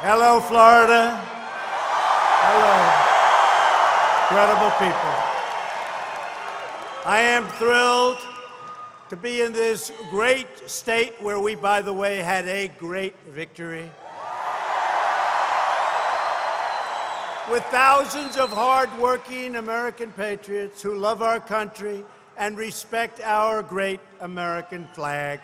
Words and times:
Hello, 0.00 0.40
Florida. 0.40 1.18
Hello. 2.44 2.76
Incredible 4.28 4.70
people. 4.76 5.16
I 7.06 7.20
am 7.20 7.48
thrilled 7.56 8.18
to 9.08 9.16
be 9.16 9.40
in 9.40 9.54
this 9.54 9.90
great 10.10 10.68
state 10.68 11.14
where 11.22 11.40
we, 11.40 11.54
by 11.54 11.80
the 11.80 11.94
way, 11.94 12.18
had 12.18 12.46
a 12.46 12.68
great 12.76 13.16
victory. 13.30 13.90
With 17.50 17.64
thousands 17.70 18.36
of 18.36 18.50
hardworking 18.50 19.56
American 19.56 20.12
patriots 20.12 20.82
who 20.82 20.94
love 20.94 21.22
our 21.22 21.40
country 21.40 22.04
and 22.36 22.58
respect 22.58 23.22
our 23.22 23.62
great 23.62 24.00
American 24.20 24.86
flag. 24.88 25.40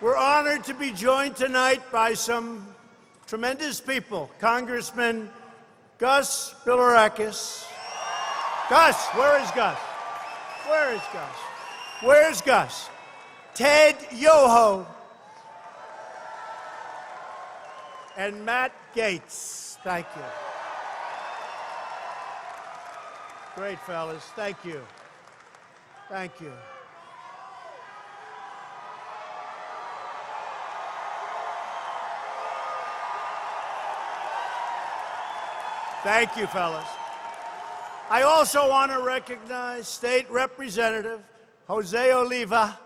We're 0.00 0.16
honored 0.58 0.66
to 0.66 0.74
be 0.74 0.90
joined 0.90 1.36
tonight 1.36 1.80
by 1.92 2.14
some 2.14 2.66
tremendous 3.28 3.80
people. 3.80 4.28
Congressman 4.40 5.30
Gus 5.98 6.54
Bilirakis. 6.64 7.64
Gus, 8.68 9.06
where 9.14 9.40
is 9.40 9.50
Gus? 9.52 9.78
Where 10.66 10.94
is 10.94 11.00
Gus? 11.12 11.36
Where's 12.02 12.40
Gus? 12.40 12.88
Ted 13.54 13.96
Yoho. 14.12 14.86
And 18.16 18.44
Matt 18.44 18.72
Gaetz. 18.96 19.76
Thank 19.84 20.06
you. 20.16 20.22
Great, 23.54 23.78
fellas. 23.80 24.24
Thank 24.34 24.64
you. 24.64 24.80
Thank 26.08 26.40
you. 26.40 26.52
Thank 36.08 36.38
you, 36.38 36.46
fellas. 36.46 36.88
I 38.08 38.22
also 38.22 38.66
want 38.70 38.90
to 38.92 39.00
recognize 39.00 39.86
State 39.86 40.24
Representative 40.30 41.20
Jose 41.66 42.12
Oliva 42.14 42.78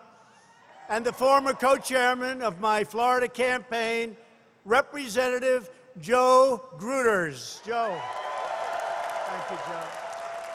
and 0.89 1.07
the 1.07 1.13
former 1.13 1.53
co-chairman 1.53 2.43
of 2.43 2.59
my 2.59 2.83
Florida 2.83 3.29
campaign, 3.29 4.17
Representative 4.65 5.71
Joe 6.01 6.65
Gruters. 6.79 7.65
Joe. 7.65 7.97
Thank 9.29 9.51
you, 9.53 9.57
Joe. 9.69 9.87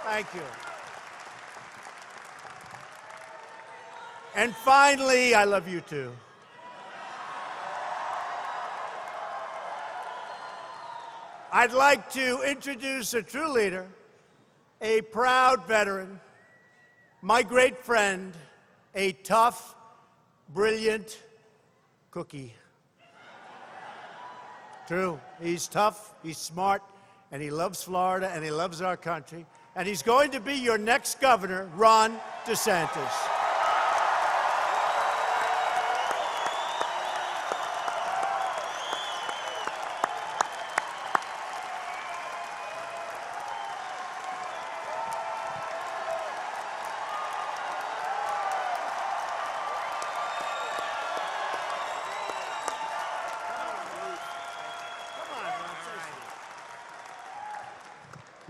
Thank 0.04 0.28
you. 0.36 0.42
And 4.36 4.54
finally, 4.54 5.34
I 5.34 5.46
love 5.46 5.70
you 5.70 5.80
too. 5.80 6.12
I'd 11.52 11.72
like 11.72 12.12
to 12.12 12.42
introduce 12.42 13.14
a 13.14 13.22
true 13.22 13.50
leader, 13.50 13.88
a 14.82 15.02
proud 15.02 15.66
veteran, 15.66 16.20
my 17.22 17.42
great 17.42 17.78
friend, 17.78 18.34
a 18.94 19.14
tough, 19.14 19.76
brilliant 20.54 21.22
cookie. 22.12 22.54
True. 24.88 25.20
He's 25.42 25.68
tough, 25.68 26.14
he's 26.22 26.38
smart, 26.38 26.82
and 27.32 27.42
he 27.42 27.50
loves 27.50 27.84
Florida, 27.84 28.30
and 28.34 28.44
he 28.44 28.52
loves 28.52 28.82
our 28.82 28.98
country. 28.98 29.46
And 29.76 29.88
he's 29.88 30.02
going 30.02 30.32
to 30.32 30.40
be 30.40 30.56
your 30.56 30.78
next 30.78 31.22
governor, 31.22 31.70
Ron 31.76 32.20
DeSantis. 32.46 33.37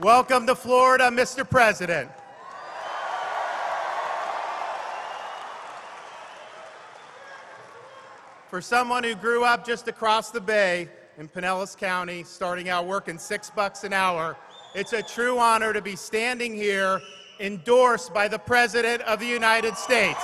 Welcome 0.08 0.48
to 0.48 0.56
Florida, 0.56 1.10
Mr. 1.10 1.44
President. 1.48 2.10
For 8.50 8.62
someone 8.62 9.04
who 9.04 9.16
grew 9.16 9.44
up 9.44 9.66
just 9.66 9.90
across 9.90 10.32
the 10.32 10.40
bay 10.40 10.88
in 11.18 11.28
Pinellas 11.28 11.76
County, 11.76 12.24
starting 12.24 12.70
out 12.70 12.88
working 12.88 13.18
six 13.18 13.50
bucks 13.50 13.84
an 13.84 13.92
hour, 13.92 14.38
it's 14.74 14.94
a 14.94 15.04
true 15.04 15.40
honor 15.40 15.74
to 15.74 15.82
be 15.82 15.98
standing 15.98 16.56
here 16.56 17.02
endorsed 17.42 18.14
by 18.14 18.30
the 18.30 18.40
President 18.40 19.02
of 19.02 19.20
the 19.20 19.28
United 19.28 19.76
States. 19.76 20.24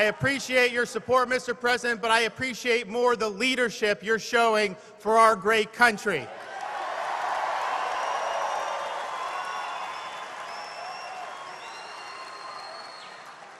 I 0.00 0.04
appreciate 0.04 0.72
your 0.72 0.86
support, 0.86 1.28
Mr. 1.28 1.54
President, 1.54 2.00
but 2.00 2.10
I 2.10 2.20
appreciate 2.20 2.88
more 2.88 3.16
the 3.16 3.28
leadership 3.28 4.02
you're 4.02 4.18
showing 4.18 4.74
for 4.98 5.18
our 5.18 5.36
great 5.36 5.74
country. 5.74 6.26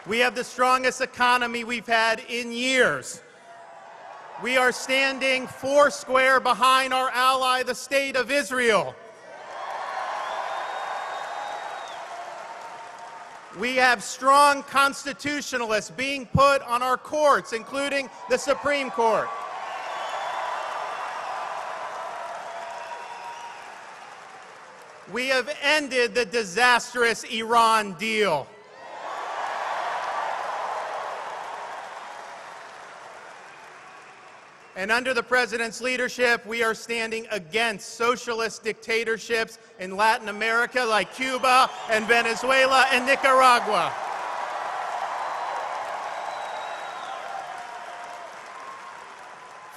We 0.06 0.20
have 0.20 0.34
the 0.34 0.42
strongest 0.42 1.02
economy 1.02 1.64
we've 1.64 1.86
had 1.86 2.20
in 2.30 2.52
years. 2.52 3.20
We 4.42 4.56
are 4.56 4.72
standing 4.72 5.46
foursquare 5.46 6.40
behind 6.40 6.94
our 6.94 7.10
ally, 7.10 7.64
the 7.64 7.74
State 7.74 8.16
of 8.16 8.30
Israel. 8.30 8.94
We 13.60 13.76
have 13.76 14.03
strong 14.03 14.62
constitutionalists 14.62 15.91
being 15.91 16.25
put 16.25 16.62
on 16.62 16.82
our 16.82 16.97
courts, 16.97 17.53
including 17.53 18.09
the 18.31 18.38
Supreme 18.38 18.91
Court. 18.91 19.28
We 25.12 25.28
have 25.28 25.54
ended 25.62 26.15
the 26.15 26.25
disastrous 26.25 27.25
Iran 27.25 27.93
deal. 27.98 28.47
And 34.80 34.91
under 34.91 35.12
the 35.12 35.22
president's 35.22 35.82
leadership, 35.82 36.46
we 36.46 36.62
are 36.62 36.72
standing 36.72 37.26
against 37.30 37.96
socialist 37.96 38.64
dictatorships 38.64 39.58
in 39.78 39.94
Latin 39.94 40.30
America 40.30 40.82
like 40.82 41.14
Cuba 41.14 41.68
and 41.91 42.06
Venezuela 42.06 42.86
and 42.91 43.04
Nicaragua. 43.04 43.92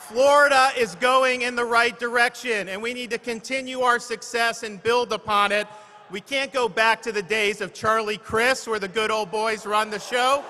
Florida 0.08 0.70
is 0.78 0.96
going 0.96 1.42
in 1.42 1.58
the 1.58 1.66
right 1.66 2.00
direction, 2.00 2.70
and 2.70 2.82
we 2.82 2.94
need 2.94 3.10
to 3.10 3.18
continue 3.18 3.82
our 3.82 4.00
success 4.00 4.64
and 4.64 4.82
build 4.84 5.12
upon 5.12 5.52
it. 5.52 5.68
We 6.12 6.22
can't 6.22 6.54
go 6.54 6.70
back 6.70 7.02
to 7.02 7.12
the 7.12 7.24
days 7.24 7.60
of 7.60 7.74
Charlie 7.74 8.20
Crist, 8.20 8.70
where 8.70 8.80
the 8.80 8.88
good 8.88 9.12
old 9.12 9.32
boys 9.32 9.66
run 9.66 9.90
the 9.90 10.00
show. 10.00 10.46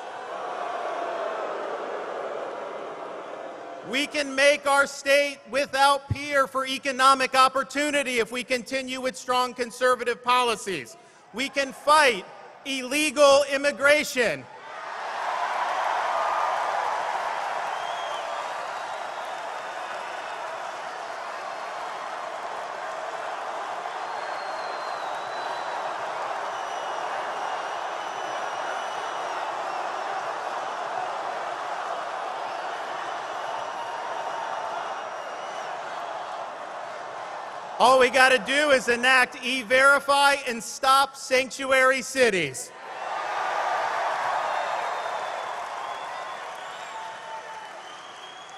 We 3.90 4.08
can 4.08 4.34
make 4.34 4.66
our 4.66 4.88
state 4.88 5.40
without 5.52 6.08
peer 6.10 6.48
for 6.48 6.66
economic 6.66 7.36
opportunity 7.36 8.20
if 8.20 8.32
we 8.32 8.44
continue 8.44 9.02
with 9.02 9.18
strong 9.18 9.54
conservative 9.54 10.24
policies. 10.24 10.96
We 11.34 11.50
can 11.50 11.74
fight 11.74 12.26
illegal 12.66 13.44
immigration. 13.52 14.46
All 37.84 38.00
we 38.00 38.10
got 38.10 38.30
to 38.30 38.38
do 38.38 38.70
is 38.70 38.88
enact 38.88 39.44
E-Verify 39.44 40.36
and 40.48 40.64
stop 40.64 41.18
sanctuary 41.18 42.02
cities. 42.02 42.72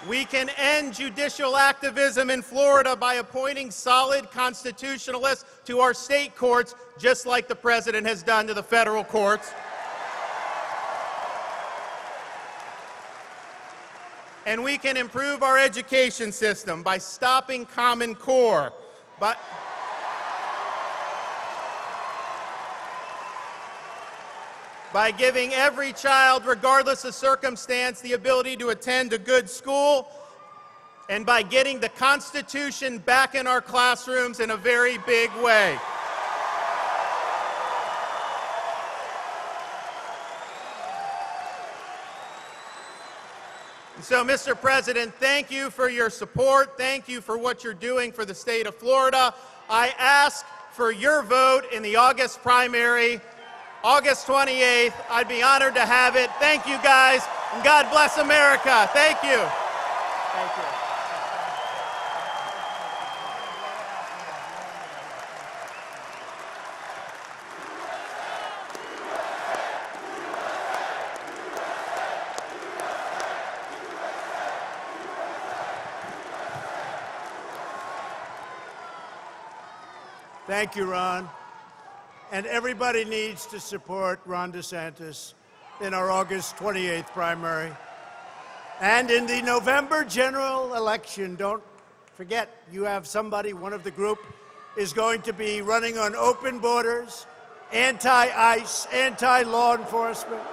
We 0.08 0.26
can 0.26 0.52
end 0.60 0.94
judicial 0.94 1.58
activism 1.58 2.30
in 2.30 2.44
Florida 2.44 2.96
by 2.96 3.16
appointing 3.16 3.72
solid 3.72 4.30
constitutionalists 4.30 5.46
to 5.66 5.80
our 5.80 5.96
state 5.96 6.36
courts, 6.36 6.76
just 7.00 7.26
like 7.26 7.48
the 7.48 7.56
president 7.56 8.06
has 8.06 8.22
done 8.22 8.46
to 8.46 8.54
the 8.54 8.62
federal 8.62 9.04
courts. 9.04 9.52
And 14.46 14.64
we 14.64 14.78
can 14.78 14.96
improve 14.96 15.42
our 15.42 15.58
education 15.58 16.32
system 16.32 16.84
by 16.84 17.00
stopping 17.00 17.66
Common 17.66 18.14
Core. 18.14 18.72
But 19.20 19.40
by 24.94 25.12
giving 25.12 25.54
every 25.54 25.94
child, 25.94 26.46
regardless 26.46 27.06
of 27.06 27.14
circumstance, 27.14 28.02
the 28.02 28.14
ability 28.14 28.58
to 28.58 28.70
attend 28.70 29.14
a 29.14 29.18
good 29.18 29.50
school, 29.50 30.08
and 31.10 31.26
by 31.26 31.44
getting 31.44 31.80
the 31.80 31.90
Constitution 31.90 32.98
back 32.98 33.36
in 33.36 33.48
our 33.48 33.62
classrooms 33.62 34.40
in 34.40 34.52
a 34.52 34.58
very 34.58 34.98
big 35.00 35.32
way. 35.36 35.78
So, 44.06 44.24
Mr. 44.24 44.56
President, 44.56 45.16
thank 45.16 45.50
you 45.50 45.72
for 45.72 45.90
your 45.90 46.12
support. 46.12 46.78
Thank 46.78 47.10
you 47.10 47.22
for 47.22 47.40
what 47.40 47.64
you're 47.64 47.74
doing 47.74 48.12
for 48.12 48.24
the 48.24 48.36
state 48.36 48.68
of 48.68 48.76
Florida. 48.76 49.34
I 49.68 49.96
ask 49.98 50.46
for 50.74 50.92
your 50.92 51.24
vote 51.24 51.64
in 51.74 51.82
the 51.82 51.96
August 51.96 52.44
primary, 52.44 53.20
August 53.84 54.28
28th. 54.28 54.94
I'd 55.10 55.28
be 55.28 55.42
honored 55.42 55.74
to 55.74 55.88
have 55.88 56.16
it. 56.16 56.30
Thank 56.34 56.68
you, 56.68 56.78
guys, 56.84 57.24
and 57.56 57.64
God 57.64 57.90
bless 57.90 58.20
America. 58.20 58.88
Thank 58.94 59.24
you. 59.24 59.44
Thank 80.48 80.76
you, 80.76 80.86
Ron. 80.86 81.28
And 82.32 82.46
everybody 82.46 83.04
needs 83.04 83.48
to 83.48 83.60
support 83.60 84.20
Ron 84.28 84.54
DeSantis 84.54 85.34
in 85.82 85.92
our 85.96 86.12
August 86.12 86.56
28th 86.58 87.08
primary. 87.08 87.72
And 88.80 89.10
in 89.10 89.26
the 89.26 89.42
November 89.42 90.04
general 90.04 90.76
election, 90.76 91.36
don't 91.36 91.64
forget, 92.14 92.62
you 92.72 92.84
have 92.84 93.08
somebody, 93.08 93.54
one 93.54 93.74
of 93.74 93.84
the 93.84 93.90
group, 93.90 94.20
is 94.78 94.94
going 94.94 95.24
to 95.24 95.34
be 95.34 95.62
running 95.62 95.98
on 95.98 96.16
open 96.16 96.60
borders, 96.60 97.26
anti 97.74 98.28
ICE, 98.28 98.86
anti 98.94 99.42
law 99.42 99.76
enforcement. 99.76 100.44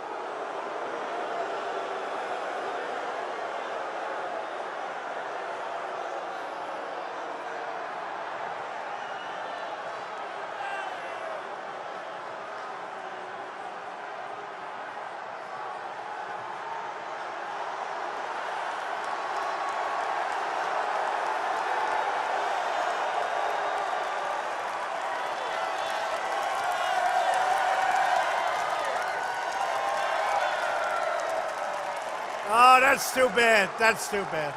Oh, 32.55 32.81
that's 33.03 33.15
too 33.15 33.29
bad. 33.35 33.69
That's 33.81 34.09
too 34.09 34.23
bad. 34.31 34.55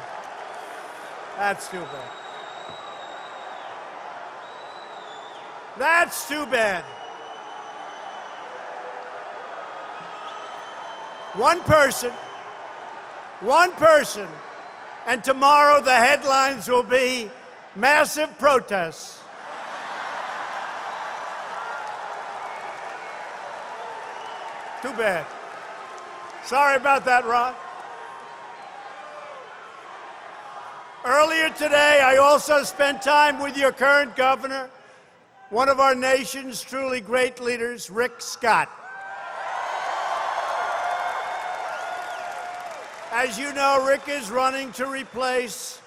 That's 1.36 1.68
too 1.68 1.80
bad. 1.80 2.10
That's 5.76 6.28
too 6.28 6.46
bad. 6.46 6.84
One 11.34 11.60
person, 11.62 12.12
one 13.40 13.72
person, 13.72 14.28
and 15.06 15.24
tomorrow 15.24 15.82
the 15.82 15.96
headlines 15.96 16.68
will 16.68 16.84
be 16.84 17.28
massive 17.74 18.38
protests. 18.38 19.22
Too 24.82 24.92
bad. 24.92 25.26
Sorry 26.44 26.76
about 26.76 27.04
that, 27.06 27.26
Ron. 27.26 27.54
Earlier 31.46 31.58
today, 31.58 32.00
I 32.02 32.16
also 32.16 32.64
spent 32.64 33.02
time 33.02 33.38
with 33.38 33.56
your 33.56 33.70
current 33.70 34.16
governor, 34.16 34.68
one 35.50 35.68
of 35.68 35.78
our 35.78 35.94
nation's 35.94 36.60
truly 36.60 37.00
great 37.00 37.40
leaders, 37.40 37.88
Rick 37.88 38.20
Scott. 38.20 38.68
As 43.12 43.38
you 43.38 43.52
know, 43.52 43.86
Rick 43.86 44.08
is 44.08 44.28
running 44.28 44.72
to 44.72 44.86
replace 44.86 45.80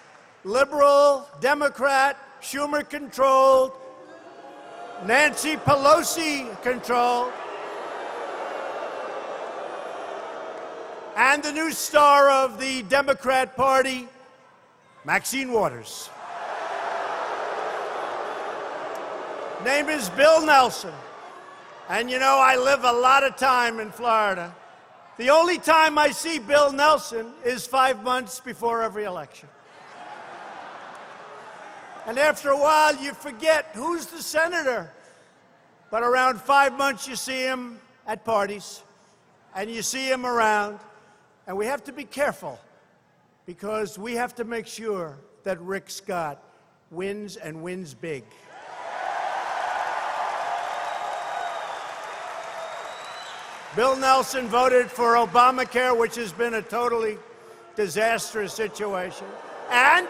liberal, 0.46 1.28
Democrat, 1.42 2.16
Schumer 2.42 2.90
controlled, 2.90 3.74
Nancy 5.06 5.58
Pelosi 5.58 6.62
controlled, 6.62 7.34
and 11.18 11.44
the 11.44 11.52
new 11.52 11.74
star 11.74 12.30
of 12.30 12.62
the 12.62 12.84
Democrat 12.84 13.58
Party, 13.58 14.08
Maxine 15.10 15.52
Waters. 15.52 16.08
Name 19.66 19.90
is 19.90 20.08
Bill 20.10 20.46
Nelson. 20.46 20.94
And 21.90 22.12
you 22.12 22.20
know, 22.20 22.38
I 22.40 22.56
live 22.58 22.84
a 22.84 22.92
lot 22.92 23.24
of 23.24 23.36
time 23.36 23.80
in 23.80 23.90
Florida. 23.90 24.54
The 25.18 25.32
only 25.32 25.58
time 25.58 25.98
I 25.98 26.12
see 26.12 26.38
Bill 26.38 26.72
Nelson 26.72 27.34
is 27.44 27.66
five 27.66 28.04
months 28.04 28.40
before 28.40 28.84
every 28.84 29.06
election. 29.06 29.50
And 32.06 32.20
after 32.20 32.50
a 32.50 32.58
while, 32.60 32.96
you 32.96 33.16
forget 33.16 33.72
who's 33.74 34.06
the 34.06 34.22
senator. 34.22 34.92
But 35.90 36.04
around 36.04 36.40
five 36.40 36.78
months, 36.78 37.08
you 37.08 37.16
see 37.16 37.42
him 37.42 37.80
at 38.06 38.24
parties, 38.24 38.84
and 39.56 39.72
you 39.72 39.82
see 39.82 40.08
him 40.08 40.28
around. 40.28 40.78
And 41.48 41.58
we 41.58 41.66
have 41.66 41.84
to 41.86 41.92
be 41.92 42.04
careful 42.04 42.60
because 43.50 43.98
we 43.98 44.14
have 44.14 44.36
to 44.36 44.44
make 44.44 44.68
sure 44.68 45.18
that 45.44 45.60
Rick 45.62 45.90
Scott 45.90 46.40
wins 46.92 47.36
and 47.36 47.64
wins 47.64 47.96
big. 47.96 48.24
Bill 53.76 53.96
Nelson 53.96 54.48
voted 54.48 54.92
for 54.92 55.16
Obamacare, 55.16 55.98
which 55.98 56.16
has 56.18 56.32
been 56.32 56.54
a 56.54 56.62
totally 56.62 57.18
disastrous 57.76 58.54
situation. 58.54 59.26
And 59.72 60.08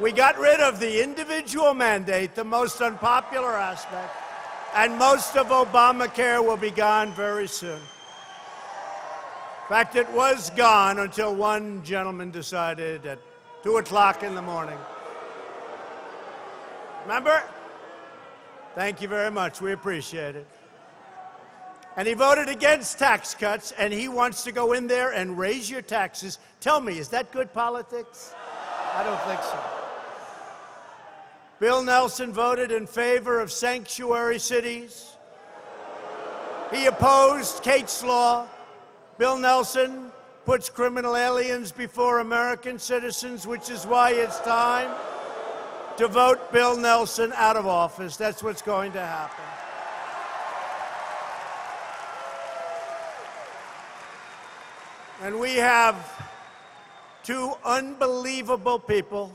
we 0.00 0.10
got 0.10 0.38
rid 0.38 0.60
of 0.60 0.80
the 0.80 1.04
individual 1.04 1.74
mandate, 1.74 2.34
the 2.34 2.42
most 2.42 2.80
unpopular 2.80 3.52
aspect. 3.52 4.16
And 4.74 4.96
most 4.96 5.36
of 5.36 5.48
Obamacare 5.48 6.42
will 6.42 6.56
be 6.56 6.70
gone 6.70 7.12
very 7.12 7.48
soon. 7.48 7.82
In 9.64 9.68
fact, 9.68 9.96
it 9.96 10.10
was 10.10 10.50
gone 10.50 10.98
until 10.98 11.34
one 11.34 11.82
gentleman 11.82 12.30
decided 12.30 13.06
at 13.06 13.18
2 13.62 13.78
o'clock 13.78 14.22
in 14.22 14.34
the 14.34 14.42
morning. 14.42 14.76
Remember? 17.04 17.42
Thank 18.74 19.00
you 19.00 19.08
very 19.08 19.30
much. 19.30 19.62
We 19.62 19.72
appreciate 19.72 20.36
it. 20.36 20.46
And 21.96 22.06
he 22.06 22.12
voted 22.12 22.50
against 22.50 22.98
tax 22.98 23.34
cuts, 23.34 23.72
and 23.72 23.90
he 23.90 24.06
wants 24.06 24.44
to 24.44 24.52
go 24.52 24.74
in 24.74 24.86
there 24.86 25.12
and 25.12 25.38
raise 25.38 25.70
your 25.70 25.80
taxes. 25.80 26.38
Tell 26.60 26.78
me, 26.78 26.98
is 26.98 27.08
that 27.08 27.32
good 27.32 27.50
politics? 27.54 28.34
I 28.94 29.02
don't 29.02 29.20
think 29.22 29.40
so. 29.42 29.58
Bill 31.58 31.82
Nelson 31.82 32.34
voted 32.34 32.70
in 32.70 32.86
favor 32.86 33.40
of 33.40 33.50
sanctuary 33.50 34.40
cities. 34.40 35.16
He 36.70 36.84
opposed 36.84 37.62
Kate's 37.62 38.04
Law. 38.04 38.46
Bill 39.16 39.38
Nelson 39.38 40.10
puts 40.44 40.68
criminal 40.68 41.16
aliens 41.16 41.70
before 41.70 42.18
American 42.18 42.78
citizens, 42.78 43.46
which 43.46 43.70
is 43.70 43.86
why 43.86 44.10
it's 44.10 44.40
time 44.40 44.90
to 45.96 46.08
vote 46.08 46.52
Bill 46.52 46.76
Nelson 46.76 47.32
out 47.36 47.56
of 47.56 47.66
office. 47.66 48.16
That's 48.16 48.42
what's 48.42 48.62
going 48.62 48.92
to 48.92 49.00
happen. 49.00 49.44
And 55.22 55.38
we 55.38 55.54
have 55.54 55.96
two 57.22 57.54
unbelievable 57.64 58.78
people 58.78 59.34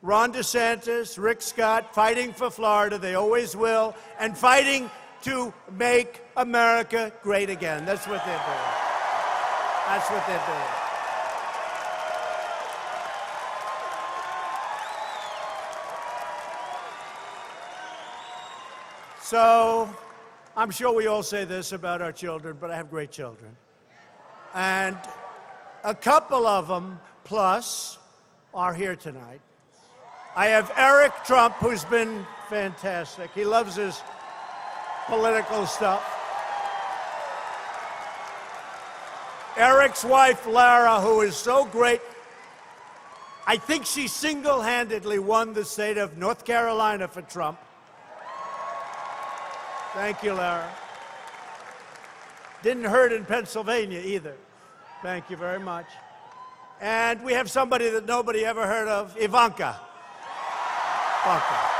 Ron 0.00 0.32
DeSantis, 0.32 1.18
Rick 1.20 1.42
Scott, 1.42 1.92
fighting 1.92 2.32
for 2.32 2.50
Florida. 2.50 2.98
They 2.98 3.16
always 3.16 3.56
will. 3.56 3.96
And 4.20 4.38
fighting 4.38 4.88
to 5.22 5.52
make 5.76 6.22
America 6.36 7.12
great 7.24 7.50
again. 7.50 7.84
That's 7.84 8.06
what 8.06 8.24
they're 8.24 8.36
doing. 8.36 8.87
That's 9.88 10.10
what 10.10 10.26
they're 10.26 10.46
doing. 10.46 10.88
So, 19.22 19.88
I'm 20.54 20.70
sure 20.70 20.94
we 20.94 21.06
all 21.06 21.22
say 21.22 21.46
this 21.46 21.72
about 21.72 22.02
our 22.02 22.12
children, 22.12 22.58
but 22.60 22.70
I 22.70 22.76
have 22.76 22.90
great 22.90 23.10
children. 23.10 23.56
And 24.52 24.98
a 25.84 25.94
couple 25.94 26.46
of 26.46 26.68
them 26.68 27.00
plus 27.24 27.96
are 28.52 28.74
here 28.74 28.94
tonight. 28.94 29.40
I 30.36 30.48
have 30.48 30.70
Eric 30.76 31.12
Trump, 31.24 31.54
who's 31.54 31.86
been 31.86 32.26
fantastic. 32.50 33.30
He 33.34 33.46
loves 33.46 33.76
his 33.76 34.02
political 35.06 35.64
stuff. 35.64 36.17
Eric's 39.58 40.04
wife, 40.04 40.46
Lara, 40.46 41.00
who 41.00 41.20
is 41.22 41.36
so 41.36 41.64
great. 41.64 42.00
I 43.44 43.56
think 43.56 43.86
she 43.86 44.06
single 44.06 44.62
handedly 44.62 45.18
won 45.18 45.52
the 45.52 45.64
state 45.64 45.98
of 45.98 46.16
North 46.16 46.44
Carolina 46.44 47.08
for 47.08 47.22
Trump. 47.22 47.58
Thank 49.94 50.22
you, 50.22 50.34
Lara. 50.34 50.70
Didn't 52.62 52.84
hurt 52.84 53.12
in 53.12 53.24
Pennsylvania 53.24 54.00
either. 54.00 54.34
Thank 55.02 55.28
you 55.28 55.36
very 55.36 55.58
much. 55.58 55.86
And 56.80 57.20
we 57.24 57.32
have 57.32 57.50
somebody 57.50 57.90
that 57.90 58.06
nobody 58.06 58.44
ever 58.44 58.64
heard 58.64 58.86
of, 58.86 59.16
Ivanka. 59.18 59.80
Ivanka. 61.24 61.77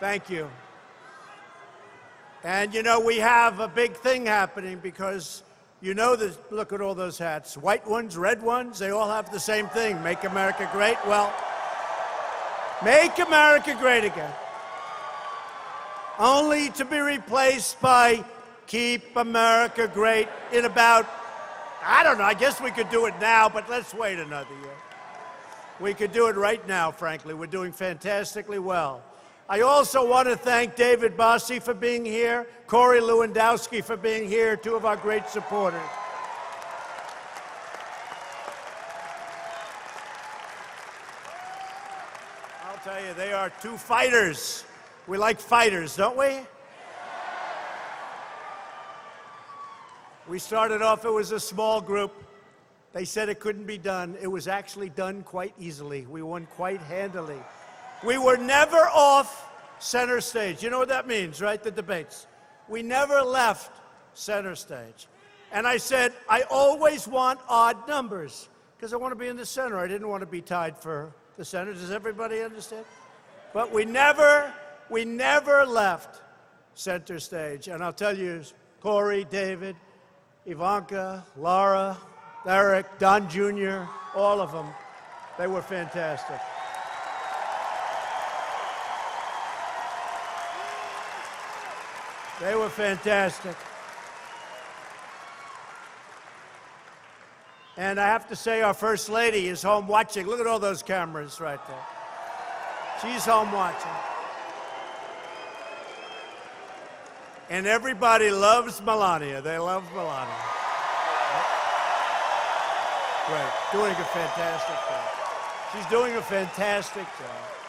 Thank 0.00 0.30
you. 0.30 0.48
And 2.42 2.72
you 2.72 2.82
know, 2.82 3.00
we 3.00 3.18
have 3.18 3.60
a 3.60 3.68
big 3.68 3.94
thing 3.94 4.24
happening 4.24 4.78
because 4.78 5.42
you 5.82 5.92
know 5.92 6.16
that, 6.16 6.50
look 6.50 6.72
at 6.72 6.80
all 6.80 6.94
those 6.94 7.18
hats 7.18 7.54
white 7.56 7.86
ones, 7.86 8.16
red 8.16 8.42
ones, 8.42 8.78
they 8.78 8.90
all 8.90 9.10
have 9.10 9.30
the 9.30 9.38
same 9.38 9.68
thing 9.68 10.02
make 10.02 10.24
America 10.24 10.68
great. 10.72 10.96
Well, 11.06 11.30
make 12.82 13.18
America 13.18 13.76
great 13.78 14.04
again. 14.04 14.32
Only 16.18 16.70
to 16.70 16.86
be 16.86 16.98
replaced 16.98 17.78
by 17.82 18.24
keep 18.66 19.16
America 19.16 19.86
great 19.92 20.28
in 20.50 20.64
about, 20.64 21.06
I 21.84 22.02
don't 22.04 22.16
know, 22.16 22.24
I 22.24 22.34
guess 22.34 22.58
we 22.58 22.70
could 22.70 22.88
do 22.88 23.04
it 23.04 23.14
now, 23.20 23.50
but 23.50 23.68
let's 23.68 23.92
wait 23.92 24.18
another 24.18 24.54
year. 24.62 24.76
We 25.78 25.92
could 25.92 26.12
do 26.12 26.28
it 26.28 26.36
right 26.36 26.66
now, 26.66 26.90
frankly. 26.90 27.34
We're 27.34 27.46
doing 27.46 27.72
fantastically 27.72 28.58
well. 28.58 29.02
I 29.50 29.62
also 29.62 30.08
want 30.08 30.28
to 30.28 30.36
thank 30.36 30.76
David 30.76 31.16
Bossie 31.16 31.60
for 31.60 31.74
being 31.74 32.04
here, 32.04 32.46
Corey 32.68 33.00
Lewandowski 33.00 33.82
for 33.82 33.96
being 33.96 34.28
here, 34.28 34.56
two 34.56 34.76
of 34.76 34.84
our 34.84 34.94
great 34.94 35.28
supporters. 35.28 35.80
I'll 42.64 42.78
tell 42.84 43.04
you, 43.04 43.12
they 43.14 43.32
are 43.32 43.50
two 43.60 43.76
fighters. 43.76 44.64
We 45.08 45.18
like 45.18 45.40
fighters, 45.40 45.96
don't 45.96 46.16
we? 46.16 46.38
We 50.28 50.38
started 50.38 50.80
off, 50.80 51.04
it 51.04 51.10
was 51.10 51.32
a 51.32 51.40
small 51.40 51.80
group. 51.80 52.12
They 52.92 53.04
said 53.04 53.28
it 53.28 53.40
couldn't 53.40 53.66
be 53.66 53.78
done. 53.78 54.16
It 54.22 54.28
was 54.28 54.46
actually 54.46 54.90
done 54.90 55.24
quite 55.24 55.54
easily. 55.58 56.06
We 56.06 56.22
won 56.22 56.46
quite 56.46 56.80
handily. 56.82 57.40
We 58.04 58.18
were 58.18 58.36
never 58.36 58.78
off 58.78 59.48
center 59.78 60.20
stage. 60.20 60.62
You 60.62 60.70
know 60.70 60.78
what 60.78 60.88
that 60.88 61.06
means, 61.06 61.40
right? 61.40 61.62
The 61.62 61.70
debates. 61.70 62.26
We 62.68 62.82
never 62.82 63.22
left 63.22 63.72
center 64.14 64.54
stage. 64.54 65.06
And 65.52 65.66
I 65.66 65.78
said, 65.78 66.12
I 66.28 66.42
always 66.42 67.08
want 67.08 67.40
odd 67.48 67.88
numbers 67.88 68.48
because 68.76 68.92
I 68.92 68.96
want 68.96 69.12
to 69.12 69.16
be 69.16 69.28
in 69.28 69.36
the 69.36 69.46
center. 69.46 69.78
I 69.78 69.88
didn't 69.88 70.08
want 70.08 70.22
to 70.22 70.26
be 70.26 70.40
tied 70.40 70.78
for 70.78 71.12
the 71.36 71.44
center. 71.44 71.72
Does 71.72 71.90
everybody 71.90 72.40
understand? 72.40 72.84
But 73.52 73.72
we 73.72 73.84
never, 73.84 74.52
we 74.88 75.04
never 75.04 75.66
left 75.66 76.20
center 76.74 77.18
stage. 77.18 77.68
And 77.68 77.82
I'll 77.82 77.92
tell 77.92 78.16
you, 78.16 78.42
Corey, 78.80 79.26
David, 79.28 79.76
Ivanka, 80.46 81.24
Lara, 81.36 81.98
Eric, 82.46 82.86
Don 82.98 83.28
Jr., 83.28 83.82
all 84.14 84.40
of 84.40 84.52
them, 84.52 84.66
they 85.36 85.46
were 85.46 85.62
fantastic. 85.62 86.40
They 92.40 92.54
were 92.54 92.70
fantastic. 92.70 93.54
And 97.76 98.00
I 98.00 98.06
have 98.06 98.28
to 98.28 98.36
say, 98.36 98.62
our 98.62 98.74
First 98.74 99.08
Lady 99.08 99.48
is 99.48 99.62
home 99.62 99.86
watching. 99.86 100.26
Look 100.26 100.40
at 100.40 100.46
all 100.46 100.58
those 100.58 100.82
cameras 100.82 101.40
right 101.40 101.60
there. 101.68 101.86
She's 103.02 103.24
home 103.24 103.52
watching. 103.52 103.90
And 107.50 107.66
everybody 107.66 108.30
loves 108.30 108.80
Melania. 108.80 109.42
They 109.42 109.58
love 109.58 109.84
Melania. 109.94 110.34
Great. 113.26 113.52
Doing 113.72 113.92
a 113.92 114.04
fantastic 114.04 114.76
job. 114.88 115.08
She's 115.72 115.86
doing 115.86 116.16
a 116.16 116.22
fantastic 116.22 117.04
job. 117.04 117.59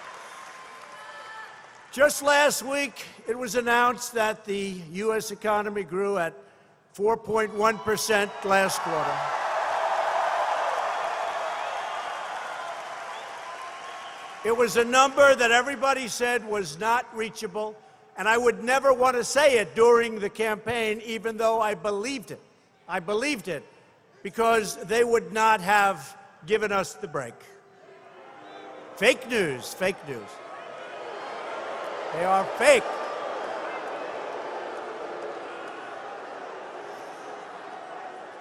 Just 1.91 2.24
last 2.24 2.63
week, 2.63 3.03
it 3.27 3.38
was 3.38 3.55
announced 3.55 4.13
that 4.13 4.45
the 4.45 4.79
U.S. 4.93 5.31
economy 5.31 5.83
grew 5.83 6.17
at 6.17 6.33
4.1% 6.95 8.29
last 8.45 8.79
quarter. 8.79 9.17
It 14.45 14.55
was 14.55 14.77
a 14.77 14.86
number 14.86 15.36
that 15.36 15.51
everybody 15.51 16.07
said 16.07 16.48
was 16.48 16.79
not 16.79 17.05
reachable, 17.13 17.75
and 18.17 18.25
I 18.25 18.38
would 18.38 18.63
never 18.63 18.93
want 18.93 19.17
to 19.17 19.25
say 19.25 19.57
it 19.57 19.75
during 19.75 20.17
the 20.17 20.29
campaign, 20.29 21.01
even 21.05 21.36
though 21.36 21.60
I 21.60 21.74
believed 21.74 22.31
it. 22.31 22.39
I 22.88 23.01
believed 23.01 23.50
it 23.50 23.65
because 24.24 24.77
they 24.77 25.03
would 25.03 25.33
not 25.33 25.60
have 25.60 26.17
given 26.45 26.71
us 26.71 26.93
the 26.93 27.10
break. 27.10 27.36
Fake 28.95 29.29
news, 29.29 29.74
fake 29.74 29.98
news. 30.07 30.29
They 32.13 32.25
are 32.25 32.44
fake. 32.58 32.84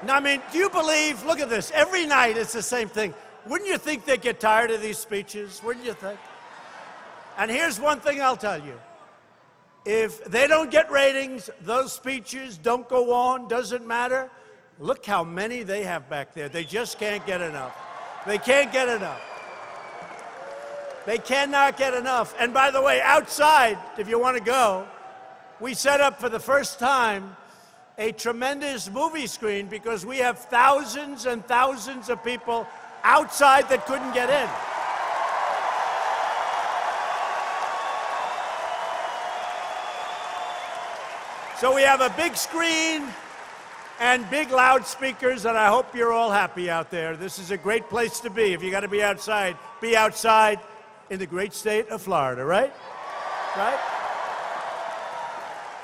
Now, 0.03 0.17
I 0.17 0.21
mean, 0.21 0.41
do 0.51 0.59
you 0.59 0.71
believe? 0.71 1.25
Look 1.25 1.41
at 1.41 1.51
this. 1.51 1.71
Every 1.73 2.07
night 2.07 2.37
it's 2.37 2.53
the 2.53 2.63
same 2.63 2.89
thing. 2.89 3.15
Wouldn't 3.47 3.69
you 3.69 3.79
think 3.79 4.05
they 4.07 4.17
get 4.17 4.41
tired 4.41 4.71
of 4.71 4.81
these 4.81 4.99
speeches? 4.99 5.61
Wouldn't 5.65 5.85
you 5.85 5.93
think? 5.93 6.19
And 7.39 7.51
here's 7.51 7.79
one 7.79 8.01
thing 8.01 8.21
I'll 8.21 8.37
tell 8.37 8.59
you. 8.59 8.79
If 9.85 10.25
they 10.25 10.47
don't 10.47 10.71
get 10.71 10.91
ratings, 10.91 11.49
those 11.63 11.93
speeches 11.93 12.59
don't 12.59 12.89
go 12.89 13.13
on, 13.13 13.49
doesn't 13.49 13.87
matter. 13.87 14.31
Look 14.79 15.05
how 15.07 15.25
many 15.25 15.63
they 15.63 15.85
have 15.85 16.09
back 16.09 16.35
there. 16.35 16.49
They 16.49 16.65
just 16.65 16.99
can't 16.99 17.25
get 17.27 17.41
enough. 17.41 17.77
They 18.27 18.39
can't 18.39 18.73
get 18.73 18.89
enough. 18.89 19.21
They 21.07 21.19
cannot 21.19 21.77
get 21.77 21.95
enough. 21.95 22.35
And 22.39 22.53
by 22.53 22.71
the 22.71 22.83
way, 22.83 23.01
outside, 23.01 23.79
if 23.99 24.09
you 24.09 24.19
want 24.19 24.37
to 24.37 24.43
go, 24.43 24.87
we 25.59 25.75
set 25.75 26.01
up 26.01 26.21
for 26.21 26.29
the 26.29 26.41
first 26.41 26.79
time 26.79 27.37
a 27.99 28.13
tremendous 28.13 28.91
movie 28.91 29.27
screen 29.27 29.67
because 29.67 30.07
we 30.07 30.19
have 30.19 30.39
thousands 30.39 31.27
and 31.27 31.45
thousands 31.47 32.09
of 32.09 32.23
people 32.25 32.67
outside 33.03 33.69
that 33.69 33.87
couldn't 33.87 34.13
get 34.13 34.31
in. 34.31 34.49
So 41.59 41.75
we 41.75 41.83
have 41.83 42.01
a 42.01 42.09
big 42.17 42.37
screen 42.37 43.07
and 44.01 44.29
big 44.31 44.51
loudspeakers, 44.51 45.45
and 45.45 45.59
I 45.59 45.69
hope 45.69 45.95
you're 45.95 46.13
all 46.13 46.31
happy 46.31 46.71
out 46.71 46.91
there. 46.91 47.19
This 47.19 47.39
is 47.39 47.51
a 47.51 47.59
great 47.59 47.91
place 47.91 48.21
to 48.21 48.31
be. 48.31 48.55
If 48.55 48.63
you 48.63 48.71
got 48.71 48.81
to 48.81 48.89
be 48.89 49.03
outside, 49.03 49.59
be 49.83 49.95
outside 49.95 50.59
in 51.11 51.19
the 51.19 51.27
great 51.27 51.53
state 51.53 51.89
of 51.89 52.01
Florida, 52.01 52.45
right? 52.45 52.73
Right? 53.57 53.79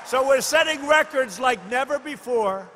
So 0.05 0.25
we're 0.25 0.41
setting 0.41 0.87
records 0.87 1.37
like 1.39 1.69
never 1.69 1.99
before. 1.99 2.69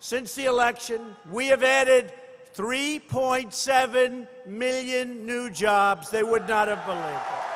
Since 0.00 0.34
the 0.34 0.44
election, 0.44 1.16
we 1.30 1.46
have 1.46 1.62
added 1.62 2.12
3.7 2.54 4.26
million 4.46 5.24
new 5.24 5.48
jobs. 5.48 6.10
They 6.10 6.22
would 6.22 6.46
not 6.46 6.68
have 6.68 6.84
believed 6.84 7.06
it. 7.06 7.52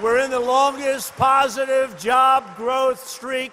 We're 0.00 0.18
in 0.18 0.30
the 0.30 0.38
longest 0.38 1.16
positive 1.16 1.98
job 1.98 2.56
growth 2.56 3.04
streak 3.04 3.52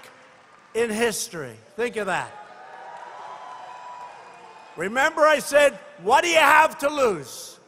in 0.75 0.91
history. 0.91 1.55
Think 1.75 1.95
of 1.95 2.05
that. 2.05 2.31
Remember, 4.75 5.21
I 5.21 5.39
said, 5.39 5.79
What 6.03 6.23
do 6.23 6.29
you 6.29 6.37
have 6.37 6.77
to 6.79 6.89
lose? 6.89 7.59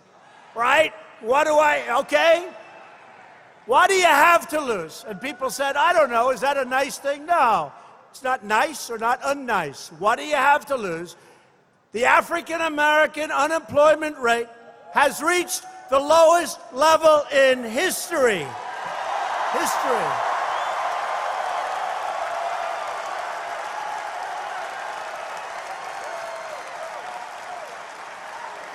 Right? 0.56 0.94
What 1.22 1.46
do 1.46 1.56
I, 1.56 2.00
okay? 2.00 2.50
What 3.66 3.90
do 3.90 3.96
you 3.96 4.06
have 4.06 4.48
to 4.50 4.62
lose? 4.62 5.06
And 5.08 5.20
people 5.20 5.50
said, 5.50 5.76
I 5.76 5.94
don't 5.94 6.10
know, 6.10 6.32
is 6.32 6.42
that 6.42 6.58
a 6.58 6.66
nice 6.66 6.98
thing? 6.98 7.26
No, 7.26 7.72
it's 8.10 8.24
not 8.24 8.46
nice 8.46 8.90
or 8.90 8.98
not 8.98 9.22
unnice. 9.22 9.90
What 10.00 10.18
do 10.18 10.26
you 10.26 10.36
have 10.36 10.66
to 10.68 10.76
lose? 10.76 11.16
The 11.92 12.06
African 12.06 12.62
American 12.62 13.32
unemployment 13.32 14.18
rate 14.18 14.48
has 14.94 15.22
reached 15.22 15.64
the 15.90 16.00
lowest 16.00 16.60
level 16.74 17.24
in 17.32 17.64
history 17.64 18.46
history. 19.54 20.27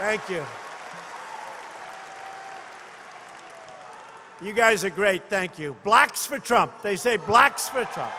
Thank 0.02 0.28
you. 0.28 0.44
You 4.44 4.52
guys 4.52 4.85
are 4.85 4.90
great. 4.90 5.23
Thank 5.30 5.61
you. 5.61 5.76
Blacks 5.85 6.26
for 6.26 6.40
Trump. 6.40 6.73
They 6.82 6.97
say 6.97 7.18
blacks 7.18 7.68
for 7.68 7.85
Trump. 7.85 8.11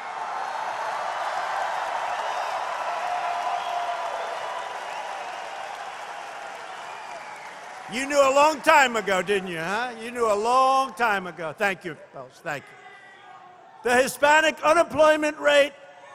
You 7.91 8.07
knew 8.07 8.21
a 8.21 8.33
long 8.33 8.61
time 8.61 8.95
ago, 8.95 9.21
didn't 9.21 9.49
you, 9.49 9.57
huh? 9.57 9.91
You 10.01 10.11
knew 10.11 10.31
a 10.31 10.39
long 10.39 10.93
time 10.93 11.27
ago. 11.27 11.53
Thank 11.57 11.83
you, 11.83 11.97
fellas. 12.13 12.39
Thank 12.41 12.63
you. 12.63 13.89
The 13.91 14.01
Hispanic 14.01 14.57
unemployment 14.63 15.37
rate 15.37 15.73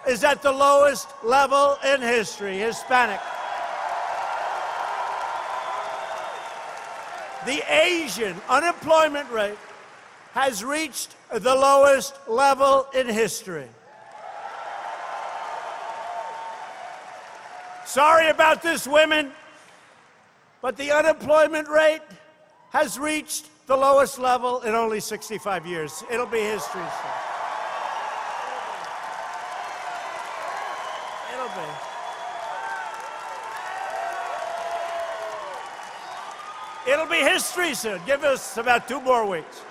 is 0.08 0.24
at 0.24 0.40
the 0.40 0.50
lowest 0.50 1.08
level 1.22 1.76
in 1.84 2.00
history. 2.00 2.56
Hispanic. 2.56 3.20
The 7.46 7.62
Asian 7.72 8.36
unemployment 8.48 9.30
rate 9.30 9.58
has 10.32 10.64
reached 10.64 11.14
the 11.32 11.54
lowest 11.54 12.14
level 12.28 12.86
in 12.94 13.08
history. 13.08 13.68
Sorry 17.86 18.28
about 18.28 18.62
this, 18.62 18.86
women. 18.86 19.32
But 20.60 20.76
the 20.76 20.90
unemployment 20.90 21.68
rate 21.68 22.02
has 22.70 22.98
reached 22.98 23.46
the 23.66 23.76
lowest 23.76 24.18
level 24.18 24.60
in 24.60 24.74
only 24.74 25.00
65 25.00 25.66
years. 25.66 26.02
It'll 26.10 26.26
be 26.26 26.40
history 26.40 26.82
soon. 26.82 27.10
It'll 31.34 31.48
be. 31.48 31.87
It'll 37.10 37.24
be 37.24 37.30
history 37.30 37.72
soon. 37.72 38.02
Give 38.04 38.22
us 38.22 38.58
about 38.58 38.86
two 38.86 39.00
more 39.00 39.26
weeks. 39.26 39.62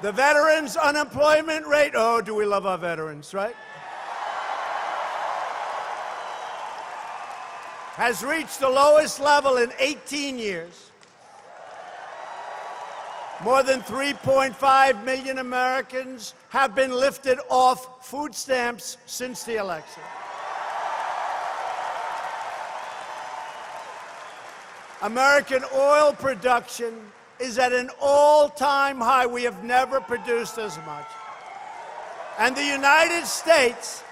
The 0.00 0.12
veterans' 0.12 0.76
unemployment 0.76 1.66
rate. 1.66 1.92
Oh, 1.94 2.22
do 2.22 2.34
we 2.34 2.46
love 2.46 2.64
our 2.64 2.78
veterans, 2.78 3.34
right? 3.34 3.54
Has 7.96 8.24
reached 8.24 8.60
the 8.60 8.70
lowest 8.70 9.20
level 9.20 9.58
in 9.58 9.72
18 9.78 10.38
years. 10.38 10.90
More 13.42 13.62
than 13.62 13.80
3.5 13.80 15.04
million 15.04 15.38
Americans 15.38 16.34
have 16.50 16.74
been 16.74 16.92
lifted 16.92 17.38
off 17.48 18.06
food 18.06 18.34
stamps 18.34 18.96
since 19.06 19.42
the 19.42 19.56
election. 19.56 20.02
American 25.02 25.62
oil 25.74 26.12
production 26.12 26.94
is 27.38 27.58
at 27.58 27.72
an 27.72 27.90
all 28.00 28.48
time 28.48 28.98
high. 28.98 29.26
We 29.26 29.42
have 29.42 29.64
never 29.64 30.00
produced 30.00 30.56
as 30.58 30.78
much. 30.86 31.06
And 32.38 32.56
the 32.56 32.64
United 32.64 33.26
States 33.26 34.02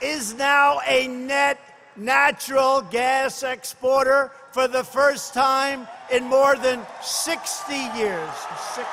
is 0.00 0.34
now 0.34 0.80
a 0.86 1.06
net 1.06 1.60
natural 1.94 2.82
gas 2.82 3.42
exporter 3.42 4.32
for 4.50 4.66
the 4.66 4.82
first 4.82 5.32
time 5.32 5.86
in 6.12 6.24
more 6.24 6.56
than 6.56 6.84
60 7.02 7.74
years. 7.96 8.30
Six, 8.74 8.88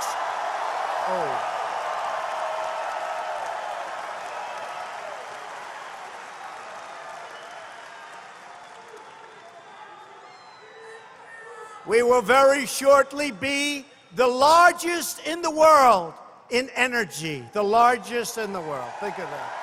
oh. 1.07 1.49
We 11.85 12.01
will 12.01 12.21
very 12.21 12.65
shortly 12.65 13.31
be 13.31 13.85
the 14.15 14.27
largest 14.27 15.19
in 15.27 15.41
the 15.41 15.51
world 15.51 16.13
in 16.49 16.69
energy. 16.75 17.43
The 17.51 17.63
largest 17.63 18.37
in 18.37 18.53
the 18.53 18.61
world. 18.61 18.89
Think 18.99 19.17
of 19.17 19.29
that. 19.29 19.62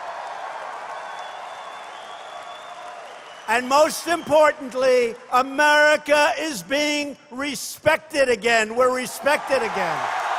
And 3.51 3.69
most 3.69 4.07
importantly, 4.07 5.17
America 5.33 6.31
is 6.39 6.63
being 6.63 7.17
respected 7.33 8.29
again. 8.29 8.77
We're 8.77 8.95
respected 8.95 9.57
again. 9.57 10.30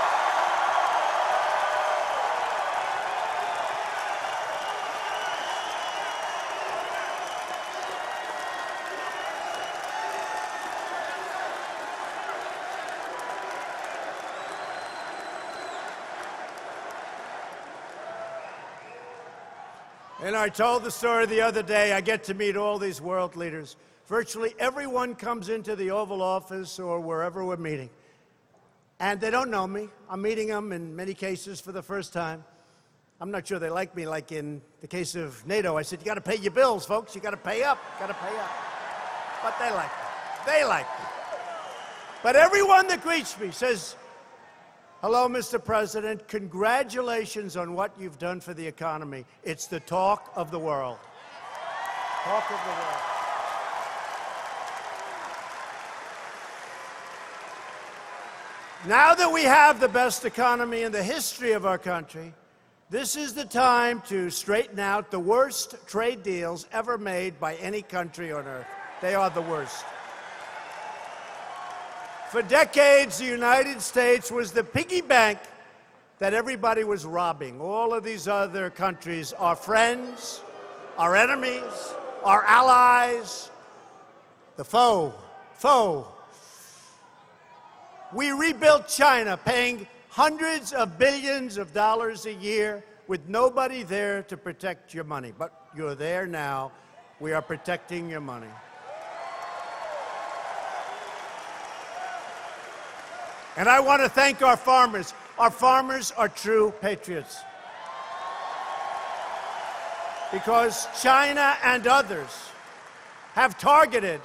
And 20.24 20.36
I 20.36 20.50
told 20.50 20.84
the 20.84 20.92
story 20.92 21.26
the 21.26 21.42
other 21.42 21.64
day. 21.64 21.94
I 21.94 22.02
get 22.02 22.24
to 22.26 22.36
meet 22.36 22.56
all 22.56 22.78
these 22.78 23.02
world 23.02 23.36
leaders. 23.36 23.76
Virtually 24.06 24.54
everyone 24.60 25.16
comes 25.16 25.50
into 25.50 25.76
the 25.76 25.90
Oval 25.90 26.22
Office 26.22 26.78
or 26.78 27.00
wherever 27.00 27.44
we're 27.44 27.58
meeting. 27.58 27.90
And 29.00 29.20
they 29.20 29.32
don't 29.32 29.50
know 29.50 29.66
me. 29.66 29.90
I'm 30.08 30.22
meeting 30.22 30.50
them 30.50 30.74
in 30.74 30.96
many 30.96 31.16
cases 31.16 31.60
for 31.60 31.72
the 31.72 31.82
first 31.82 32.14
time. 32.14 32.44
I'm 33.20 33.32
not 33.32 33.48
sure 33.48 33.58
they 33.58 33.72
like 33.72 33.96
me, 33.96 34.06
like 34.08 34.32
in 34.32 34.62
the 34.82 34.88
case 34.88 35.16
of 35.16 35.46
NATO. 35.48 35.76
I 35.76 35.82
said, 35.82 36.00
You 36.02 36.06
got 36.06 36.16
to 36.16 36.22
pay 36.22 36.36
your 36.36 36.52
bills, 36.52 36.86
folks. 36.86 37.16
You 37.16 37.22
got 37.22 37.32
to 37.32 37.38
pay 37.38 37.64
up. 37.64 37.80
Got 38.00 38.08
to 38.08 38.14
pay 38.14 38.38
up. 38.38 38.52
But 39.42 39.58
they 39.58 39.72
like 39.72 39.90
me. 39.90 40.44
They 40.46 40.64
like 40.66 40.86
me. 41.00 41.06
But 42.22 42.36
everyone 42.36 42.88
that 42.90 43.02
greets 43.02 43.40
me 43.40 43.50
says, 43.50 43.96
Hello, 45.02 45.28
Mr. 45.28 45.58
President. 45.64 46.28
Congratulations 46.28 47.58
on 47.58 47.74
what 47.74 47.92
you've 48.00 48.20
done 48.20 48.40
for 48.40 48.54
the 48.54 48.68
economy. 48.68 49.26
It's 49.44 49.66
the 49.66 49.80
talk 49.80 50.32
of 50.36 50.52
the 50.52 50.60
world. 50.60 51.00
Talk 52.24 52.52
of 52.52 52.60
the 52.64 52.70
world. 52.70 53.02
Now 58.86 59.16
that 59.16 59.34
we 59.34 59.42
have 59.42 59.80
the 59.80 59.88
best 59.88 60.24
economy 60.24 60.84
in 60.84 60.92
the 60.92 61.02
history 61.02 61.54
of 61.54 61.66
our 61.66 61.80
country, 61.80 62.32
this 62.92 63.16
is 63.16 63.34
the 63.34 63.46
time 63.46 64.04
to 64.08 64.30
straighten 64.30 64.78
out 64.78 65.10
the 65.10 65.20
worst 65.20 65.78
trade 65.88 66.22
deals 66.22 66.68
ever 66.72 67.00
made 67.00 67.40
by 67.40 67.56
any 67.56 67.82
country 67.82 68.32
on 68.32 68.46
earth. 68.46 68.68
They 69.02 69.16
are 69.16 69.32
the 69.32 69.42
worst. 69.42 69.84
For 72.32 72.42
decades, 72.42 73.18
the 73.18 73.26
United 73.26 73.82
States 73.82 74.32
was 74.32 74.54
the 74.54 74.64
piggy 74.64 75.02
bank 75.02 75.38
that 76.20 76.34
everybody 76.34 76.86
was 76.86 77.06
robbing. 77.06 77.60
All 77.60 77.94
of 77.94 78.06
these 78.06 78.26
other 78.26 78.70
countries, 78.70 79.34
our 79.34 79.54
friends, 79.54 80.42
our 80.98 81.14
enemies, 81.14 81.94
our 82.24 82.42
allies, 82.46 83.52
the 84.56 84.64
foe, 84.64 85.14
foe. 85.56 86.08
We 88.14 88.32
rebuilt 88.32 88.88
China, 88.88 89.36
paying 89.36 89.86
hundreds 90.08 90.72
of 90.72 90.98
billions 90.98 91.58
of 91.58 91.74
dollars 91.74 92.26
a 92.28 92.34
year 92.34 92.82
with 93.10 93.28
nobody 93.28 93.84
there 93.84 94.24
to 94.24 94.38
protect 94.38 94.94
your 94.94 95.04
money. 95.04 95.34
But 95.38 95.52
you're 95.76 95.96
there 95.96 96.26
now. 96.26 96.72
We 97.20 97.34
are 97.34 97.42
protecting 97.42 98.10
your 98.10 98.22
money. 98.22 98.48
And 103.58 103.68
I 103.68 103.80
want 103.80 104.02
to 104.02 104.10
thank 104.10 104.42
our 104.42 104.58
farmers. 104.58 105.14
Our 105.38 105.52
farmers 105.52 106.12
are 106.12 106.30
true 106.30 106.74
patriots. 106.82 107.40
Because 110.32 110.88
China 111.02 111.58
and 111.64 111.86
others 111.88 112.30
have 113.34 113.58
targeted, 113.58 114.22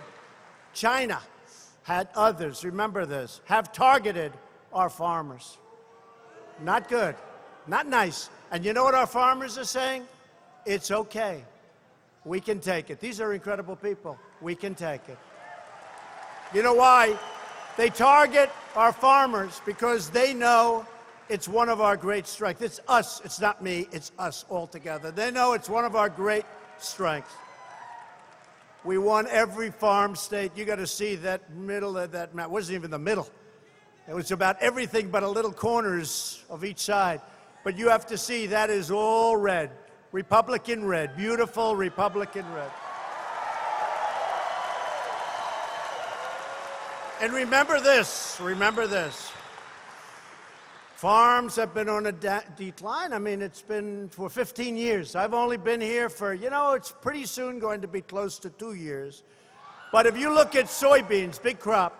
China 0.72 1.20
had 1.82 2.08
others, 2.14 2.64
remember 2.64 3.06
this, 3.06 3.40
have 3.46 3.72
targeted 3.72 4.32
our 4.72 4.88
farmers. 4.88 5.58
Not 6.62 6.88
good, 6.88 7.16
not 7.66 7.88
nice. 7.88 8.30
And 8.52 8.64
you 8.64 8.72
know 8.72 8.84
what 8.84 8.94
our 8.94 9.06
farmers 9.06 9.58
are 9.58 9.64
saying? 9.64 10.04
It's 10.64 10.90
okay. 10.90 11.44
We 12.24 12.40
can 12.40 12.60
take 12.60 12.90
it. 12.90 13.00
These 13.00 13.20
are 13.20 13.32
incredible 13.32 13.76
people. 13.76 14.18
We 14.40 14.54
can 14.54 14.74
take 14.74 15.08
it. 15.08 15.18
You 16.54 16.62
know 16.62 16.74
why? 16.74 17.16
They 17.76 17.88
target 17.88 18.50
our 18.76 18.92
farmers 18.92 19.60
because 19.64 20.10
they 20.10 20.34
know 20.34 20.86
it's 21.28 21.48
one 21.48 21.68
of 21.68 21.80
our 21.80 21.96
great 21.96 22.26
strengths. 22.26 22.62
It's 22.62 22.80
us, 22.86 23.20
it's 23.24 23.40
not 23.40 23.62
me, 23.62 23.88
it's 23.90 24.12
us 24.18 24.44
all 24.48 24.66
together. 24.66 25.10
They 25.10 25.30
know 25.30 25.54
it's 25.54 25.68
one 25.68 25.84
of 25.84 25.96
our 25.96 26.08
great 26.08 26.44
strengths. 26.78 27.32
We 28.84 28.98
won 28.98 29.26
every 29.28 29.70
farm 29.70 30.14
state. 30.14 30.52
You 30.54 30.64
got 30.64 30.76
to 30.76 30.86
see 30.86 31.16
that 31.16 31.50
middle 31.50 31.98
of 31.98 32.12
that 32.12 32.34
map. 32.34 32.46
It 32.46 32.50
wasn't 32.52 32.76
even 32.76 32.90
the 32.90 32.98
middle. 32.98 33.28
It 34.08 34.14
was 34.14 34.30
about 34.30 34.62
everything 34.62 35.08
but 35.10 35.24
a 35.24 35.28
little 35.28 35.52
corners 35.52 36.44
of 36.48 36.64
each 36.64 36.78
side. 36.78 37.20
But 37.64 37.76
you 37.76 37.88
have 37.88 38.06
to 38.06 38.18
see 38.18 38.46
that 38.46 38.70
is 38.70 38.92
all 38.92 39.36
red. 39.36 39.70
Republican 40.12 40.84
red. 40.84 41.16
Beautiful 41.16 41.74
Republican 41.74 42.44
red. 42.54 42.70
And 47.18 47.32
remember 47.32 47.80
this, 47.80 48.38
remember 48.42 48.86
this. 48.86 49.32
Farms 50.96 51.56
have 51.56 51.72
been 51.72 51.88
on 51.88 52.06
a 52.06 52.12
de- 52.12 52.44
decline. 52.56 53.14
I 53.14 53.18
mean, 53.18 53.40
it's 53.40 53.62
been 53.62 54.10
for 54.10 54.28
15 54.28 54.76
years. 54.76 55.16
I've 55.16 55.32
only 55.32 55.56
been 55.56 55.80
here 55.80 56.10
for, 56.10 56.34
you 56.34 56.50
know, 56.50 56.72
it's 56.72 56.92
pretty 56.92 57.24
soon 57.24 57.58
going 57.58 57.80
to 57.80 57.88
be 57.88 58.02
close 58.02 58.38
to 58.40 58.50
two 58.50 58.74
years. 58.74 59.22
But 59.92 60.06
if 60.06 60.18
you 60.18 60.34
look 60.34 60.54
at 60.54 60.66
soybeans, 60.66 61.42
big 61.42 61.58
crop, 61.58 61.98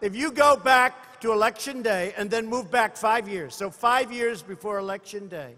if 0.00 0.16
you 0.16 0.32
go 0.32 0.56
back 0.56 1.20
to 1.20 1.32
election 1.32 1.80
day 1.80 2.12
and 2.16 2.28
then 2.28 2.46
move 2.46 2.68
back 2.68 2.96
five 2.96 3.28
years, 3.28 3.54
so 3.54 3.70
five 3.70 4.10
years 4.12 4.42
before 4.42 4.78
election 4.78 5.28
day, 5.28 5.54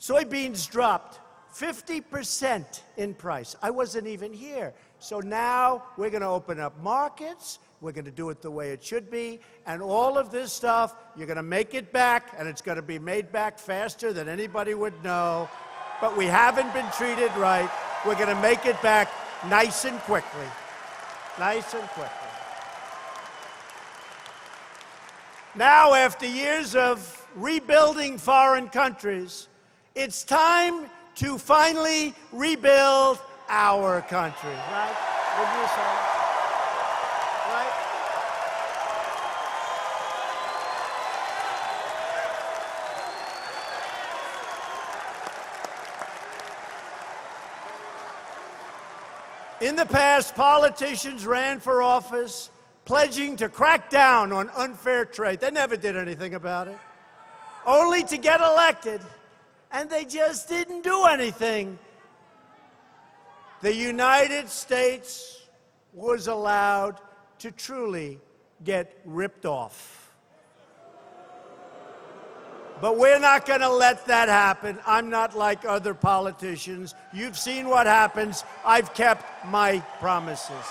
soybeans 0.00 0.70
dropped 0.70 1.20
50% 1.54 2.80
in 2.96 3.12
price. 3.12 3.54
I 3.62 3.70
wasn't 3.70 4.06
even 4.06 4.32
here. 4.32 4.72
So 4.98 5.20
now 5.20 5.84
we're 5.96 6.10
going 6.10 6.22
to 6.22 6.28
open 6.28 6.58
up 6.58 6.80
markets. 6.82 7.58
We're 7.80 7.92
going 7.92 8.06
to 8.06 8.10
do 8.10 8.30
it 8.30 8.40
the 8.40 8.50
way 8.50 8.70
it 8.70 8.82
should 8.82 9.10
be. 9.10 9.40
And 9.66 9.82
all 9.82 10.16
of 10.16 10.30
this 10.30 10.52
stuff, 10.52 10.96
you're 11.16 11.26
going 11.26 11.36
to 11.36 11.42
make 11.42 11.74
it 11.74 11.92
back, 11.92 12.34
and 12.38 12.48
it's 12.48 12.62
going 12.62 12.76
to 12.76 12.82
be 12.82 12.98
made 12.98 13.30
back 13.30 13.58
faster 13.58 14.12
than 14.12 14.28
anybody 14.28 14.72
would 14.72 14.94
know. 15.04 15.48
But 16.00 16.16
we 16.16 16.24
haven't 16.26 16.72
been 16.72 16.90
treated 16.92 17.30
right. 17.36 17.70
We're 18.06 18.14
going 18.14 18.34
to 18.34 18.40
make 18.40 18.64
it 18.66 18.80
back 18.80 19.10
nice 19.48 19.84
and 19.84 19.98
quickly. 20.00 20.46
Nice 21.38 21.74
and 21.74 21.82
quickly. 21.88 22.28
Now, 25.56 25.94
after 25.94 26.26
years 26.26 26.74
of 26.74 27.26
rebuilding 27.36 28.18
foreign 28.18 28.68
countries, 28.68 29.48
it's 29.94 30.24
time 30.24 30.86
to 31.16 31.38
finally 31.38 32.14
rebuild 32.32 33.18
our 33.48 34.00
country, 34.02 34.50
right? 34.50 34.96
Wouldn't 35.38 35.56
you 35.60 35.68
say? 35.68 35.82
Right? 37.52 37.84
In 49.60 49.76
the 49.76 49.86
past, 49.86 50.34
politicians 50.34 51.26
ran 51.26 51.58
for 51.60 51.82
office 51.82 52.50
pledging 52.84 53.36
to 53.36 53.48
crack 53.48 53.88
down 53.88 54.30
on 54.32 54.50
unfair 54.56 55.04
trade. 55.04 55.40
They 55.40 55.50
never 55.50 55.76
did 55.76 55.96
anything 55.96 56.34
about 56.34 56.68
it, 56.68 56.78
only 57.66 58.02
to 58.04 58.18
get 58.18 58.40
elected, 58.40 59.00
and 59.72 59.88
they 59.88 60.04
just 60.04 60.48
didn't 60.48 60.82
do 60.82 61.04
anything 61.06 61.78
the 63.64 63.74
United 63.74 64.50
States 64.50 65.40
was 65.94 66.26
allowed 66.26 67.00
to 67.38 67.50
truly 67.50 68.20
get 68.62 69.00
ripped 69.06 69.46
off. 69.46 70.12
But 72.82 72.98
we're 72.98 73.18
not 73.18 73.46
going 73.46 73.62
to 73.62 73.72
let 73.72 74.04
that 74.04 74.28
happen. 74.28 74.78
I'm 74.86 75.08
not 75.08 75.34
like 75.34 75.64
other 75.64 75.94
politicians. 75.94 76.94
You've 77.14 77.38
seen 77.38 77.66
what 77.66 77.86
happens. 77.86 78.44
I've 78.66 78.92
kept 78.92 79.46
my 79.46 79.78
promises. 79.98 80.66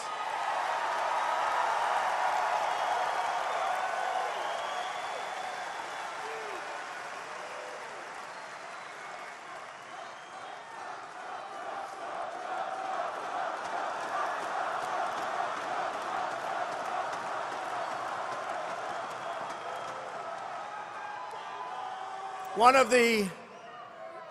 One 22.64 22.78
of 22.78 22.90
the 22.90 23.28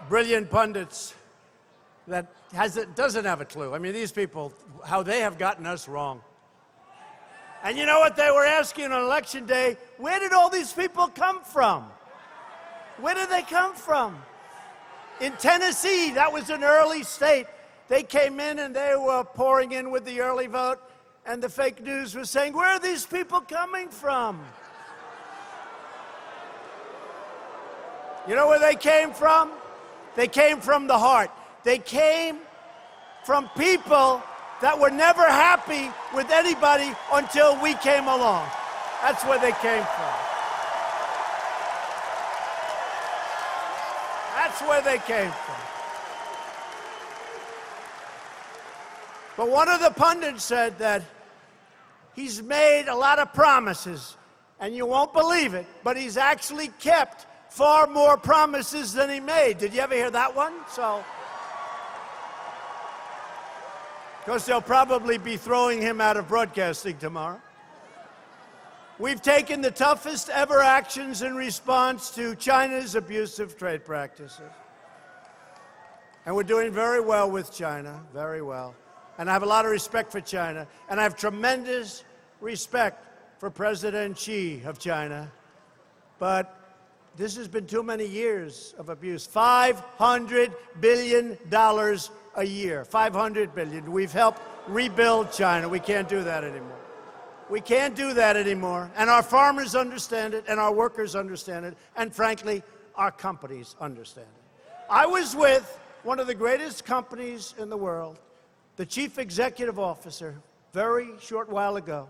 brilliant 0.09 0.49
pundits 0.49 1.12
that 2.09 2.33
has, 2.55 2.79
doesn't 2.95 3.27
have 3.27 3.42
a 3.42 3.45
clue. 3.45 3.75
I 3.75 3.79
mean, 3.79 3.92
these 3.92 4.11
people, 4.11 4.55
how 4.87 5.03
they 5.03 5.21
have 5.21 5.37
gotten 5.37 5.66
us 5.66 5.87
wrong. 5.87 6.23
And 7.62 7.77
you 7.77 7.85
know 7.85 8.01
what 8.01 8.16
they 8.16 8.31
were 8.31 8.47
asking 8.47 8.87
on 8.87 9.05
election 9.05 9.45
day? 9.45 9.77
Where 9.99 10.18
did 10.18 10.33
all 10.33 10.49
these 10.49 10.73
people 10.73 11.09
come 11.09 11.42
from? 11.45 11.85
Where 13.03 13.14
did 13.14 13.29
they 13.29 13.42
come 13.42 13.75
from? 13.75 14.16
In 15.21 15.33
Tennessee, 15.33 16.12
that 16.12 16.33
was 16.33 16.49
an 16.49 16.64
early 16.64 17.03
state. 17.03 17.45
They 17.88 18.03
came 18.03 18.40
in 18.40 18.61
and 18.61 18.75
they 18.75 18.95
were 18.99 19.25
pouring 19.25 19.73
in 19.73 19.90
with 19.90 20.07
the 20.07 20.23
early 20.23 20.47
vote, 20.47 20.79
and 21.27 21.42
the 21.42 21.51
fake 21.51 21.85
news 21.85 22.14
was 22.14 22.31
saying, 22.31 22.55
Where 22.55 22.77
are 22.77 22.81
these 22.81 23.05
people 23.05 23.42
coming 23.42 23.90
from? 23.90 24.42
You 28.28 28.37
know 28.37 28.48
where 28.48 28.61
they 28.61 28.76
came 28.76 29.12
from? 29.12 29.50
They 30.14 30.28
came 30.28 30.61
from 30.61 30.87
the 30.87 30.98
heart. 30.98 31.30
They 31.64 31.78
came 31.78 32.38
from 33.24 33.48
people 33.56 34.22
that 34.61 34.78
were 34.78 34.90
never 34.90 35.22
happy 35.22 35.90
with 36.14 36.30
anybody 36.30 36.92
until 37.12 37.61
we 37.61 37.74
came 37.74 38.04
along. 38.04 38.48
That's 39.02 39.24
where 39.24 39.38
they 39.40 39.52
came 39.52 39.82
from. 39.82 40.14
That's 44.37 44.61
where 44.62 44.82
they 44.82 44.98
came 44.98 45.30
from. 45.30 45.56
But 49.37 49.48
one 49.48 49.68
of 49.68 49.80
the 49.80 49.90
pundits 49.90 50.44
said 50.44 50.78
that 50.78 51.02
he's 52.14 52.42
made 52.42 52.87
a 52.87 52.94
lot 52.94 53.18
of 53.18 53.32
promises, 53.32 54.16
and 54.61 54.76
you 54.76 54.87
won't 54.87 55.12
believe 55.12 55.54
it, 55.54 55.66
but 55.82 55.96
he's 55.96 56.16
actually 56.16 56.68
kept 56.78 57.26
far 57.53 57.87
more 57.87 58.17
promises 58.17 58.95
than 58.95 59.11
he 59.11 59.21
made. 59.21 59.59
Did 59.59 59.75
you 59.75 59.81
ever 59.81 59.95
hear 59.95 60.11
that 60.11 60.35
one? 60.35 60.55
So, 60.71 61.05
because 64.25 64.47
they'll 64.47 64.62
probably 64.62 65.19
be 65.19 65.37
throwing 65.37 65.83
him 65.83 66.01
out 66.01 66.17
of 66.17 66.29
broadcasting 66.29 66.97
tomorrow. 66.97 67.38
We've 68.99 69.21
taken 69.21 69.61
the 69.61 69.71
toughest 69.71 70.31
ever 70.31 70.62
actions 70.62 71.21
in 71.21 71.37
response 71.37 72.11
to 72.12 72.35
China's 72.37 72.95
abusive 72.95 73.59
trade 73.59 73.85
practices. 73.85 74.41
And 76.25 76.35
we're 76.35 76.45
doing 76.45 76.73
very 76.73 77.01
well 77.01 77.31
with 77.31 77.53
China, 77.53 78.01
very 78.15 78.41
well. 78.41 78.75
And 79.19 79.29
I 79.29 79.35
have 79.35 79.43
a 79.43 79.47
lot 79.47 79.67
of 79.67 79.71
respect 79.71 80.11
for 80.11 80.23
China. 80.23 80.67
And 80.88 80.99
I 80.99 81.03
have 81.03 81.17
tremendous 81.17 82.03
respect 82.41 83.05
for 83.38 83.51
President 83.51 84.19
Xi 84.19 84.62
of 84.65 84.79
China. 84.79 85.31
But 86.19 86.62
this 87.16 87.37
has 87.37 87.48
been 87.48 87.66
too 87.66 87.83
many 87.83 88.07
years 88.07 88.75
of 88.79 88.88
abuse. 88.88 89.27
$500 89.27 90.53
billion 90.81 91.38
a 91.53 92.44
year. 92.44 92.85
500 92.85 93.55
billion. 93.55 93.92
We've 93.92 94.12
helped 94.12 94.40
rebuild 94.66 95.33
China. 95.33 95.68
We 95.68 95.81
can't 95.81 96.09
do 96.09 96.22
that 96.25 96.44
anymore. 96.44 96.79
We 97.51 97.61
can't 97.61 97.94
do 97.94 98.14
that 98.14 98.37
anymore. 98.37 98.90
And 98.96 99.11
our 99.11 99.22
farmers 99.22 99.75
understand 99.75 100.33
it, 100.33 100.44
and 100.48 100.59
our 100.59 100.72
workers 100.72 101.14
understand 101.14 101.66
it, 101.66 101.77
and 101.96 102.14
frankly, 102.14 102.62
our 102.94 103.11
companies 103.11 103.77
understand 103.81 104.27
it. 104.27 104.75
I 104.88 105.07
was 105.07 105.37
with 105.37 105.79
one 106.03 106.18
of 106.18 106.27
the 106.27 106.35
greatest 106.35 106.85
companies 106.85 107.55
in 107.59 107.68
the 107.68 107.77
world, 107.77 108.18
the 108.77 108.87
chief 108.87 109.18
executive 109.18 109.79
officer, 109.79 110.35
very 110.72 111.11
short 111.20 111.51
while 111.51 111.77
ago, 111.77 112.09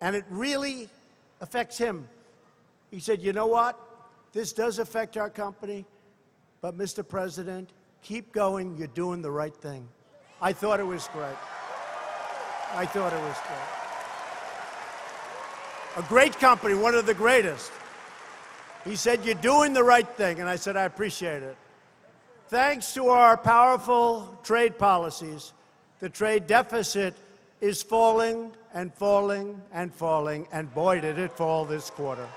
and 0.00 0.14
it 0.14 0.24
really 0.28 0.88
affects 1.40 1.78
him. 1.78 2.06
He 2.90 3.00
said, 3.00 3.22
You 3.22 3.32
know 3.32 3.46
what? 3.46 3.78
This 4.36 4.52
does 4.52 4.78
affect 4.78 5.16
our 5.16 5.30
company, 5.30 5.86
but 6.60 6.76
Mr. 6.76 7.08
President, 7.08 7.70
keep 8.02 8.34
going. 8.34 8.76
You're 8.76 8.88
doing 8.88 9.22
the 9.22 9.30
right 9.30 9.56
thing. 9.56 9.88
I 10.42 10.52
thought 10.52 10.78
it 10.78 10.86
was 10.86 11.08
great. 11.14 11.38
I 12.74 12.84
thought 12.84 13.14
it 13.14 13.22
was 13.22 13.36
great. 15.96 16.04
A 16.04 16.06
great 16.06 16.38
company, 16.38 16.74
one 16.74 16.94
of 16.94 17.06
the 17.06 17.14
greatest. 17.14 17.72
He 18.84 18.94
said, 18.94 19.24
You're 19.24 19.36
doing 19.36 19.72
the 19.72 19.82
right 19.82 20.06
thing. 20.06 20.38
And 20.38 20.50
I 20.50 20.56
said, 20.56 20.76
I 20.76 20.82
appreciate 20.82 21.42
it. 21.42 21.56
Thanks 22.48 22.92
to 22.92 23.08
our 23.08 23.38
powerful 23.38 24.38
trade 24.42 24.76
policies, 24.76 25.54
the 25.98 26.10
trade 26.10 26.46
deficit 26.46 27.14
is 27.62 27.82
falling 27.82 28.52
and 28.74 28.92
falling 28.92 29.62
and 29.72 29.94
falling, 29.94 30.46
and 30.52 30.70
boy, 30.74 31.00
did 31.00 31.18
it 31.18 31.32
fall 31.32 31.64
this 31.64 31.88
quarter. 31.88 32.28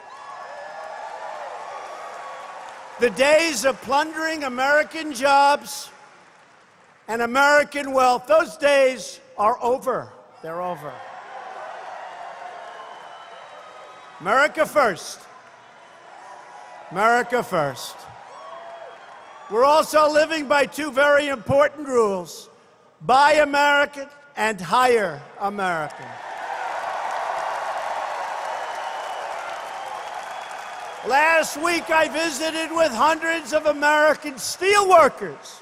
The 2.99 3.09
days 3.11 3.63
of 3.63 3.81
plundering 3.81 4.43
American 4.43 5.13
jobs 5.13 5.89
and 7.07 7.21
American 7.21 7.93
wealth, 7.93 8.27
those 8.27 8.57
days 8.57 9.21
are 9.37 9.57
over. 9.63 10.11
They're 10.43 10.61
over. 10.61 10.91
America 14.19 14.65
first. 14.65 15.21
America 16.91 17.41
first. 17.41 17.95
We're 19.49 19.63
also 19.63 20.11
living 20.11 20.49
by 20.49 20.65
two 20.65 20.91
very 20.91 21.29
important 21.29 21.87
rules 21.87 22.49
buy 23.01 23.33
American 23.33 24.09
and 24.35 24.59
hire 24.59 25.21
American. 25.39 26.05
Last 31.09 31.57
week, 31.57 31.89
I 31.89 32.07
visited 32.07 32.71
with 32.71 32.91
hundreds 32.91 33.51
of 33.51 33.65
American 33.65 34.35
steelworkers 34.35 35.59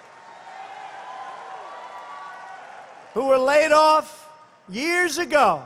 who 3.14 3.28
were 3.28 3.38
laid 3.38 3.72
off 3.72 4.30
years 4.68 5.20
ago 5.20 5.64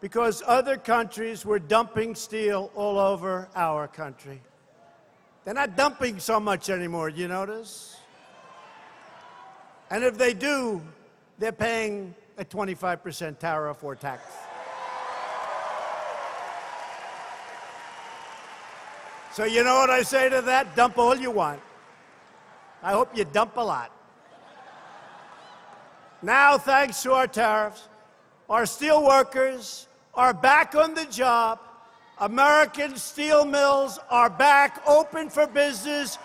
because 0.00 0.42
other 0.46 0.78
countries 0.78 1.44
were 1.44 1.58
dumping 1.58 2.14
steel 2.14 2.70
all 2.74 2.98
over 2.98 3.50
our 3.54 3.88
country. 3.88 4.40
They're 5.44 5.52
not 5.52 5.76
dumping 5.76 6.18
so 6.18 6.40
much 6.40 6.70
anymore, 6.70 7.10
you 7.10 7.28
notice? 7.28 7.94
And 9.90 10.02
if 10.02 10.16
they 10.16 10.32
do, 10.32 10.80
they're 11.38 11.52
paying 11.52 12.14
a 12.38 12.44
25% 12.44 13.38
tariff 13.38 13.84
or 13.84 13.96
tax. 13.96 14.47
So, 19.38 19.44
you 19.44 19.62
know 19.62 19.76
what 19.76 19.88
I 19.88 20.02
say 20.02 20.28
to 20.28 20.42
that? 20.42 20.74
Dump 20.74 20.98
all 20.98 21.14
you 21.14 21.30
want. 21.30 21.60
I 22.82 22.90
hope 22.90 23.16
you 23.16 23.24
dump 23.24 23.56
a 23.56 23.60
lot. 23.60 23.92
Now, 26.22 26.58
thanks 26.58 27.00
to 27.04 27.12
our 27.12 27.28
tariffs, 27.28 27.86
our 28.50 28.66
steel 28.66 29.06
workers 29.06 29.86
are 30.12 30.34
back 30.34 30.74
on 30.74 30.94
the 30.94 31.04
job. 31.04 31.60
American 32.18 32.96
steel 32.96 33.44
mills 33.44 34.00
are 34.10 34.28
back 34.28 34.82
open 34.88 35.30
for 35.30 35.46
business. 35.46 36.18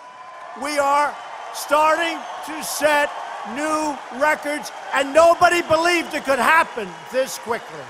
We 0.60 0.80
are 0.80 1.14
starting 1.52 2.18
to 2.46 2.64
set 2.64 3.12
new 3.54 3.96
records, 4.20 4.72
and 4.92 5.14
nobody 5.14 5.62
believed 5.62 6.14
it 6.14 6.24
could 6.24 6.40
happen 6.40 6.88
this 7.12 7.38
quickly. 7.38 7.84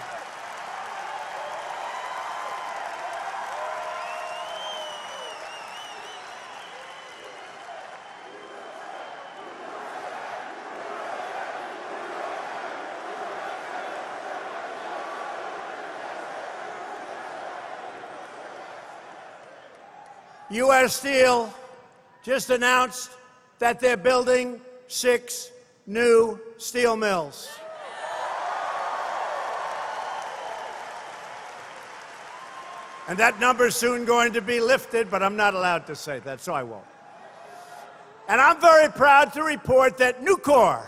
Steel 20.89 21.53
just 22.23 22.51
announced 22.51 23.11
that 23.59 23.81
they're 23.81 23.97
building 23.97 24.61
six 24.89 25.51
new 25.87 26.41
steel 26.59 26.97
mills. 26.97 27.49
And 33.07 33.19
that 33.19 33.39
number's 33.39 33.77
soon 33.77 34.07
going 34.07 34.33
to 34.33 34.41
be 34.41 34.61
lifted, 34.61 35.11
but 35.11 35.23
I'm 35.23 35.37
not 35.37 35.55
allowed 35.55 35.87
to 35.89 35.97
say 35.97 36.21
that, 36.21 36.41
so 36.41 36.55
I 36.55 36.63
won't. 36.63 36.85
And 38.29 38.41
I'm 38.41 38.59
very 38.61 38.89
proud 38.89 39.35
to 39.35 39.43
report 39.43 39.99
that 39.99 40.25
Nucor 40.25 40.83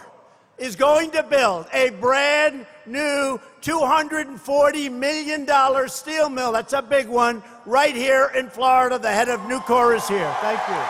is 0.57 0.77
going 0.77 1.11
to 1.11 1.23
build 1.23 1.67
a 1.75 1.91
brand 1.91 2.67
new 2.87 3.41
$240 3.63 4.93
million 4.93 5.89
steel 5.89 6.29
mill. 6.29 6.53
That's 6.53 6.73
a 6.73 6.83
big 6.83 7.09
one 7.09 7.43
right 7.65 7.95
here 7.95 8.33
in 8.35 8.49
Florida. 8.49 8.99
The 8.99 9.11
head 9.11 9.29
of 9.29 9.41
Nucor 9.41 9.97
is 9.97 10.07
here. 10.09 10.35
Thank 10.41 10.61
you. 10.69 10.83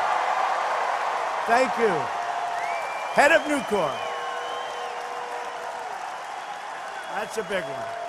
Thank 1.47 1.79
you. 1.79 1.95
Head 3.15 3.33
of 3.33 3.43
Nucor. 3.43 3.93
That's 7.15 7.39
a 7.39 7.43
big 7.45 7.65
one. 7.65 8.07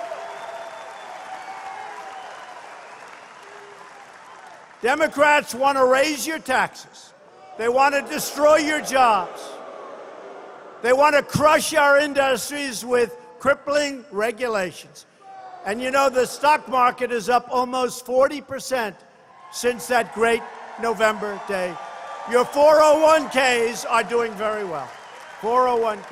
Democrats 4.82 5.54
want 5.54 5.78
to 5.78 5.84
raise 5.84 6.26
your 6.26 6.38
taxes. 6.38 7.12
They 7.56 7.68
want 7.68 7.94
to 7.94 8.02
destroy 8.02 8.56
your 8.56 8.80
jobs. 8.80 9.40
They 10.82 10.92
want 10.92 11.16
to 11.16 11.22
crush 11.22 11.74
our 11.74 11.98
industries 11.98 12.84
with 12.84 13.16
crippling 13.38 14.04
regulations. 14.10 15.06
And 15.64 15.80
you 15.82 15.90
know, 15.90 16.08
the 16.08 16.26
stock 16.26 16.68
market 16.68 17.12
is 17.12 17.28
up 17.28 17.46
almost 17.50 18.06
40% 18.06 18.94
since 19.52 19.86
that 19.88 20.14
great 20.14 20.42
November 20.80 21.40
day. 21.48 21.76
Your 22.30 22.44
401ks 22.44 23.86
are 23.88 24.02
doing 24.02 24.32
very 24.34 24.64
well. 24.64 24.88
401ks. 25.40 26.04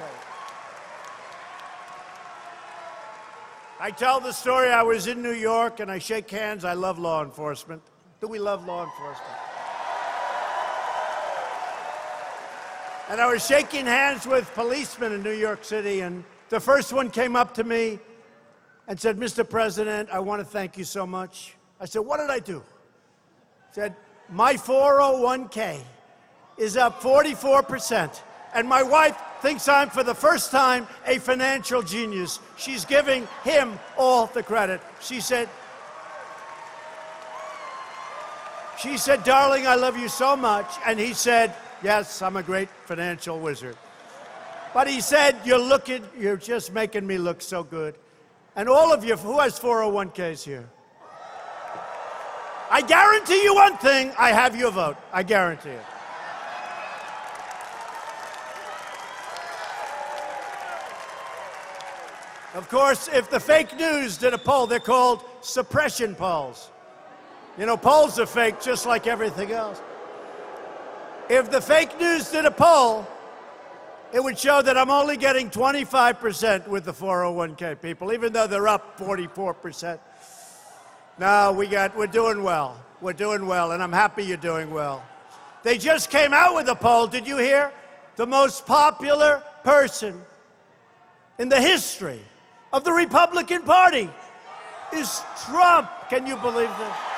I 3.79 3.91
tell 3.91 4.21
the 4.21 4.33
story 4.33 4.71
I 4.71 4.83
was 4.83 5.07
in 5.07 5.23
New 5.23 5.35
York 5.35 5.81
and 5.81 5.91
I 5.91 5.99
shake 5.99 6.31
hands. 6.31 6.65
I 6.65 6.73
love 6.73 6.99
law 6.99 7.23
enforcement. 7.23 7.83
Do 8.21 8.29
we 8.29 8.39
love 8.39 8.67
law 8.67 8.85
enforcement? 8.85 9.39
And 13.09 13.21
I 13.21 13.27
was 13.31 13.47
shaking 13.47 13.85
hands 13.87 14.27
with 14.27 14.53
policemen 14.55 15.12
in 15.12 15.23
New 15.23 15.35
York 15.35 15.62
City, 15.65 16.01
and 16.01 16.25
the 16.49 16.61
first 16.61 16.93
one 16.93 17.11
came 17.11 17.37
up 17.37 17.55
to 17.55 17.65
me 17.65 17.99
and 18.89 18.99
said, 18.99 19.17
Mr. 19.17 19.49
President, 19.49 20.09
I 20.11 20.21
want 20.21 20.41
to 20.41 20.45
thank 20.45 20.79
you 20.79 20.85
so 20.85 21.07
much. 21.07 21.55
I 21.81 21.87
said, 21.87 22.01
What 22.01 22.19
did 22.19 22.31
I 22.31 22.39
do? 22.39 22.59
He 22.59 23.75
said, 23.75 23.97
My 24.29 24.55
401k 24.55 25.81
is 26.57 26.77
up 26.77 27.03
44%, 27.03 28.21
and 28.55 28.69
my 28.69 28.83
wife 28.83 29.17
thinks 29.43 29.69
I'm, 29.69 29.91
for 29.91 30.03
the 30.03 30.15
first 30.15 30.51
time, 30.51 30.87
a 31.07 31.19
financial 31.19 31.83
genius. 31.83 32.41
She's 32.57 32.85
giving 32.85 33.29
him 33.45 33.79
all 33.99 34.27
the 34.27 34.43
credit. 34.43 34.81
She 35.01 35.21
said, 35.21 35.49
She 38.79 38.99
said, 38.99 39.25
Darling, 39.25 39.67
I 39.67 39.75
love 39.75 39.97
you 39.99 40.09
so 40.09 40.37
much. 40.37 40.67
And 40.85 40.99
he 40.99 41.13
said, 41.13 41.55
Yes, 41.83 42.23
I'm 42.23 42.37
a 42.37 42.43
great 42.43 42.69
financial 42.85 43.39
wizard. 43.41 43.77
But 44.77 44.89
he 44.89 45.01
said, 45.01 45.41
You're 45.43 45.59
looking, 45.59 46.05
you're 46.19 46.37
just 46.37 46.71
making 46.71 47.07
me 47.07 47.17
look 47.17 47.41
so 47.41 47.62
good. 47.62 47.95
And 48.57 48.69
all 48.69 48.93
of 48.93 49.07
you, 49.07 49.17
who 49.17 49.41
has 49.41 49.59
401ks 49.59 50.43
here? 50.43 50.69
I 52.71 52.83
guarantee 52.83 53.43
you 53.43 53.55
one 53.55 53.79
thing 53.79 54.12
I 54.19 54.33
have 54.33 54.55
your 54.55 54.71
vote. 54.71 54.99
I 55.15 55.23
guarantee 55.23 55.71
it. 55.71 55.85
Of 62.55 62.69
course, 62.69 63.09
if 63.09 63.31
the 63.31 63.41
fake 63.41 63.75
news 63.79 64.19
did 64.19 64.35
a 64.35 64.39
poll, 64.39 64.67
they're 64.67 64.79
called 64.79 65.25
suppression 65.41 66.15
polls. 66.15 66.71
You 67.57 67.65
know, 67.65 67.79
polls 67.79 68.21
are 68.21 68.27
fake 68.27 68.61
just 68.61 68.85
like 68.85 69.07
everything 69.07 69.53
else. 69.53 69.81
If 71.31 71.51
the 71.51 71.62
fake 71.62 71.99
news 71.99 72.31
did 72.31 72.45
a 72.45 72.51
poll, 72.51 73.07
it 74.12 74.23
would 74.23 74.38
show 74.38 74.62
that 74.62 74.77
I'm 74.77 74.90
only 74.90 75.16
getting 75.16 75.51
25% 75.51 76.69
with 76.69 76.85
the 76.85 76.92
401k 76.92 77.81
people, 77.81 78.12
even 78.12 78.33
though 78.33 78.47
they're 78.47 78.69
up 78.69 78.99
44%. 78.99 79.99
No, 81.19 81.53
we 81.53 81.66
got, 81.66 81.97
we're 81.97 82.07
doing 82.07 82.42
well. 82.42 82.81
We're 83.01 83.12
doing 83.12 83.47
well, 83.47 83.73
and 83.73 83.83
I'm 83.83 83.92
happy 83.92 84.25
you're 84.25 84.37
doing 84.37 84.71
well. 84.71 85.05
They 85.62 85.79
just 85.79 86.11
came 86.11 86.33
out 86.33 86.55
with 86.55 86.69
a 86.69 86.75
poll. 86.75 87.07
Did 87.07 87.27
you 87.27 87.37
hear? 87.38 87.73
The 88.16 88.27
most 88.27 88.66
popular 88.66 89.42
person 89.64 90.21
in 91.38 91.49
the 91.49 91.61
history 91.61 92.21
of 92.73 92.85
the 92.85 92.92
Republican 92.92 93.62
Party 93.62 94.09
is 94.95 95.23
Trump. 95.45 95.90
Can 96.09 96.27
you 96.27 96.37
believe 96.37 96.71
this? 96.79 97.16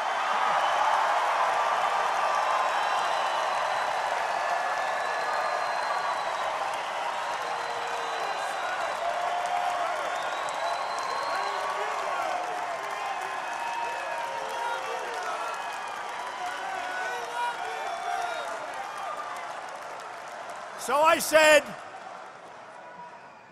So 20.89 20.97
I 20.97 21.19
said, 21.19 21.63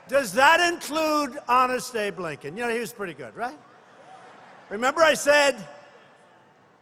does 0.09 0.33
that 0.33 0.59
include 0.72 1.38
Honest 1.46 1.94
Abe 1.94 2.18
Lincoln? 2.18 2.57
You 2.57 2.62
know, 2.62 2.72
he 2.72 2.81
was 2.81 2.94
pretty 2.94 3.12
good, 3.12 3.37
right? 3.37 3.59
Remember, 4.70 5.03
I 5.03 5.12
said 5.12 5.55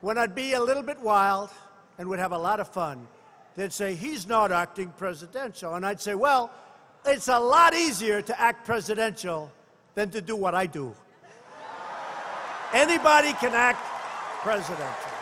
when 0.01 0.17
I'd 0.17 0.37
be 0.37 0.53
a 0.53 0.63
little 0.63 0.85
bit 0.85 1.01
wild 1.01 1.51
and 1.99 2.09
would 2.09 2.21
have 2.21 2.31
a 2.31 2.39
lot 2.39 2.61
of 2.61 2.69
fun, 2.69 3.09
they'd 3.57 3.73
say, 3.73 3.97
he's 3.97 4.29
not 4.29 4.53
acting 4.53 4.91
presidential. 4.97 5.75
And 5.75 5.85
I'd 5.85 6.01
say, 6.01 6.15
well, 6.15 6.53
it's 7.05 7.27
a 7.27 7.41
lot 7.41 7.75
easier 7.75 8.23
to 8.23 8.41
act 8.41 8.65
presidential 8.65 9.51
than 9.97 10.11
to 10.11 10.21
do 10.21 10.37
what 10.37 10.55
I 10.55 10.67
do. 10.67 10.95
Anybody 12.73 13.33
can 13.33 13.55
act 13.55 13.85
presidential. 14.45 15.14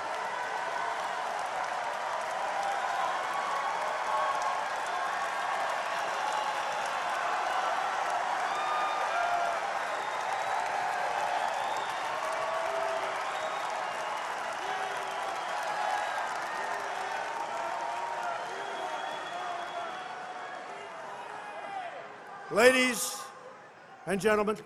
Ladies 22.53 23.19
and 24.07 24.21
gentlemen 24.21 24.59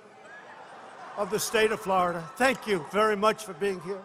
of 1.17 1.31
the 1.31 1.39
state 1.39 1.71
of 1.71 1.79
Florida, 1.79 2.21
thank 2.35 2.67
you 2.67 2.85
very 2.91 3.17
much 3.17 3.45
for 3.45 3.53
being 3.53 3.81
here. 3.83 4.03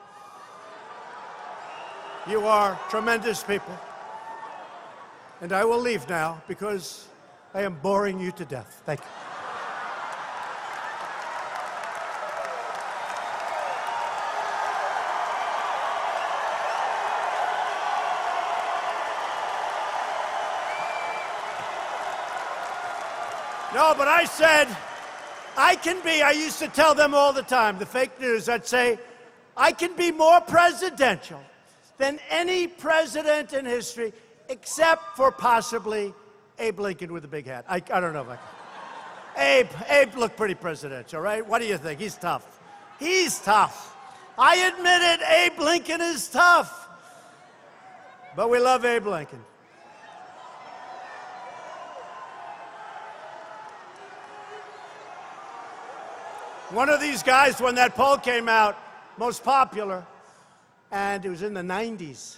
You 2.29 2.45
are 2.45 2.79
tremendous 2.91 3.43
people. 3.43 3.75
And 5.41 5.51
I 5.51 5.65
will 5.65 5.79
leave 5.79 6.07
now 6.07 6.43
because 6.47 7.07
I 7.55 7.63
am 7.63 7.73
boring 7.81 8.19
you 8.19 8.31
to 8.33 8.45
death. 8.45 8.83
Thank 8.85 8.99
you. 8.99 9.30
But 24.01 24.07
I 24.07 24.25
said, 24.25 24.67
I 25.55 25.75
can 25.75 26.01
be, 26.03 26.23
I 26.23 26.31
used 26.31 26.57
to 26.57 26.67
tell 26.67 26.95
them 26.95 27.13
all 27.13 27.33
the 27.33 27.43
time, 27.43 27.77
the 27.77 27.85
fake 27.85 28.19
news, 28.19 28.49
I'd 28.49 28.65
say, 28.65 28.97
I 29.55 29.73
can 29.73 29.95
be 29.95 30.11
more 30.11 30.41
presidential 30.41 31.39
than 31.99 32.19
any 32.31 32.65
president 32.65 33.53
in 33.53 33.63
history, 33.63 34.11
except 34.49 35.15
for 35.15 35.31
possibly 35.31 36.15
Abe 36.57 36.79
Lincoln 36.79 37.13
with 37.13 37.25
a 37.25 37.27
big 37.27 37.45
hat. 37.45 37.63
I, 37.69 37.75
I 37.75 37.99
don't 37.99 38.13
know 38.13 38.23
if 38.23 38.29
I 38.29 38.37
can. 38.37 39.37
Abe, 39.37 39.67
Abe 39.87 40.15
looked 40.17 40.35
pretty 40.35 40.55
presidential, 40.55 41.21
right? 41.21 41.45
What 41.45 41.61
do 41.61 41.67
you 41.67 41.77
think? 41.77 41.99
He's 41.99 42.15
tough. 42.15 42.59
He's 42.97 43.37
tough. 43.37 43.95
I 44.35 44.55
admit 44.55 45.01
it, 45.03 45.21
Abe 45.29 45.59
Lincoln 45.59 46.01
is 46.01 46.27
tough. 46.27 46.89
But 48.35 48.49
we 48.49 48.57
love 48.57 48.83
Abe 48.83 49.05
Lincoln. 49.05 49.45
One 56.73 56.87
of 56.87 57.01
these 57.01 57.21
guys, 57.21 57.59
when 57.59 57.75
that 57.75 57.95
poll 57.95 58.15
came 58.15 58.47
out, 58.47 58.77
most 59.17 59.43
popular, 59.43 60.05
and 60.89 61.25
it 61.25 61.29
was 61.29 61.41
in 61.41 61.53
the 61.53 61.61
90s. 61.61 62.37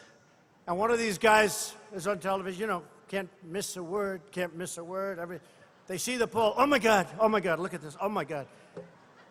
And 0.65 0.75
one 0.75 0.89
of 0.89 0.97
these 0.97 1.19
guys 1.19 1.75
is 1.93 2.07
on 2.07 2.17
television, 2.17 2.59
you 2.61 2.65
know, 2.65 2.81
can't 3.07 3.29
miss 3.43 3.77
a 3.77 3.83
word, 3.83 4.21
can't 4.31 4.55
miss 4.55 4.79
a 4.79 4.83
word. 4.83 5.19
Every, 5.19 5.39
they 5.85 5.99
see 5.99 6.17
the 6.17 6.25
poll. 6.25 6.55
Oh 6.57 6.65
my 6.65 6.79
God, 6.79 7.07
oh 7.19 7.29
my 7.29 7.39
God, 7.41 7.59
look 7.59 7.75
at 7.75 7.83
this. 7.83 7.95
Oh 8.01 8.09
my 8.09 8.23
God. 8.23 8.47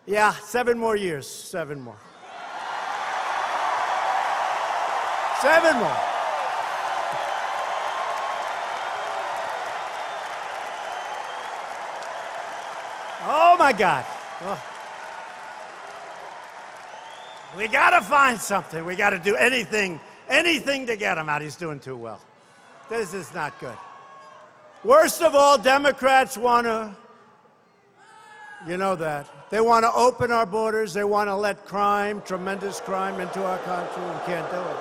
Yeah, 0.06 0.34
seven 0.34 0.78
more 0.78 0.94
years, 0.94 1.26
seven 1.26 1.80
more. 1.80 1.98
Seven 5.40 5.78
more. 5.78 5.96
Oh 13.24 13.56
my 13.58 13.72
God. 13.76 14.04
Oh. 14.42 14.71
We 17.56 17.68
got 17.68 17.90
to 17.90 18.00
find 18.00 18.40
something. 18.40 18.84
We 18.84 18.96
got 18.96 19.10
to 19.10 19.18
do 19.18 19.36
anything, 19.36 20.00
anything 20.28 20.86
to 20.86 20.96
get 20.96 21.18
him 21.18 21.28
out. 21.28 21.42
He's 21.42 21.56
doing 21.56 21.80
too 21.80 21.96
well. 21.96 22.20
This 22.88 23.12
is 23.12 23.32
not 23.34 23.58
good. 23.60 23.76
Worst 24.84 25.22
of 25.22 25.34
all, 25.34 25.58
Democrats 25.58 26.36
want 26.36 26.66
to, 26.66 26.94
you 28.66 28.76
know 28.76 28.96
that. 28.96 29.28
They 29.50 29.60
want 29.60 29.84
to 29.84 29.92
open 29.92 30.32
our 30.32 30.46
borders. 30.46 30.94
They 30.94 31.04
want 31.04 31.28
to 31.28 31.36
let 31.36 31.66
crime, 31.66 32.22
tremendous 32.24 32.80
crime, 32.80 33.20
into 33.20 33.44
our 33.44 33.58
country. 33.58 34.02
We 34.02 34.26
can't 34.26 34.50
do 34.50 34.58
it. 34.58 34.76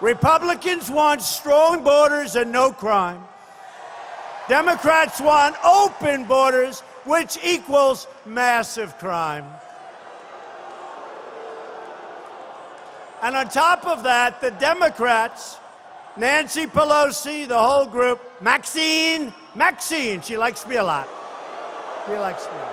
Republicans 0.00 0.90
want 0.90 1.22
strong 1.22 1.84
borders 1.84 2.36
and 2.36 2.52
no 2.52 2.72
crime. 2.72 3.22
Democrats 4.48 5.20
want 5.20 5.56
open 5.64 6.24
borders 6.24 6.82
which 7.06 7.38
equals 7.42 8.06
massive 8.24 8.98
crime. 8.98 9.46
And 13.22 13.36
on 13.36 13.48
top 13.48 13.86
of 13.86 14.02
that, 14.02 14.40
the 14.40 14.50
Democrats, 14.50 15.58
Nancy 16.16 16.66
Pelosi, 16.66 17.48
the 17.48 17.58
whole 17.58 17.86
group, 17.86 18.20
Maxine, 18.42 19.32
Maxine, 19.54 20.20
she 20.20 20.36
likes 20.36 20.66
me 20.66 20.76
a 20.76 20.84
lot. 20.84 21.08
She 22.06 22.12
likes 22.12 22.44
me 22.44 22.52
a 22.52 22.58
lot. 22.58 22.72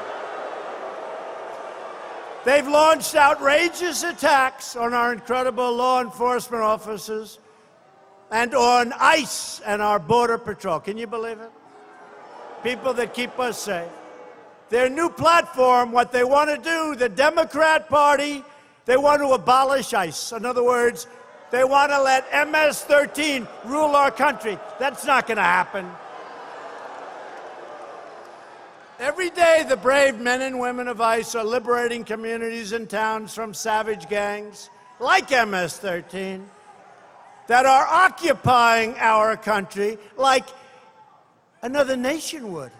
They've 2.45 2.67
launched 2.67 3.15
outrageous 3.15 4.03
attacks 4.03 4.75
on 4.75 4.93
our 4.93 5.13
incredible 5.13 5.73
law 5.73 6.01
enforcement 6.01 6.61
officers 6.61 7.39
and 8.31 8.53
on 8.53 8.93
ICE 8.99 9.61
and 9.65 9.81
our 9.81 9.97
Border 9.97 10.37
Patrol. 10.37 10.81
Can 10.81 10.97
you 10.97 11.07
believe 11.07 11.39
it? 11.39 11.51
People 12.63 12.93
that 12.95 13.13
keep 13.13 13.39
us 13.39 13.57
safe 13.57 13.89
their 14.73 14.89
new 14.89 15.07
platform, 15.07 15.91
what 15.91 16.11
they 16.11 16.23
want 16.23 16.49
to 16.49 16.57
do, 16.57 16.95
the 16.95 17.07
Democrat 17.07 17.87
Party, 17.89 18.43
they 18.85 18.97
want 18.97 19.21
to 19.21 19.27
abolish 19.27 19.93
ICE. 19.93 20.31
In 20.31 20.47
other 20.47 20.63
words, 20.63 21.05
they 21.51 21.63
want 21.63 21.91
to 21.91 22.01
let 22.01 22.25
MS 22.49 22.81
13 22.81 23.47
rule 23.65 23.95
our 23.95 24.09
country. 24.09 24.57
That's 24.79 25.05
not 25.05 25.27
going 25.27 25.37
to 25.37 25.43
happen. 25.43 25.87
Every 28.97 29.29
day, 29.29 29.63
the 29.69 29.77
brave 29.77 30.19
men 30.19 30.41
and 30.41 30.59
women 30.59 30.87
of 30.87 30.99
ICE 30.99 31.35
are 31.35 31.43
liberating 31.43 32.03
communities 32.03 32.71
and 32.71 32.89
towns 32.89 33.31
from 33.35 33.53
savage 33.53 34.09
gangs 34.09 34.71
like 34.99 35.29
MS 35.29 35.77
13 35.77 36.49
that 37.45 37.67
are 37.67 37.85
occupying 37.85 38.95
our 38.97 39.37
country 39.37 39.99
like 40.17 40.47
another 41.61 41.95
nation 41.95 42.51
would. 42.53 42.71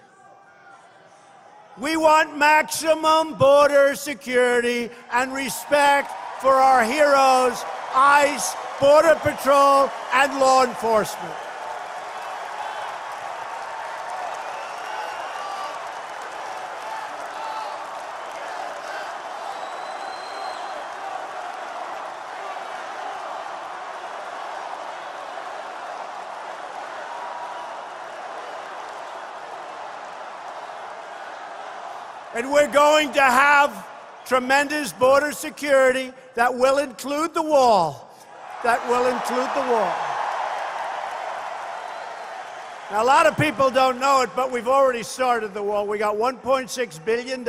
We 1.78 1.98
want 1.98 2.38
maximum 2.38 3.34
border 3.34 3.96
security 3.96 4.92
and 5.12 5.34
respect 5.34 6.12
for 6.40 6.54
our 6.54 6.84
heroes, 6.84 7.64
ICE, 7.96 8.56
Border 8.80 9.16
Patrol, 9.16 9.90
and 10.14 10.40
law 10.40 10.66
enforcement. 10.66 11.34
And 32.36 32.52
we're 32.52 32.72
going 32.72 33.14
to 33.14 33.22
have 33.22 33.88
tremendous 34.26 34.92
border 34.92 35.32
security 35.32 36.12
that 36.34 36.54
will 36.54 36.80
include 36.80 37.34
the 37.34 37.44
wall. 37.44 38.10
That 38.64 38.88
will 38.88 39.06
include 39.06 39.50
the 39.54 39.72
wall. 39.72 39.94
Now, 42.90 43.04
a 43.04 43.06
lot 43.06 43.28
of 43.28 43.38
people 43.38 43.70
don't 43.70 44.00
know 44.00 44.22
it, 44.22 44.30
but 44.36 44.52
we've 44.52 44.68
already 44.68 45.04
started 45.04 45.54
the 45.54 45.62
wall. 45.62 45.86
We 45.86 45.98
got 45.98 46.16
$1.6 46.16 47.06
billion, 47.06 47.48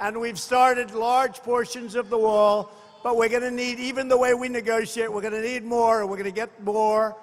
and 0.00 0.20
we've 0.20 0.38
started 0.38 0.92
large 0.92 1.38
portions 1.38 1.94
of 1.94 2.10
the 2.10 2.18
wall, 2.18 2.70
but 3.02 3.16
we're 3.16 3.28
going 3.28 3.42
to 3.42 3.50
need, 3.50 3.78
even 3.78 4.08
the 4.08 4.16
way 4.16 4.34
we 4.34 4.48
negotiate, 4.48 5.12
we're 5.12 5.20
going 5.20 5.32
to 5.32 5.42
need 5.42 5.64
more, 5.64 6.00
and 6.00 6.10
we're 6.10 6.16
going 6.16 6.24
to 6.24 6.34
get 6.34 6.62
more, 6.62 7.16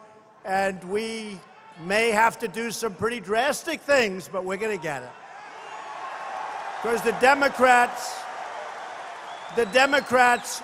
and 0.45 0.83
we 0.85 1.39
may 1.85 2.11
have 2.11 2.39
to 2.39 2.47
do 2.47 2.71
some 2.71 2.93
pretty 2.93 3.19
drastic 3.19 3.81
things, 3.81 4.29
but 4.31 4.43
we're 4.43 4.57
going 4.57 4.77
to 4.77 4.83
get 4.83 5.03
it. 5.03 5.09
Because 6.81 7.01
the 7.01 7.11
Democrats, 7.19 8.15
the 9.57 9.65
Democrats 9.65 10.61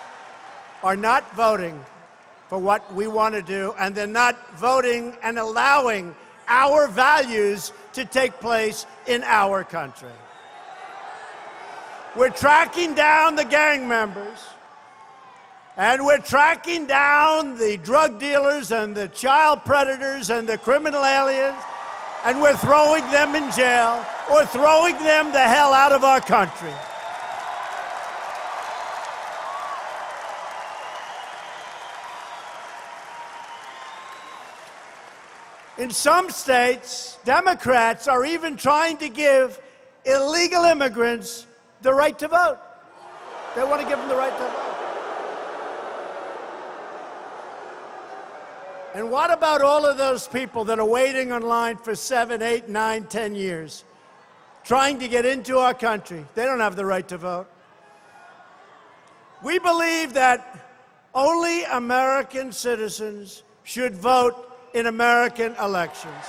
are 0.81 0.95
not 0.95 1.29
voting 1.35 1.83
for 2.47 2.57
what 2.57 2.93
we 2.93 3.07
want 3.07 3.35
to 3.35 3.41
do, 3.41 3.73
and 3.77 3.93
they're 3.93 4.07
not 4.07 4.55
voting 4.55 5.17
and 5.23 5.37
allowing 5.37 6.15
our 6.47 6.87
values 6.87 7.73
to 7.93 8.05
take 8.05 8.39
place 8.39 8.85
in 9.07 9.23
our 9.23 9.63
country. 9.63 10.11
We're 12.15 12.29
tracking 12.29 12.93
down 12.95 13.35
the 13.35 13.43
gang 13.43 13.85
members, 13.87 14.39
and 15.75 16.05
we're 16.05 16.19
tracking 16.19 16.85
down 16.85 17.57
the 17.57 17.75
drug 17.75 18.19
dealers 18.19 18.71
and 18.71 18.95
the 18.95 19.09
child 19.09 19.65
predators 19.65 20.29
and 20.29 20.47
the 20.47 20.57
criminal 20.57 21.03
aliens, 21.03 21.57
and 22.25 22.41
we're 22.41 22.57
throwing 22.57 23.03
them 23.11 23.35
in 23.35 23.51
jail 23.51 24.03
or 24.31 24.45
throwing 24.47 24.97
them 24.97 25.31
the 25.31 25.39
hell 25.39 25.73
out 25.73 25.91
of 25.91 26.03
our 26.03 26.19
country. 26.19 26.73
In 35.77 35.91
some 35.91 36.31
states, 36.31 37.19
Democrats 37.25 38.07
are 38.07 38.25
even 38.25 38.57
trying 38.57 38.97
to 38.97 39.09
give 39.09 39.59
illegal 40.05 40.63
immigrants 40.63 41.45
the 41.83 41.93
right 41.93 42.17
to 42.17 42.27
vote. 42.27 42.57
They 43.55 43.63
want 43.63 43.81
to 43.81 43.87
give 43.87 43.99
them 43.99 44.09
the 44.09 44.15
right 44.15 44.35
to 44.35 44.43
vote. 44.43 44.74
And 48.95 49.11
what 49.11 49.29
about 49.29 49.61
all 49.61 49.85
of 49.85 49.97
those 49.97 50.25
people 50.25 50.63
that 50.63 50.79
are 50.79 50.85
waiting 50.85 51.33
online 51.33 51.75
for 51.75 51.95
seven, 51.95 52.41
eight, 52.41 52.69
nine, 52.69 53.03
ten 53.03 53.35
years, 53.35 53.83
trying 54.63 54.99
to 54.99 55.09
get 55.09 55.25
into 55.25 55.57
our 55.57 55.73
country? 55.73 56.25
They 56.33 56.45
don't 56.45 56.61
have 56.61 56.77
the 56.77 56.85
right 56.85 57.05
to 57.09 57.17
vote. 57.17 57.47
We 59.43 59.59
believe 59.59 60.13
that 60.13 60.69
only 61.13 61.65
American 61.65 62.53
citizens 62.53 63.43
should 63.65 63.95
vote 63.95 64.49
in 64.73 64.85
American 64.85 65.55
elections. 65.61 66.25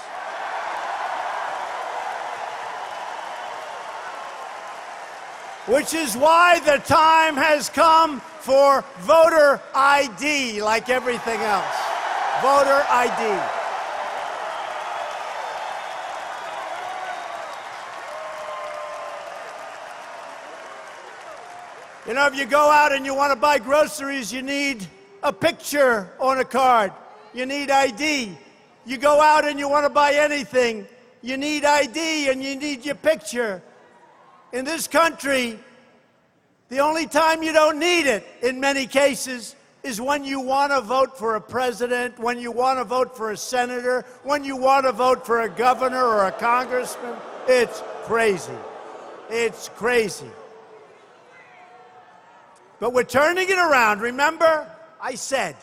Which 5.66 5.94
is 5.94 6.16
why 6.16 6.58
the 6.58 6.78
time 6.78 7.36
has 7.36 7.68
come 7.68 8.18
for 8.40 8.84
voter 9.02 9.60
ID, 9.72 10.62
like 10.62 10.88
everything 10.88 11.38
else. 11.38 11.95
Voter 12.42 12.84
ID. 12.90 13.22
You 22.06 22.14
know, 22.14 22.26
if 22.26 22.36
you 22.36 22.46
go 22.46 22.70
out 22.70 22.92
and 22.92 23.04
you 23.04 23.14
want 23.14 23.32
to 23.32 23.36
buy 23.36 23.58
groceries, 23.58 24.32
you 24.32 24.42
need 24.42 24.86
a 25.22 25.32
picture 25.32 26.10
on 26.20 26.38
a 26.38 26.44
card. 26.44 26.92
You 27.34 27.46
need 27.46 27.70
ID. 27.70 28.36
You 28.86 28.98
go 28.98 29.20
out 29.20 29.44
and 29.44 29.58
you 29.58 29.68
want 29.68 29.84
to 29.84 29.90
buy 29.90 30.12
anything, 30.12 30.86
you 31.20 31.36
need 31.36 31.64
ID 31.64 32.30
and 32.30 32.40
you 32.40 32.54
need 32.54 32.84
your 32.84 32.94
picture. 32.94 33.60
In 34.52 34.64
this 34.64 34.86
country, 34.86 35.58
the 36.68 36.78
only 36.78 37.06
time 37.06 37.42
you 37.42 37.52
don't 37.52 37.80
need 37.80 38.06
it, 38.06 38.24
in 38.42 38.60
many 38.60 38.86
cases, 38.86 39.55
is 39.86 40.00
when 40.00 40.24
you 40.24 40.40
want 40.40 40.72
to 40.72 40.80
vote 40.80 41.16
for 41.16 41.36
a 41.36 41.40
president, 41.40 42.18
when 42.18 42.38
you 42.38 42.52
want 42.52 42.78
to 42.78 42.84
vote 42.84 43.16
for 43.16 43.30
a 43.30 43.36
senator, 43.36 44.04
when 44.24 44.44
you 44.44 44.56
want 44.56 44.84
to 44.84 44.92
vote 44.92 45.24
for 45.24 45.42
a 45.42 45.48
governor 45.48 46.04
or 46.04 46.26
a 46.26 46.32
congressman. 46.32 47.16
It's 47.48 47.82
crazy. 48.04 48.52
It's 49.30 49.68
crazy. 49.70 50.30
But 52.78 52.92
we're 52.92 53.04
turning 53.04 53.48
it 53.48 53.58
around. 53.58 54.00
Remember, 54.00 54.70
I 55.00 55.14
said 55.14 55.56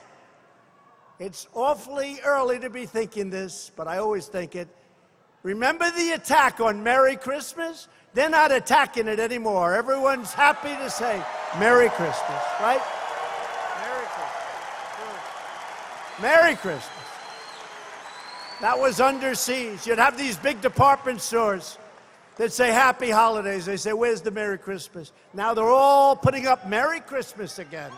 it's 1.19 1.47
awfully 1.53 2.19
early 2.25 2.59
to 2.59 2.69
be 2.69 2.85
thinking 2.85 3.29
this, 3.29 3.71
but 3.75 3.87
I 3.87 3.99
always 3.99 4.27
think 4.27 4.55
it. 4.55 4.67
Remember 5.43 5.91
the 5.91 6.11
attack 6.11 6.59
on 6.59 6.83
Merry 6.83 7.17
Christmas? 7.17 7.87
They're 8.13 8.29
not 8.29 8.51
attacking 8.51 9.07
it 9.07 9.19
anymore. 9.19 9.73
Everyone's 9.73 10.33
happy 10.33 10.69
to 10.69 10.89
say 10.89 11.21
Merry 11.59 11.89
Christmas, 11.89 12.43
right? 12.61 12.81
Merry 13.81 14.05
Christmas. 14.05 14.31
Merry 16.21 16.55
Christmas. 16.55 16.89
That 18.61 18.79
was 18.79 18.99
under 18.99 19.35
siege. 19.35 19.85
You'd 19.85 19.97
have 19.97 20.17
these 20.17 20.37
big 20.37 20.61
department 20.61 21.21
stores 21.21 21.77
that 22.37 22.53
say 22.53 22.71
Happy 22.71 23.09
Holidays. 23.09 23.65
They 23.65 23.77
say, 23.77 23.93
Where's 23.93 24.21
the 24.21 24.31
Merry 24.31 24.57
Christmas? 24.57 25.11
Now 25.33 25.53
they're 25.53 25.65
all 25.65 26.15
putting 26.15 26.47
up 26.47 26.67
Merry 26.67 26.99
Christmas 26.99 27.59
again. 27.59 27.91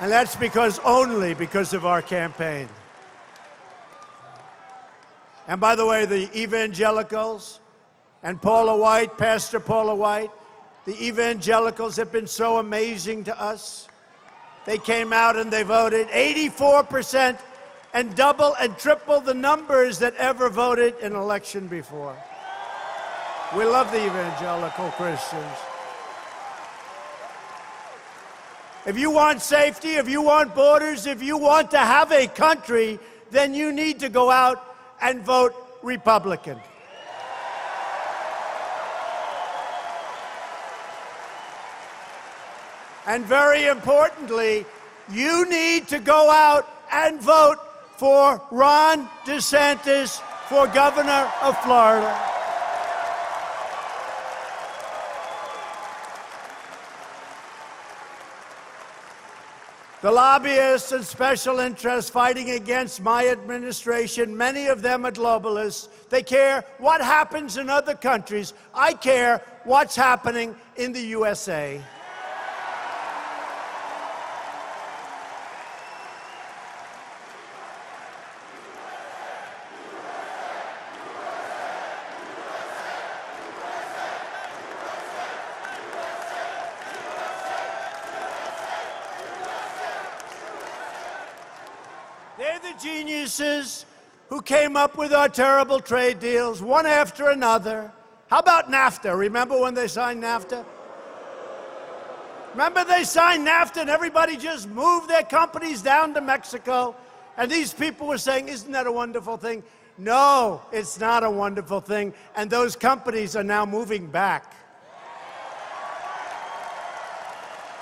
And 0.00 0.10
that's 0.10 0.34
because 0.36 0.78
only 0.80 1.34
because 1.34 1.72
of 1.74 1.86
our 1.86 2.02
campaign. 2.02 2.68
And 5.46 5.60
by 5.60 5.74
the 5.74 5.86
way, 5.86 6.06
the 6.06 6.28
evangelicals 6.38 7.60
and 8.22 8.40
Paula 8.40 8.76
White, 8.76 9.18
Pastor 9.18 9.60
Paula 9.60 9.94
White, 9.94 10.30
the 10.86 11.06
evangelicals 11.06 11.96
have 11.96 12.10
been 12.10 12.26
so 12.26 12.58
amazing 12.58 13.24
to 13.24 13.40
us. 13.40 13.88
They 14.64 14.78
came 14.78 15.12
out 15.12 15.36
and 15.36 15.50
they 15.50 15.62
voted 15.62 16.08
84% 16.08 17.38
and 17.94 18.14
double 18.14 18.54
and 18.60 18.76
triple 18.78 19.20
the 19.20 19.34
numbers 19.34 19.98
that 19.98 20.14
ever 20.16 20.48
voted 20.48 20.94
in 21.00 21.12
an 21.12 21.18
election 21.18 21.66
before. 21.66 22.16
We 23.56 23.64
love 23.64 23.90
the 23.90 24.04
evangelical 24.04 24.90
Christians. 24.92 25.58
If 28.86 28.98
you 28.98 29.10
want 29.10 29.42
safety, 29.42 29.90
if 29.90 30.08
you 30.08 30.22
want 30.22 30.54
borders, 30.54 31.06
if 31.06 31.22
you 31.22 31.36
want 31.36 31.70
to 31.72 31.78
have 31.78 32.10
a 32.10 32.26
country, 32.26 32.98
then 33.30 33.54
you 33.54 33.72
need 33.72 34.00
to 34.00 34.08
go 34.08 34.30
out 34.30 34.74
and 35.00 35.22
vote 35.22 35.54
Republican. 35.82 36.58
And 43.06 43.24
very 43.24 43.66
importantly, 43.66 44.64
you 45.10 45.48
need 45.48 45.88
to 45.88 45.98
go 45.98 46.30
out 46.30 46.68
and 46.92 47.20
vote 47.20 47.58
for 47.96 48.40
Ron 48.50 49.08
DeSantis 49.24 50.20
for 50.48 50.66
governor 50.68 51.30
of 51.42 51.58
Florida. 51.62 52.32
The 60.02 60.10
lobbyists 60.10 60.90
and 60.90 61.04
special 61.04 61.60
interests 61.60 62.10
fighting 62.10 62.50
against 62.50 63.00
my 63.00 63.28
administration, 63.28 64.36
many 64.36 64.66
of 64.66 64.82
them 64.82 65.06
are 65.06 65.12
globalists. 65.12 65.88
They 66.08 66.24
care 66.24 66.64
what 66.78 67.00
happens 67.00 67.56
in 67.56 67.70
other 67.70 67.94
countries. 67.94 68.52
I 68.74 68.94
care 68.94 69.40
what's 69.62 69.94
happening 69.94 70.56
in 70.76 70.92
the 70.92 71.02
USA. 71.02 71.80
They're 92.38 92.58
the 92.58 92.78
geniuses 93.36 93.86
who 94.28 94.40
came 94.42 94.76
up 94.76 94.96
with 94.96 95.12
our 95.12 95.28
terrible 95.28 95.80
trade 95.80 96.18
deals, 96.18 96.62
one 96.62 96.86
after 96.86 97.30
another. 97.30 97.92
How 98.28 98.38
about 98.38 98.70
NAFTA? 98.70 99.16
Remember 99.16 99.60
when 99.60 99.74
they 99.74 99.88
signed 99.88 100.22
NAFTA? 100.22 100.64
Remember 102.52 102.84
they 102.84 103.04
signed 103.04 103.46
NAFTA 103.46 103.82
and 103.82 103.90
everybody 103.90 104.36
just 104.36 104.68
moved 104.68 105.08
their 105.08 105.22
companies 105.22 105.82
down 105.82 106.14
to 106.14 106.20
Mexico? 106.20 106.94
And 107.36 107.50
these 107.50 107.72
people 107.72 108.06
were 108.06 108.18
saying, 108.18 108.48
Isn't 108.48 108.72
that 108.72 108.86
a 108.86 108.92
wonderful 108.92 109.36
thing? 109.36 109.62
No, 109.98 110.62
it's 110.72 110.98
not 110.98 111.24
a 111.24 111.30
wonderful 111.30 111.80
thing. 111.80 112.14
And 112.36 112.50
those 112.50 112.76
companies 112.76 113.36
are 113.36 113.44
now 113.44 113.66
moving 113.66 114.06
back. 114.06 114.54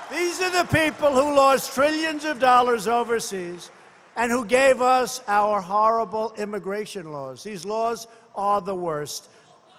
These 0.09 0.41
are 0.41 0.51
the 0.51 0.67
people 0.73 1.11
who 1.11 1.35
lost 1.35 1.73
trillions 1.73 2.25
of 2.25 2.39
dollars 2.39 2.87
overseas 2.87 3.71
and 4.15 4.31
who 4.31 4.45
gave 4.45 4.81
us 4.81 5.21
our 5.27 5.61
horrible 5.61 6.33
immigration 6.37 7.11
laws. 7.11 7.43
These 7.43 7.65
laws 7.65 8.07
are 8.35 8.61
the 8.61 8.75
worst. 8.75 9.29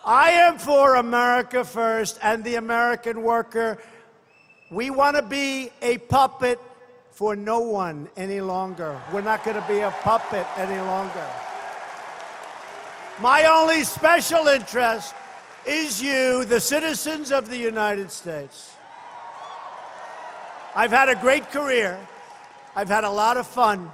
I 0.05 0.31
am 0.31 0.59
for 0.59 0.97
America 0.97 1.65
first 1.65 2.19
and 2.23 2.43
the 2.43 2.57
American 2.57 3.23
worker. 3.23 3.79
We 4.71 4.91
want 4.91 5.17
to 5.17 5.23
be 5.23 5.71
a 5.81 5.99
puppet 5.99 6.59
for 7.11 7.37
no 7.37 7.61
one 7.61 8.09
any 8.17 8.41
longer. 8.41 9.01
We're 9.13 9.21
not 9.21 9.45
going 9.45 9.61
to 9.61 9.69
be 9.69 9.81
a 9.81 9.91
puppet 10.01 10.47
any 10.57 10.81
longer. 10.81 11.27
My 13.21 13.45
only 13.45 13.85
special 13.85 14.49
interest 14.49 15.15
is 15.67 16.03
you, 16.03 16.45
the 16.47 16.59
citizens 16.59 17.31
of 17.31 17.49
the 17.49 17.57
United 17.57 18.11
States. 18.11 18.75
I've 20.75 20.91
had 20.91 21.09
a 21.09 21.15
great 21.15 21.51
career. 21.51 22.01
I've 22.75 22.89
had 22.89 23.05
a 23.05 23.11
lot 23.11 23.37
of 23.37 23.47
fun. 23.47 23.93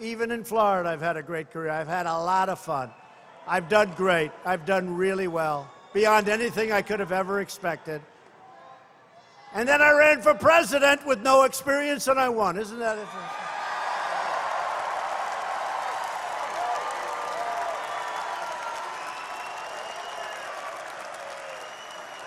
Even 0.00 0.30
in 0.30 0.44
Florida, 0.44 0.88
I've 0.88 1.00
had 1.00 1.16
a 1.16 1.22
great 1.22 1.50
career. 1.50 1.70
I've 1.70 1.88
had 1.88 2.06
a 2.06 2.18
lot 2.18 2.48
of 2.48 2.58
fun. 2.58 2.90
I've 3.46 3.68
done 3.68 3.92
great. 3.96 4.30
I've 4.44 4.64
done 4.64 4.96
really 4.96 5.26
well, 5.26 5.70
beyond 5.92 6.28
anything 6.28 6.70
I 6.70 6.82
could 6.82 7.00
have 7.00 7.12
ever 7.12 7.40
expected. 7.40 8.00
And 9.54 9.68
then 9.68 9.80
I 9.80 9.92
ran 9.92 10.20
for 10.20 10.34
president 10.34 11.06
with 11.06 11.22
no 11.22 11.44
experience 11.44 12.06
and 12.06 12.20
I 12.20 12.28
won. 12.28 12.58
Isn't 12.58 12.78
that 12.78 12.98
interesting? 12.98 13.20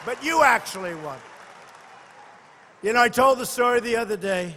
But 0.03 0.23
you 0.23 0.43
actually 0.43 0.95
won. 0.95 1.19
You 2.81 2.93
know, 2.93 3.01
I 3.01 3.09
told 3.09 3.37
the 3.37 3.45
story 3.45 3.79
the 3.79 3.97
other 3.97 4.17
day. 4.17 4.55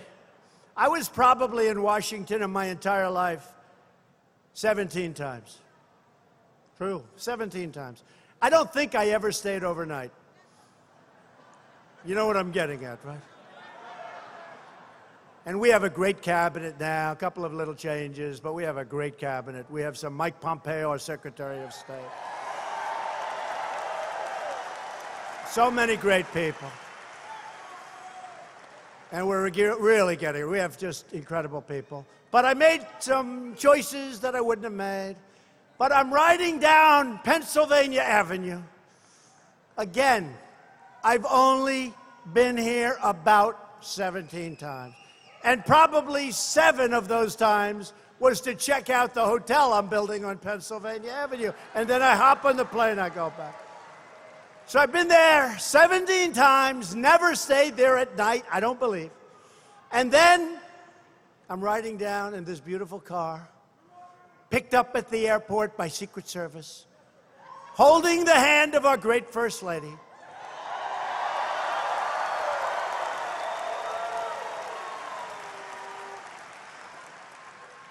I 0.76 0.88
was 0.88 1.08
probably 1.08 1.68
in 1.68 1.82
Washington 1.82 2.42
in 2.42 2.50
my 2.50 2.66
entire 2.66 3.08
life 3.10 3.46
17 4.54 5.14
times. 5.14 5.58
True, 6.76 7.04
17 7.16 7.70
times. 7.70 8.02
I 8.42 8.50
don't 8.50 8.72
think 8.72 8.94
I 8.94 9.08
ever 9.08 9.30
stayed 9.30 9.62
overnight. 9.62 10.10
You 12.04 12.14
know 12.14 12.26
what 12.26 12.36
I'm 12.36 12.50
getting 12.50 12.84
at, 12.84 12.98
right? 13.04 13.20
And 15.46 15.60
we 15.60 15.68
have 15.68 15.84
a 15.84 15.90
great 15.90 16.22
cabinet 16.22 16.80
now, 16.80 17.12
a 17.12 17.16
couple 17.16 17.44
of 17.44 17.52
little 17.52 17.74
changes, 17.74 18.40
but 18.40 18.54
we 18.54 18.64
have 18.64 18.78
a 18.78 18.84
great 18.84 19.18
cabinet. 19.18 19.70
We 19.70 19.82
have 19.82 19.96
some 19.96 20.14
Mike 20.14 20.40
Pompeo, 20.40 20.90
our 20.90 20.98
Secretary 20.98 21.62
of 21.62 21.72
State. 21.72 21.94
So 25.50 25.70
many 25.70 25.96
great 25.96 26.26
people. 26.32 26.68
And 29.12 29.28
we're 29.28 29.50
really 29.50 30.16
getting, 30.16 30.50
we 30.50 30.58
have 30.58 30.78
just 30.78 31.12
incredible 31.12 31.60
people. 31.60 32.06
But 32.30 32.44
I 32.44 32.54
made 32.54 32.84
some 32.98 33.54
choices 33.54 34.20
that 34.20 34.34
I 34.34 34.40
wouldn't 34.40 34.64
have 34.64 34.72
made. 34.72 35.16
But 35.78 35.92
I'm 35.92 36.12
riding 36.12 36.58
down 36.58 37.18
Pennsylvania 37.24 38.00
Avenue. 38.00 38.62
Again, 39.76 40.34
I've 41.02 41.26
only 41.26 41.94
been 42.32 42.56
here 42.56 42.96
about 43.02 43.84
17 43.84 44.56
times. 44.56 44.94
And 45.42 45.64
probably 45.66 46.30
seven 46.30 46.94
of 46.94 47.06
those 47.06 47.36
times 47.36 47.92
was 48.18 48.40
to 48.42 48.54
check 48.54 48.88
out 48.88 49.12
the 49.12 49.24
hotel 49.24 49.72
I'm 49.72 49.88
building 49.88 50.24
on 50.24 50.38
Pennsylvania 50.38 51.10
Avenue. 51.10 51.52
And 51.74 51.88
then 51.88 52.02
I 52.02 52.14
hop 52.14 52.44
on 52.44 52.56
the 52.56 52.64
plane, 52.64 52.98
I 52.98 53.10
go 53.10 53.32
back. 53.36 53.63
So 54.66 54.80
I've 54.80 54.92
been 54.92 55.08
there 55.08 55.56
17 55.58 56.32
times, 56.32 56.94
never 56.94 57.34
stayed 57.34 57.76
there 57.76 57.98
at 57.98 58.16
night, 58.16 58.44
I 58.50 58.60
don't 58.60 58.78
believe. 58.78 59.10
And 59.92 60.10
then 60.10 60.58
I'm 61.50 61.60
riding 61.60 61.98
down 61.98 62.32
in 62.32 62.44
this 62.44 62.60
beautiful 62.60 62.98
car, 62.98 63.46
picked 64.48 64.72
up 64.72 64.96
at 64.96 65.10
the 65.10 65.28
airport 65.28 65.76
by 65.76 65.88
Secret 65.88 66.28
Service, 66.28 66.86
holding 67.72 68.24
the 68.24 68.34
hand 68.34 68.74
of 68.74 68.86
our 68.86 68.96
great 68.96 69.30
First 69.30 69.62
Lady. 69.62 69.92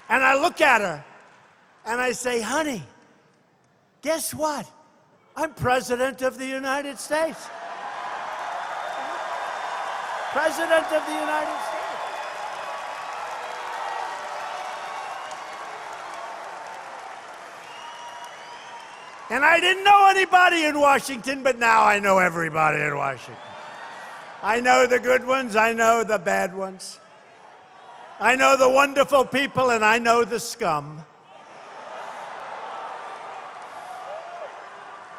And 0.10 0.24
I 0.24 0.40
look 0.42 0.60
at 0.60 0.82
her 0.82 1.06
and 1.86 2.02
I 2.02 2.12
say, 2.14 2.42
honey, 2.42 2.84
guess 4.02 4.34
what? 4.34 4.70
I'm 5.36 5.52
President 5.54 6.22
of 6.22 6.38
the 6.38 6.46
United 6.46 7.00
States. 7.00 7.48
President 10.32 10.86
of 10.92 11.06
the 11.06 11.14
United 11.14 11.60
States. 11.66 11.84
And 19.32 19.44
I 19.44 19.60
didn't 19.60 19.84
know 19.84 20.08
anybody 20.10 20.66
in 20.66 20.80
Washington, 20.80 21.42
but 21.42 21.58
now 21.58 21.84
I 21.84 21.98
know 21.98 22.20
everybody 22.20 22.82
in 22.82 22.96
Washington. 22.96 23.36
I 24.44 24.60
know 24.60 24.86
the 24.86 25.00
good 25.00 25.26
ones, 25.26 25.56
I 25.56 25.74
know 25.74 26.04
the 26.04 26.20
bad 26.20 26.56
ones. 26.56 27.00
I 28.20 28.36
know 28.36 28.56
the 28.56 28.70
wonderful 28.70 29.26
people, 29.26 29.72
and 29.72 29.84
I 29.84 29.98
know 29.98 30.24
the 30.24 30.40
scum. 30.40 31.04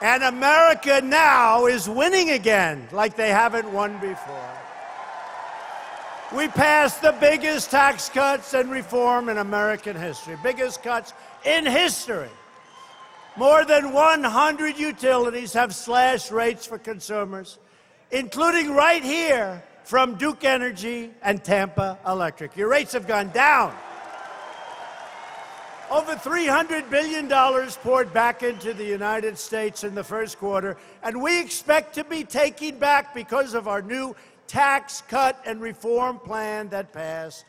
And 0.03 0.23
America 0.23 1.01
now 1.03 1.67
is 1.67 1.89
winning 1.89 2.31
again 2.31 2.89
like 2.93 3.17
they 3.17 3.31
haven't 3.31 3.73
won 3.73 3.99
before. 3.99 4.51
We 6.35 6.49
passed 6.49 7.01
the 7.01 7.13
biggest 7.21 7.71
tax 7.71 8.09
cuts 8.09 8.55
and 8.55 8.71
reform 8.71 9.29
in 9.29 9.39
American 9.39 9.97
history, 9.97 10.37
biggest 10.43 10.83
cuts 10.83 11.13
in 11.45 11.65
history. 11.65 12.31
More 13.37 13.65
than 13.65 13.93
100 13.93 14.79
utilities 14.79 15.53
have 15.53 15.75
slashed 15.75 16.31
rates 16.31 16.67
for 16.67 16.79
consumers, 16.79 17.59
including 18.11 18.73
right 18.73 19.03
here 19.03 19.63
from 19.85 20.17
Duke 20.17 20.45
Energy 20.45 21.11
and 21.23 21.43
Tampa 21.45 21.99
Electric. 22.07 22.57
Your 22.57 22.69
rates 22.69 22.93
have 22.93 23.07
gone 23.07 23.29
down. 23.31 23.75
Over 25.91 26.15
$300 26.15 26.91
billion 26.91 27.29
poured 27.29 28.13
back 28.13 28.43
into 28.43 28.73
the 28.73 28.85
United 28.85 29.39
States 29.39 29.85
in 29.85 29.95
the 29.95 30.03
first 30.03 30.39
quarter, 30.39 30.77
and 31.03 31.23
we 31.23 31.41
expect 31.41 31.95
to 31.95 32.05
be 32.05 32.25
taking 32.25 32.79
back 32.79 33.15
because 33.15 33.55
of 33.55 33.69
our 33.69 33.83
new 33.83 34.17
tax 34.47 35.03
cut 35.09 35.41
and 35.45 35.61
reform 35.61 36.19
plan 36.19 36.69
that 36.71 36.93
passed. 36.93 37.45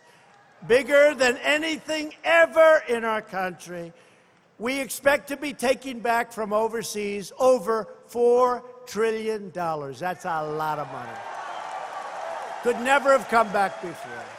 Bigger 0.67 1.13
than 1.15 1.37
anything 1.37 2.13
ever 2.23 2.83
in 2.89 3.05
our 3.05 3.21
country. 3.21 3.93
We 4.57 4.79
expect 4.79 5.27
to 5.29 5.37
be 5.37 5.53
taking 5.53 5.99
back 5.99 6.31
from 6.31 6.53
overseas 6.53 7.31
over 7.39 7.87
$4 8.09 8.63
trillion. 8.85 9.51
That's 9.51 10.25
a 10.25 10.43
lot 10.43 10.79
of 10.79 10.91
money. 10.91 11.19
Could 12.63 12.79
never 12.81 13.11
have 13.11 13.27
come 13.29 13.51
back 13.51 13.81
before. 13.81 14.34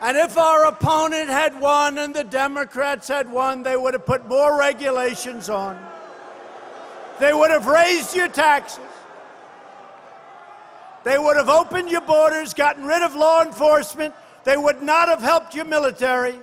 And 0.00 0.16
if 0.16 0.38
our 0.38 0.64
opponent 0.66 1.28
had 1.28 1.60
won 1.60 1.98
and 1.98 2.14
the 2.14 2.24
Democrats 2.24 3.08
had 3.08 3.30
won, 3.30 3.62
they 3.62 3.76
would 3.76 3.92
have 3.92 4.06
put 4.06 4.26
more 4.26 4.58
regulations 4.58 5.50
on. 5.50 5.78
They 7.18 7.34
would 7.34 7.50
have 7.50 7.66
raised 7.66 8.16
your 8.16 8.28
taxes. 8.28 8.84
They 11.04 11.18
would 11.18 11.36
have 11.36 11.50
opened 11.50 11.90
your 11.90 12.00
borders, 12.00 12.54
gotten 12.54 12.84
rid 12.84 13.02
of 13.02 13.14
law 13.14 13.42
enforcement. 13.42 14.14
They 14.44 14.56
would 14.56 14.82
not 14.82 15.08
have 15.08 15.20
helped 15.20 15.54
your 15.54 15.66
military. 15.66 16.34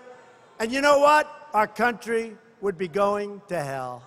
And 0.60 0.72
you 0.72 0.82
know 0.82 0.99
what? 0.99 1.28
Our 1.53 1.68
country 1.68 2.38
would 2.62 2.78
be 2.78 2.88
going 2.88 3.41
to 3.47 3.64
hell. 3.64 4.03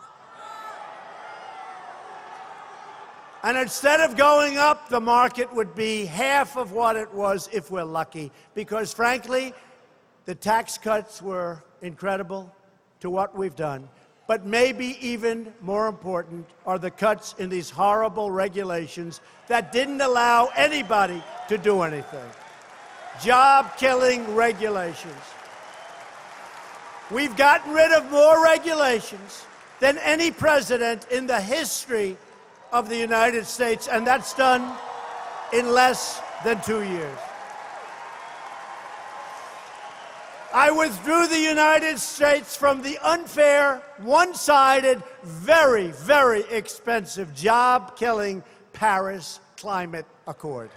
And 3.42 3.56
instead 3.56 4.00
of 4.00 4.16
going 4.16 4.58
up, 4.58 4.90
the 4.90 5.00
market 5.00 5.54
would 5.54 5.74
be 5.74 6.04
half 6.04 6.56
of 6.56 6.72
what 6.72 6.96
it 6.96 7.12
was 7.14 7.48
if 7.52 7.70
we're 7.70 7.84
lucky. 7.84 8.30
Because 8.54 8.92
frankly, 8.92 9.54
the 10.26 10.34
tax 10.34 10.76
cuts 10.76 11.22
were 11.22 11.62
incredible 11.80 12.54
to 13.00 13.08
what 13.08 13.36
we've 13.36 13.56
done. 13.56 13.88
But 14.26 14.46
maybe 14.46 14.96
even 15.00 15.52
more 15.60 15.88
important 15.88 16.46
are 16.66 16.78
the 16.78 16.90
cuts 16.90 17.34
in 17.38 17.48
these 17.48 17.70
horrible 17.70 18.30
regulations 18.30 19.20
that 19.48 19.72
didn't 19.72 20.02
allow 20.02 20.50
anybody 20.54 21.22
to 21.48 21.58
do 21.58 21.80
anything. 21.80 22.30
Job 23.22 23.76
killing 23.76 24.34
regulations. 24.34 25.22
We've 27.10 27.36
gotten 27.36 27.72
rid 27.72 27.90
of 27.90 28.08
more 28.10 28.44
regulations 28.44 29.46
than 29.80 29.98
any 29.98 30.30
president 30.30 31.08
in 31.10 31.26
the 31.26 31.40
history 31.40 32.16
of 32.72 32.88
the 32.88 32.96
United 32.96 33.46
States, 33.46 33.88
and 33.88 34.06
that's 34.06 34.34
done 34.34 34.76
in 35.52 35.72
less 35.72 36.20
than 36.44 36.60
two 36.62 36.82
years. 36.82 37.18
I 40.52 40.72
withdrew 40.72 41.28
the 41.28 41.38
United 41.38 42.00
States 42.00 42.56
from 42.56 42.82
the 42.82 42.98
unfair, 43.02 43.82
one 43.98 44.34
sided, 44.34 45.00
very, 45.22 45.88
very 45.88 46.42
expensive, 46.50 47.32
job 47.34 47.96
killing 47.96 48.42
Paris 48.72 49.38
Climate 49.56 50.06
Accord. 50.26 50.70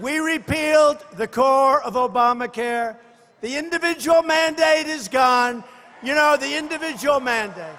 We 0.00 0.18
repealed 0.18 1.04
the 1.14 1.26
core 1.26 1.82
of 1.82 1.94
Obamacare 1.94 2.96
The 3.40 3.56
individual 3.56 4.22
mandate 4.22 4.86
is 4.86 5.08
gone. 5.08 5.62
You 6.02 6.14
know, 6.14 6.36
the 6.36 6.56
individual 6.56 7.20
mandate. 7.20 7.76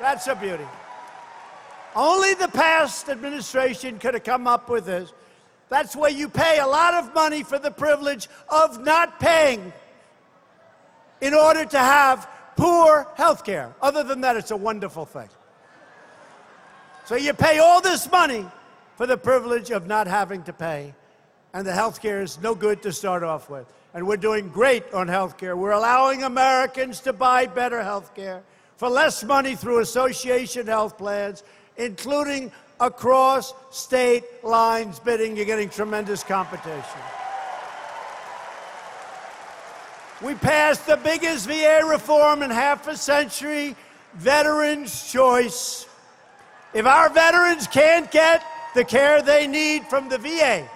That's 0.00 0.26
a 0.26 0.34
beauty. 0.34 0.66
Only 1.94 2.34
the 2.34 2.48
past 2.48 3.08
administration 3.08 3.98
could 3.98 4.14
have 4.14 4.24
come 4.24 4.46
up 4.46 4.68
with 4.68 4.84
this. 4.84 5.12
That's 5.68 5.96
where 5.96 6.10
you 6.10 6.28
pay 6.28 6.58
a 6.58 6.66
lot 6.66 6.94
of 6.94 7.14
money 7.14 7.42
for 7.42 7.58
the 7.58 7.70
privilege 7.70 8.28
of 8.48 8.84
not 8.84 9.18
paying 9.18 9.72
in 11.20 11.34
order 11.34 11.64
to 11.64 11.78
have 11.78 12.28
poor 12.56 13.08
health 13.14 13.44
care. 13.44 13.74
Other 13.80 14.02
than 14.02 14.20
that, 14.20 14.36
it's 14.36 14.50
a 14.50 14.56
wonderful 14.56 15.06
thing. 15.06 15.28
So 17.06 17.16
you 17.16 17.32
pay 17.32 17.58
all 17.58 17.80
this 17.80 18.10
money 18.10 18.44
for 18.96 19.06
the 19.06 19.16
privilege 19.16 19.70
of 19.70 19.86
not 19.86 20.06
having 20.06 20.42
to 20.44 20.52
pay, 20.52 20.94
and 21.54 21.66
the 21.66 21.72
health 21.72 22.02
care 22.02 22.20
is 22.20 22.38
no 22.40 22.54
good 22.54 22.82
to 22.82 22.92
start 22.92 23.22
off 23.22 23.48
with. 23.48 23.66
And 23.96 24.06
we're 24.06 24.18
doing 24.18 24.50
great 24.50 24.92
on 24.92 25.08
health 25.08 25.38
care. 25.38 25.56
We're 25.56 25.70
allowing 25.70 26.22
Americans 26.22 27.00
to 27.00 27.14
buy 27.14 27.46
better 27.46 27.82
health 27.82 28.14
care 28.14 28.42
for 28.76 28.90
less 28.90 29.24
money 29.24 29.54
through 29.54 29.78
association 29.80 30.66
health 30.66 30.98
plans, 30.98 31.44
including 31.78 32.52
across 32.78 33.54
state 33.70 34.22
lines 34.44 35.00
bidding. 35.00 35.34
You're 35.34 35.46
getting 35.46 35.70
tremendous 35.70 36.22
competition. 36.22 37.00
We 40.20 40.34
passed 40.34 40.86
the 40.86 40.98
biggest 40.98 41.46
VA 41.46 41.80
reform 41.82 42.42
in 42.42 42.50
half 42.50 42.86
a 42.88 42.98
century 42.98 43.74
Veterans' 44.12 45.10
Choice. 45.10 45.86
If 46.74 46.84
our 46.84 47.08
veterans 47.08 47.66
can't 47.66 48.10
get 48.10 48.44
the 48.74 48.84
care 48.84 49.22
they 49.22 49.46
need 49.46 49.86
from 49.86 50.10
the 50.10 50.18
VA, 50.18 50.68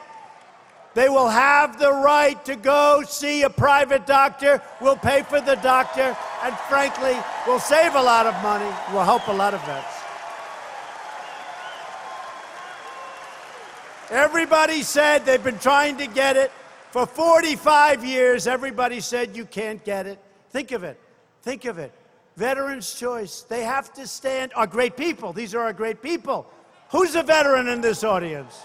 they 0.94 1.08
will 1.08 1.28
have 1.28 1.78
the 1.78 1.92
right 1.92 2.42
to 2.44 2.56
go 2.56 3.02
see 3.06 3.42
a 3.42 3.50
private 3.50 4.06
doctor. 4.06 4.60
We'll 4.80 4.96
pay 4.96 5.22
for 5.22 5.40
the 5.40 5.54
doctor, 5.56 6.16
and 6.42 6.54
frankly, 6.68 7.16
we'll 7.46 7.60
save 7.60 7.94
a 7.94 8.02
lot 8.02 8.26
of 8.26 8.34
money. 8.42 8.70
We'll 8.92 9.04
help 9.04 9.28
a 9.28 9.32
lot 9.32 9.54
of 9.54 9.64
vets. 9.64 10.00
Everybody 14.10 14.82
said 14.82 15.24
they've 15.24 15.42
been 15.42 15.60
trying 15.60 15.96
to 15.98 16.06
get 16.08 16.36
it. 16.36 16.50
For 16.90 17.06
45 17.06 18.04
years, 18.04 18.48
everybody 18.48 18.98
said 18.98 19.36
you 19.36 19.44
can't 19.44 19.84
get 19.84 20.08
it. 20.08 20.18
Think 20.50 20.72
of 20.72 20.82
it. 20.82 20.98
Think 21.42 21.64
of 21.64 21.78
it. 21.78 21.92
Veterans' 22.36 22.92
choice. 22.94 23.42
They 23.42 23.62
have 23.62 23.92
to 23.94 24.08
stand. 24.08 24.52
Are 24.56 24.66
great 24.66 24.96
people. 24.96 25.32
These 25.32 25.54
are 25.54 25.60
our 25.60 25.72
great 25.72 26.02
people. 26.02 26.50
Who's 26.90 27.14
a 27.14 27.22
veteran 27.22 27.68
in 27.68 27.80
this 27.80 28.02
audience? 28.02 28.58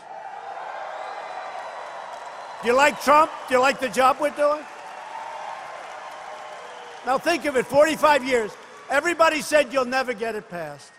Do 2.62 2.70
you 2.70 2.76
like 2.76 3.01
Trump? 3.01 3.32
Do 3.47 3.56
you 3.56 3.62
like 3.62 3.80
the 3.80 3.89
job 3.89 4.18
we're 4.20 4.30
doing? 4.32 4.64
Now 7.06 7.18
think 7.18 7.45
of 7.45 7.56
it 7.56 7.68
45 7.68 8.26
years. 8.26 8.51
Everybody 8.89 9.41
said 9.41 9.72
you'll 9.72 9.86
never 9.86 10.14
get 10.14 10.36
it 10.36 10.49
passed. 10.49 10.91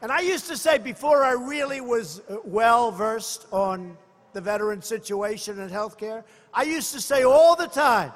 And 0.00 0.12
I 0.12 0.20
used 0.20 0.46
to 0.48 0.56
say 0.56 0.78
before 0.78 1.24
I 1.24 1.32
really 1.32 1.80
was 1.80 2.20
uh, 2.28 2.36
well 2.44 2.90
versed 2.90 3.46
on 3.50 3.96
the 4.32 4.40
veteran 4.40 4.82
situation 4.82 5.60
and 5.60 5.70
health 5.70 5.98
care, 5.98 6.24
I 6.52 6.62
used 6.62 6.92
to 6.92 7.00
say 7.00 7.24
all 7.24 7.56
the 7.56 7.66
time, 7.66 8.12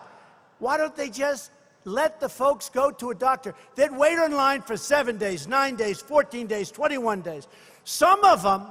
why 0.59 0.77
don't 0.77 0.95
they 0.95 1.09
just 1.09 1.51
let 1.85 2.21
the 2.21 2.29
folks 2.29 2.69
go 2.69 2.91
to 2.91 3.11
a 3.11 3.15
doctor? 3.15 3.55
They'd 3.75 3.91
wait 3.91 4.19
in 4.19 4.33
line 4.33 4.63
for 4.63 4.77
seven 4.77 5.17
days, 5.17 5.49
nine 5.49 5.77
days, 5.77 6.01
14 6.01 6.47
days, 6.47 6.71
21 6.71 7.23
days. 7.23 7.49
Some 7.85 8.23
of 8.25 8.43
them 8.43 8.67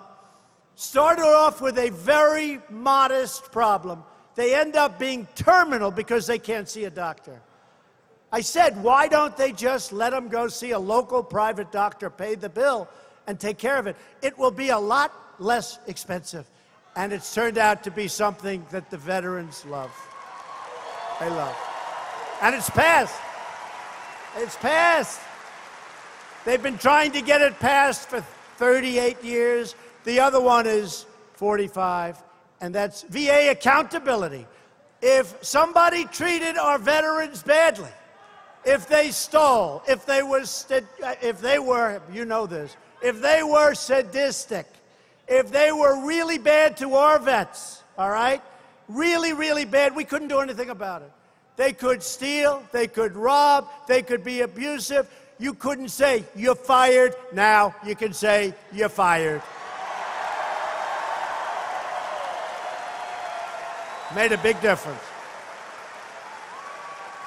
started 0.80 1.25
off 1.25 1.59
with 1.59 1.77
a 1.77 1.89
very 1.89 2.61
modest 2.69 3.51
problem. 3.51 4.01
They 4.36 4.55
end 4.55 4.77
up 4.77 4.97
being 4.97 5.27
terminal 5.36 5.91
because 5.91 6.25
they 6.25 6.39
can't 6.39 6.69
see 6.69 6.86
a 6.86 6.89
doctor. 6.89 7.41
I 8.32 8.39
said, 8.39 8.82
why 8.82 9.09
don't 9.09 9.36
they 9.36 9.51
just 9.51 9.91
let 9.91 10.11
them 10.11 10.30
go 10.30 10.47
see 10.47 10.71
a 10.71 10.80
local 10.80 11.21
private 11.21 11.73
doctor, 11.73 12.09
pay 12.09 12.36
the 12.36 12.47
bill, 12.47 12.88
and 13.27 13.38
take 13.38 13.57
care 13.57 13.75
of 13.75 13.88
it? 13.88 13.97
It 14.21 14.38
will 14.38 14.51
be 14.51 14.69
a 14.69 14.80
lot 14.80 15.11
less 15.38 15.80
expensive. 15.88 16.49
And 16.95 17.11
it's 17.11 17.34
turned 17.34 17.57
out 17.57 17.84
to 17.84 17.91
be 17.91 18.07
something 18.07 18.65
that 18.71 18.89
the 18.89 18.97
veterans 18.97 19.65
love. 19.65 19.91
They 21.19 21.30
love. 21.30 21.57
And 22.41 22.55
it's 22.55 22.69
passed. 22.69 23.19
It's 24.38 24.55
passed. 24.55 25.19
They've 26.45 26.63
been 26.63 26.77
trying 26.77 27.11
to 27.11 27.21
get 27.21 27.41
it 27.41 27.59
passed 27.59 28.07
for 28.07 28.21
38 28.55 29.21
years. 29.25 29.75
The 30.04 30.20
other 30.20 30.41
one 30.41 30.66
is 30.66 31.06
45, 31.34 32.22
and 32.62 32.74
that's 32.74 33.04
VA 33.04 33.52
accountability. 33.52 34.47
If 35.02 35.36
somebody 35.41 36.06
treated 36.06 36.58
our 36.58 36.78
veterans 36.78 37.43
badly, 37.43 37.89
if 38.66 38.88
they 38.88 39.12
stole, 39.12 39.82
if 39.88 40.06
they 40.06 40.24
were, 40.24 40.43
if 41.22 41.41
they 41.41 41.60
were, 41.60 42.02
you 42.12 42.26
know 42.26 42.45
this, 42.45 42.76
if 43.02 43.22
they 43.22 43.43
were 43.43 43.74
sadistic, 43.74 44.66
if 45.28 45.52
they 45.52 45.72
were 45.72 46.06
really 46.06 46.38
bad 46.38 46.76
to 46.78 46.95
our 46.95 47.20
vets, 47.20 47.84
all 47.97 48.10
right, 48.10 48.41
really, 48.88 49.34
really 49.34 49.66
bad, 49.66 49.95
we 49.95 50.04
couldn't 50.04 50.28
do 50.28 50.39
anything 50.39 50.70
about 50.70 51.02
it. 51.02 51.12
They 51.56 51.74
could 51.74 52.02
steal, 52.02 52.64
they 52.72 52.88
could 52.88 53.16
rob, 53.16 53.68
they 53.88 54.02
could 54.02 54.24
be 54.24 54.41
abusive. 54.41 55.10
You 55.39 55.54
couldn't 55.54 55.89
say, 55.89 56.26
you're 56.36 56.56
fired. 56.56 57.16
Now 57.34 57.76
you 57.86 57.95
can 57.95 58.14
say, 58.14 58.54
you're 58.74 58.89
fired. 58.89 59.41
Made 64.16 64.32
a 64.32 64.38
big 64.38 64.60
difference. 64.62 65.01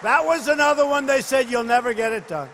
That 0.03 0.25
was 0.25 0.49
another 0.49 0.87
one 0.87 1.07
they 1.07 1.21
said 1.21 1.49
you'll 1.49 1.63
never 1.63 1.95
get 1.95 2.13
it 2.13 2.27
done. 2.27 2.49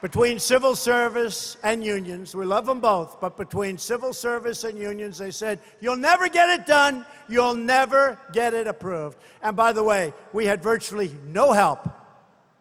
Between 0.00 0.38
civil 0.38 0.76
service 0.76 1.56
and 1.64 1.84
unions, 1.84 2.34
we 2.34 2.46
love 2.46 2.66
them 2.66 2.78
both, 2.78 3.20
but 3.20 3.36
between 3.36 3.76
civil 3.76 4.12
service 4.12 4.62
and 4.62 4.78
unions, 4.78 5.18
they 5.18 5.32
said, 5.32 5.58
you'll 5.80 5.96
never 5.96 6.28
get 6.28 6.48
it 6.50 6.66
done, 6.66 7.04
you'll 7.28 7.56
never 7.56 8.16
get 8.32 8.54
it 8.54 8.68
approved. 8.68 9.18
And 9.42 9.56
by 9.56 9.72
the 9.72 9.82
way, 9.82 10.14
we 10.32 10.46
had 10.46 10.62
virtually 10.62 11.10
no 11.26 11.52
help, 11.52 11.88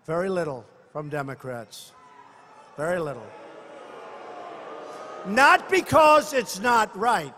very 0.05 0.29
little, 0.29 0.65
from 0.91 1.09
Democrats. 1.09 1.91
Very 2.75 2.99
little. 2.99 3.27
Not 5.27 5.69
because 5.69 6.33
it's 6.33 6.59
not 6.59 6.95
right, 6.97 7.33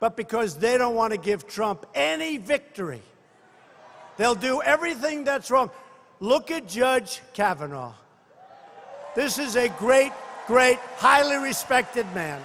but 0.00 0.16
because 0.16 0.56
they 0.56 0.76
don't 0.78 0.94
want 0.94 1.12
to 1.12 1.18
give 1.18 1.46
Trump 1.46 1.86
any 1.94 2.36
victory. 2.36 3.02
They'll 4.16 4.34
do 4.34 4.62
everything 4.62 5.24
that's 5.24 5.50
wrong. 5.50 5.70
Look 6.20 6.50
at 6.50 6.68
Judge 6.68 7.20
Kavanaugh. 7.34 7.94
This 9.14 9.38
is 9.38 9.56
a 9.56 9.68
great, 9.68 10.12
great, 10.46 10.78
highly 10.96 11.36
respected 11.36 12.06
man. 12.14 12.40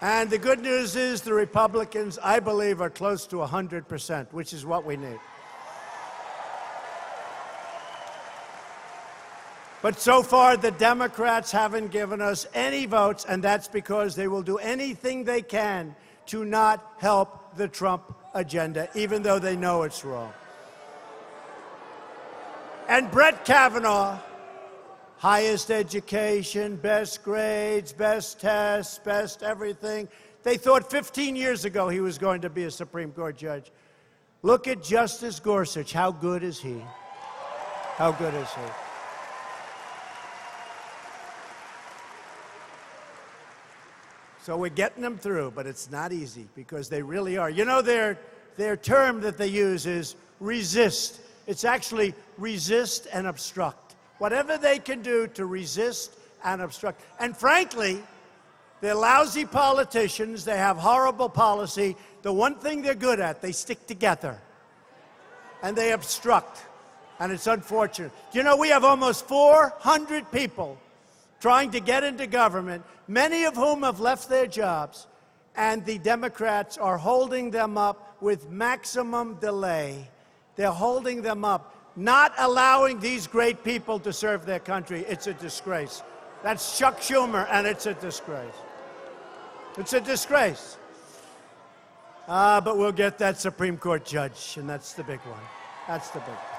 And 0.00 0.28
the 0.28 0.36
good 0.38 0.60
news 0.60 0.96
is 0.96 1.22
the 1.22 1.32
Republicans, 1.32 2.18
I 2.22 2.40
believe, 2.40 2.82
are 2.82 2.90
close 2.90 3.26
to 3.28 3.36
100%, 3.36 4.32
which 4.32 4.52
is 4.52 4.66
what 4.66 4.84
we 4.84 4.96
need. 4.96 5.18
But 9.84 10.00
so 10.00 10.22
far, 10.22 10.56
the 10.56 10.70
Democrats 10.70 11.52
haven't 11.52 11.90
given 11.90 12.22
us 12.22 12.46
any 12.54 12.86
votes, 12.86 13.26
and 13.28 13.44
that's 13.44 13.68
because 13.68 14.16
they 14.16 14.28
will 14.28 14.40
do 14.40 14.56
anything 14.56 15.24
they 15.24 15.42
can 15.42 15.94
to 16.28 16.42
not 16.42 16.94
help 16.96 17.54
the 17.58 17.68
Trump 17.68 18.16
agenda, 18.32 18.88
even 18.94 19.22
though 19.22 19.38
they 19.38 19.56
know 19.56 19.82
it's 19.82 20.02
wrong. 20.02 20.32
And 22.88 23.10
Brett 23.10 23.44
Kavanaugh, 23.44 24.18
highest 25.18 25.70
education, 25.70 26.76
best 26.76 27.22
grades, 27.22 27.92
best 27.92 28.40
tests, 28.40 28.96
best 28.96 29.42
everything. 29.42 30.08
They 30.44 30.56
thought 30.56 30.90
15 30.90 31.36
years 31.36 31.66
ago 31.66 31.90
he 31.90 32.00
was 32.00 32.16
going 32.16 32.40
to 32.40 32.48
be 32.48 32.64
a 32.64 32.70
Supreme 32.70 33.12
Court 33.12 33.36
judge. 33.36 33.70
Look 34.40 34.66
at 34.66 34.82
Justice 34.82 35.40
Gorsuch. 35.40 35.92
How 35.92 36.10
good 36.10 36.42
is 36.42 36.58
he? 36.58 36.82
How 37.98 38.12
good 38.12 38.32
is 38.32 38.48
he? 38.48 38.83
So 44.44 44.58
we're 44.58 44.68
getting 44.68 45.02
them 45.02 45.16
through, 45.16 45.52
but 45.52 45.66
it's 45.66 45.90
not 45.90 46.12
easy 46.12 46.46
because 46.54 46.90
they 46.90 47.00
really 47.00 47.38
are. 47.38 47.48
You 47.48 47.64
know, 47.64 47.80
their, 47.80 48.18
their 48.58 48.76
term 48.76 49.22
that 49.22 49.38
they 49.38 49.46
use 49.46 49.86
is 49.86 50.16
resist. 50.38 51.22
It's 51.46 51.64
actually 51.64 52.12
resist 52.36 53.06
and 53.10 53.26
obstruct. 53.26 53.94
Whatever 54.18 54.58
they 54.58 54.80
can 54.80 55.00
do 55.00 55.28
to 55.28 55.46
resist 55.46 56.12
and 56.44 56.60
obstruct. 56.60 57.00
And 57.18 57.34
frankly, 57.34 58.02
they're 58.82 58.94
lousy 58.94 59.46
politicians. 59.46 60.44
They 60.44 60.58
have 60.58 60.76
horrible 60.76 61.30
policy. 61.30 61.96
The 62.20 62.30
one 62.30 62.56
thing 62.56 62.82
they're 62.82 62.94
good 62.94 63.20
at, 63.20 63.40
they 63.40 63.52
stick 63.52 63.86
together 63.86 64.38
and 65.62 65.74
they 65.74 65.92
obstruct. 65.92 66.60
And 67.18 67.32
it's 67.32 67.46
unfortunate. 67.46 68.12
You 68.34 68.42
know 68.42 68.58
we 68.58 68.68
have 68.68 68.84
almost 68.84 69.26
400 69.26 70.30
people 70.30 70.78
trying 71.44 71.70
to 71.70 71.78
get 71.78 72.02
into 72.02 72.26
government, 72.26 72.82
many 73.06 73.44
of 73.44 73.54
whom 73.54 73.82
have 73.82 74.00
left 74.00 74.30
their 74.30 74.46
jobs 74.46 75.06
and 75.56 75.84
the 75.84 75.98
Democrats 75.98 76.78
are 76.78 76.96
holding 76.96 77.50
them 77.50 77.76
up 77.76 78.16
with 78.22 78.48
maximum 78.48 79.34
delay. 79.40 80.08
They're 80.56 80.70
holding 80.70 81.20
them 81.20 81.44
up, 81.44 81.76
not 81.96 82.32
allowing 82.38 82.98
these 82.98 83.26
great 83.26 83.62
people 83.62 83.98
to 84.00 84.10
serve 84.10 84.46
their 84.46 84.58
country. 84.58 85.04
It's 85.06 85.26
a 85.26 85.34
disgrace. 85.34 86.02
That's 86.42 86.78
Chuck 86.78 87.00
Schumer, 87.00 87.46
and 87.50 87.66
it's 87.66 87.84
a 87.84 87.92
disgrace. 87.92 88.56
It's 89.76 89.92
a 89.92 90.00
disgrace. 90.00 90.78
Ah, 92.26 92.62
but 92.64 92.78
we'll 92.78 92.90
get 92.90 93.18
that 93.18 93.38
Supreme 93.38 93.76
Court 93.76 94.06
judge, 94.06 94.56
and 94.58 94.66
that's 94.66 94.94
the 94.94 95.04
big 95.04 95.20
one. 95.20 95.44
That's 95.86 96.08
the 96.08 96.20
big 96.20 96.28
one. 96.28 96.53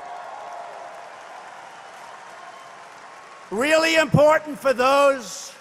Really 3.55 3.95
important 3.95 4.59
for 4.59 4.73
those 4.73 5.53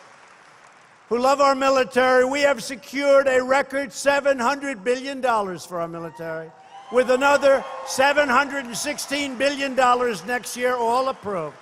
who 1.08 1.16
love 1.16 1.40
our 1.40 1.54
military, 1.54 2.24
we 2.24 2.40
have 2.40 2.60
secured 2.60 3.28
a 3.28 3.40
record 3.40 3.90
$700 3.90 4.82
billion 4.82 5.22
for 5.22 5.80
our 5.80 5.86
military, 5.86 6.50
with 6.90 7.08
another 7.12 7.64
$716 7.84 9.38
billion 9.38 9.76
next 10.26 10.56
year, 10.56 10.74
all 10.74 11.08
approved. 11.08 11.56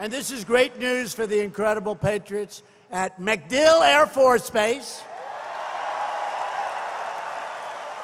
And 0.00 0.10
this 0.10 0.30
is 0.30 0.44
great 0.44 0.78
news 0.78 1.12
for 1.12 1.26
the 1.26 1.40
incredible 1.40 1.94
patriots 1.94 2.62
at 2.90 3.20
MacDill 3.20 3.86
Air 3.86 4.06
Force 4.06 4.48
Base, 4.48 5.02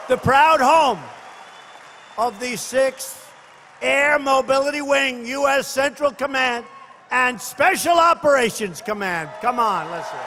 the 0.08 0.18
proud 0.18 0.60
home 0.60 1.00
of 2.18 2.38
the 2.38 2.52
6th 2.52 3.19
Air 3.82 4.18
Mobility 4.18 4.82
Wing, 4.82 5.26
U.S. 5.26 5.66
Central 5.66 6.10
Command 6.12 6.64
and 7.10 7.40
Special 7.40 7.98
Operations 7.98 8.82
Command. 8.82 9.30
Come 9.40 9.58
on, 9.58 9.90
listen. 9.90 10.18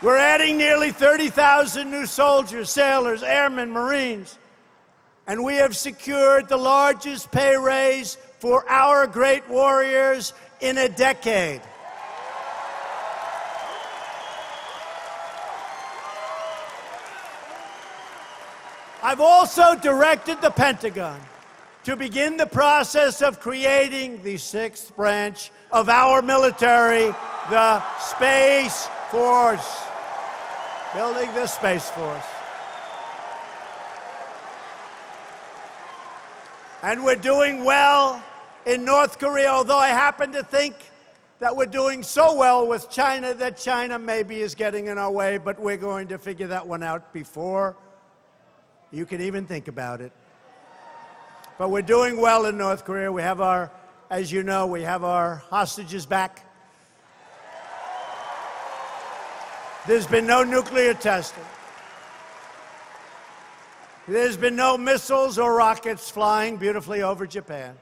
We're 0.00 0.16
adding 0.16 0.56
nearly 0.56 0.92
30,000 0.92 1.90
new 1.90 2.06
soldiers, 2.06 2.70
sailors, 2.70 3.24
airmen, 3.24 3.70
Marines, 3.70 4.38
and 5.26 5.42
we 5.42 5.56
have 5.56 5.76
secured 5.76 6.48
the 6.48 6.56
largest 6.56 7.32
pay 7.32 7.56
raise 7.56 8.16
for 8.38 8.68
our 8.68 9.08
great 9.08 9.48
warriors 9.48 10.34
in 10.60 10.78
a 10.78 10.88
decade. 10.88 11.60
I've 19.08 19.22
also 19.22 19.74
directed 19.74 20.42
the 20.42 20.50
Pentagon 20.50 21.18
to 21.84 21.96
begin 21.96 22.36
the 22.36 22.44
process 22.44 23.22
of 23.22 23.40
creating 23.40 24.22
the 24.22 24.36
sixth 24.36 24.94
branch 24.94 25.50
of 25.72 25.88
our 25.88 26.20
military, 26.20 27.06
the 27.48 27.98
Space 28.00 28.86
Force. 29.10 29.80
Building 30.92 31.32
the 31.32 31.46
Space 31.46 31.88
Force. 31.88 32.26
And 36.82 37.02
we're 37.02 37.16
doing 37.16 37.64
well 37.64 38.22
in 38.66 38.84
North 38.84 39.18
Korea, 39.18 39.48
although 39.48 39.78
I 39.78 39.88
happen 39.88 40.32
to 40.32 40.42
think 40.42 40.74
that 41.38 41.56
we're 41.56 41.64
doing 41.64 42.02
so 42.02 42.34
well 42.34 42.66
with 42.66 42.90
China 42.90 43.32
that 43.32 43.56
China 43.56 43.98
maybe 43.98 44.42
is 44.42 44.54
getting 44.54 44.88
in 44.88 44.98
our 44.98 45.10
way, 45.10 45.38
but 45.38 45.58
we're 45.58 45.78
going 45.78 46.08
to 46.08 46.18
figure 46.18 46.48
that 46.48 46.66
one 46.66 46.82
out 46.82 47.10
before 47.14 47.74
you 48.90 49.06
can 49.06 49.20
even 49.20 49.46
think 49.46 49.68
about 49.68 50.00
it. 50.00 50.12
But 51.58 51.70
we're 51.70 51.82
doing 51.82 52.20
well 52.20 52.46
in 52.46 52.56
North 52.56 52.84
Korea. 52.84 53.10
We 53.10 53.22
have 53.22 53.40
our, 53.40 53.70
as 54.10 54.30
you 54.30 54.42
know, 54.42 54.66
we 54.66 54.82
have 54.82 55.04
our 55.04 55.42
hostages 55.50 56.06
back. 56.06 56.44
There's 59.86 60.06
been 60.06 60.26
no 60.26 60.44
nuclear 60.44 60.94
testing. 60.94 61.44
There's 64.06 64.36
been 64.36 64.56
no 64.56 64.78
missiles 64.78 65.38
or 65.38 65.54
rockets 65.54 66.10
flying 66.10 66.56
beautifully 66.56 67.02
over 67.02 67.26
Japan. 67.26 67.74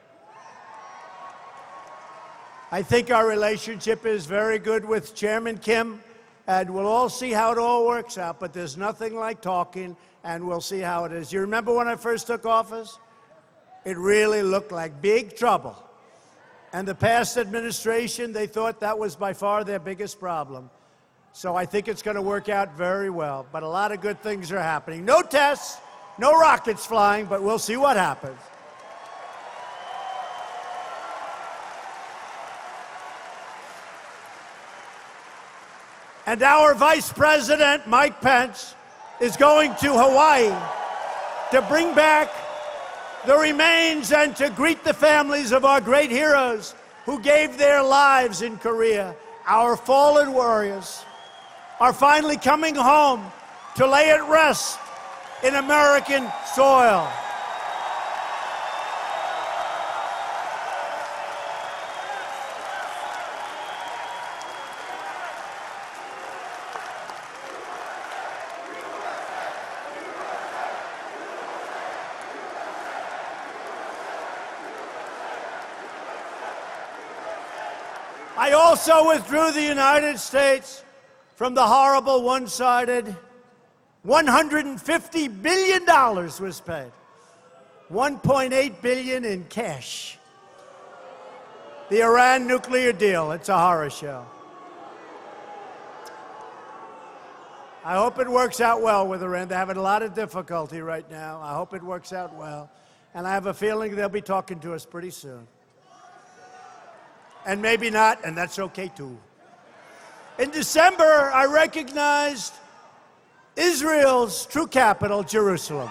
I 2.72 2.82
think 2.82 3.12
our 3.12 3.26
relationship 3.28 4.04
is 4.04 4.26
very 4.26 4.58
good 4.58 4.84
with 4.84 5.14
Chairman 5.14 5.58
Kim, 5.58 6.00
and 6.46 6.70
we'll 6.70 6.86
all 6.86 7.08
see 7.08 7.32
how 7.32 7.52
it 7.52 7.58
all 7.58 7.86
works 7.86 8.18
out. 8.18 8.38
But 8.38 8.52
there's 8.52 8.76
nothing 8.76 9.16
like 9.16 9.40
talking, 9.40 9.96
and 10.24 10.46
we'll 10.46 10.60
see 10.60 10.80
how 10.80 11.04
it 11.04 11.12
is. 11.12 11.32
You 11.32 11.40
remember 11.40 11.74
when 11.74 11.88
I 11.88 11.96
first 11.96 12.26
took 12.26 12.46
office? 12.46 12.98
It 13.84 13.96
really 13.96 14.42
looked 14.42 14.72
like 14.72 15.00
big 15.00 15.36
trouble. 15.36 15.76
And 16.72 16.86
the 16.86 16.94
past 16.94 17.36
administration, 17.36 18.32
they 18.32 18.46
thought 18.46 18.80
that 18.80 18.98
was 18.98 19.16
by 19.16 19.32
far 19.32 19.64
their 19.64 19.78
biggest 19.78 20.18
problem. 20.20 20.70
So 21.32 21.54
I 21.54 21.66
think 21.66 21.86
it's 21.86 22.02
going 22.02 22.16
to 22.16 22.22
work 22.22 22.48
out 22.48 22.76
very 22.76 23.10
well. 23.10 23.46
But 23.52 23.62
a 23.62 23.68
lot 23.68 23.92
of 23.92 24.00
good 24.00 24.20
things 24.22 24.50
are 24.52 24.62
happening. 24.62 25.04
No 25.04 25.22
tests, 25.22 25.78
no 26.18 26.32
rockets 26.32 26.86
flying, 26.86 27.26
but 27.26 27.42
we'll 27.42 27.58
see 27.58 27.76
what 27.76 27.96
happens. 27.96 28.38
And 36.26 36.42
our 36.42 36.74
Vice 36.74 37.12
President, 37.12 37.86
Mike 37.86 38.20
Pence, 38.20 38.74
is 39.20 39.36
going 39.36 39.76
to 39.76 39.92
Hawaii 39.92 40.52
to 41.52 41.62
bring 41.68 41.94
back 41.94 42.28
the 43.26 43.36
remains 43.36 44.10
and 44.10 44.34
to 44.36 44.50
greet 44.50 44.82
the 44.82 44.92
families 44.92 45.52
of 45.52 45.64
our 45.64 45.80
great 45.80 46.10
heroes 46.10 46.74
who 47.04 47.20
gave 47.20 47.58
their 47.58 47.80
lives 47.80 48.42
in 48.42 48.56
Korea. 48.58 49.14
Our 49.46 49.76
fallen 49.76 50.32
warriors 50.32 51.04
are 51.78 51.92
finally 51.92 52.36
coming 52.36 52.74
home 52.74 53.24
to 53.76 53.86
lay 53.86 54.10
at 54.10 54.28
rest 54.28 54.80
in 55.44 55.54
American 55.54 56.26
soil. 56.54 57.08
Also 78.66 79.06
withdrew 79.06 79.52
the 79.52 79.62
United 79.62 80.18
States 80.18 80.82
from 81.36 81.54
the 81.54 81.64
horrible 81.64 82.22
one 82.24 82.48
sided 82.48 83.14
$150 84.04 85.42
billion 85.42 85.84
was 85.86 86.60
paid. 86.60 86.90
1.8 87.92 88.82
billion 88.82 89.24
in 89.24 89.44
cash. 89.44 90.18
The 91.90 92.02
Iran 92.02 92.48
nuclear 92.48 92.92
deal, 92.92 93.30
it's 93.30 93.48
a 93.48 93.56
horror 93.56 93.88
show. 93.88 94.26
I 97.84 97.94
hope 97.94 98.18
it 98.18 98.28
works 98.28 98.60
out 98.60 98.82
well 98.82 99.06
with 99.06 99.22
Iran. 99.22 99.46
They're 99.46 99.58
having 99.58 99.76
a 99.76 99.82
lot 99.82 100.02
of 100.02 100.12
difficulty 100.12 100.80
right 100.80 101.08
now. 101.08 101.40
I 101.40 101.54
hope 101.54 101.72
it 101.72 101.84
works 101.84 102.12
out 102.12 102.34
well. 102.34 102.68
And 103.14 103.28
I 103.28 103.30
have 103.30 103.46
a 103.46 103.54
feeling 103.54 103.94
they'll 103.94 104.08
be 104.08 104.20
talking 104.20 104.58
to 104.60 104.74
us 104.74 104.84
pretty 104.84 105.10
soon. 105.10 105.46
And 107.46 107.62
maybe 107.62 107.90
not, 107.90 108.24
and 108.24 108.36
that's 108.36 108.58
okay 108.58 108.90
too. 108.94 109.16
In 110.38 110.50
December, 110.50 111.30
I 111.32 111.46
recognized 111.46 112.52
Israel's 113.54 114.46
true 114.46 114.66
capital, 114.66 115.22
Jerusalem. 115.22 115.90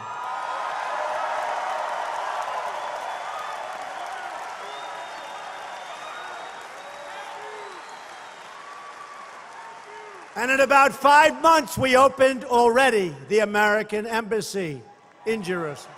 And 10.35 10.51
in 10.51 10.59
about 10.59 10.93
five 10.93 11.41
months, 11.41 11.77
we 11.77 11.95
opened 11.95 12.43
already 12.43 13.15
the 13.29 13.39
American 13.39 14.05
Embassy 14.05 14.81
in 15.25 15.41
Jerusalem. 15.41 15.95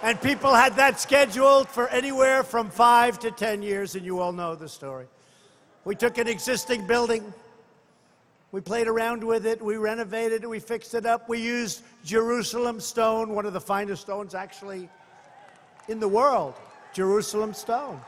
And 0.00 0.20
people 0.20 0.54
had 0.54 0.76
that 0.76 1.00
scheduled 1.00 1.68
for 1.68 1.88
anywhere 1.88 2.44
from 2.44 2.70
five 2.70 3.18
to 3.20 3.32
10 3.32 3.62
years, 3.62 3.96
and 3.96 4.04
you 4.04 4.20
all 4.20 4.32
know 4.32 4.54
the 4.54 4.68
story. 4.68 5.06
We 5.84 5.96
took 5.96 6.18
an 6.18 6.28
existing 6.28 6.86
building, 6.86 7.32
we 8.52 8.60
played 8.60 8.86
around 8.86 9.24
with 9.24 9.44
it, 9.44 9.60
we 9.60 9.76
renovated 9.76 10.44
it, 10.44 10.46
we 10.46 10.60
fixed 10.60 10.94
it 10.94 11.04
up. 11.04 11.28
We 11.28 11.40
used 11.40 11.82
Jerusalem 12.04 12.80
stone, 12.80 13.34
one 13.34 13.44
of 13.44 13.52
the 13.52 13.60
finest 13.60 14.02
stones 14.02 14.34
actually 14.34 14.88
in 15.88 15.98
the 15.98 16.08
world, 16.08 16.54
Jerusalem 16.94 17.52
stone. 17.52 18.00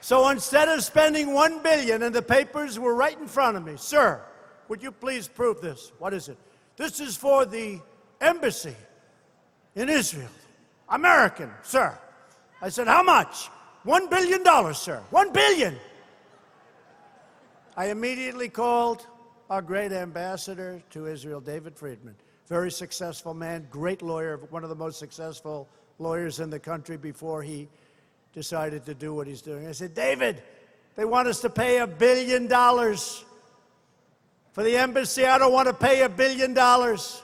So 0.00 0.28
instead 0.28 0.68
of 0.68 0.84
spending 0.84 1.34
1 1.34 1.62
billion 1.62 2.04
and 2.04 2.14
the 2.14 2.22
papers 2.22 2.78
were 2.78 2.94
right 2.94 3.18
in 3.18 3.26
front 3.26 3.56
of 3.56 3.64
me, 3.64 3.74
sir, 3.76 4.20
would 4.68 4.82
you 4.82 4.92
please 4.92 5.26
prove 5.26 5.60
this? 5.60 5.92
What 5.98 6.14
is 6.14 6.28
it? 6.28 6.38
This 6.76 7.00
is 7.00 7.16
for 7.16 7.44
the 7.44 7.80
embassy 8.20 8.76
in 9.74 9.88
Israel. 9.88 10.28
American, 10.88 11.50
sir. 11.62 11.96
I 12.60 12.68
said, 12.68 12.86
How 12.86 13.02
much? 13.02 13.48
$1 13.86 14.10
billion, 14.10 14.74
sir. 14.74 15.02
1 15.10 15.32
billion. 15.32 15.76
I 17.76 17.86
immediately 17.86 18.48
called 18.48 19.06
our 19.50 19.60
great 19.60 19.92
ambassador 19.92 20.82
to 20.90 21.06
Israel, 21.06 21.40
David 21.40 21.76
Friedman. 21.76 22.14
Very 22.48 22.70
successful 22.70 23.34
man, 23.34 23.66
great 23.70 24.00
lawyer, 24.00 24.38
one 24.50 24.62
of 24.62 24.70
the 24.70 24.76
most 24.76 24.98
successful 24.98 25.68
lawyers 25.98 26.40
in 26.40 26.50
the 26.50 26.58
country 26.58 26.96
before 26.96 27.42
he 27.42 27.68
decided 28.32 28.84
to 28.86 28.94
do 28.94 29.14
what 29.14 29.26
he's 29.26 29.42
doing. 29.42 29.66
I 29.66 29.72
said, 29.72 29.94
David, 29.94 30.42
they 30.96 31.04
want 31.04 31.28
us 31.28 31.40
to 31.40 31.50
pay 31.50 31.78
a 31.78 31.86
billion 31.86 32.46
dollars 32.46 33.24
for 34.52 34.62
the 34.62 34.76
embassy. 34.76 35.24
I 35.24 35.38
don't 35.38 35.52
want 35.52 35.68
to 35.68 35.74
pay 35.74 36.02
a 36.02 36.08
billion 36.08 36.54
dollars. 36.54 37.22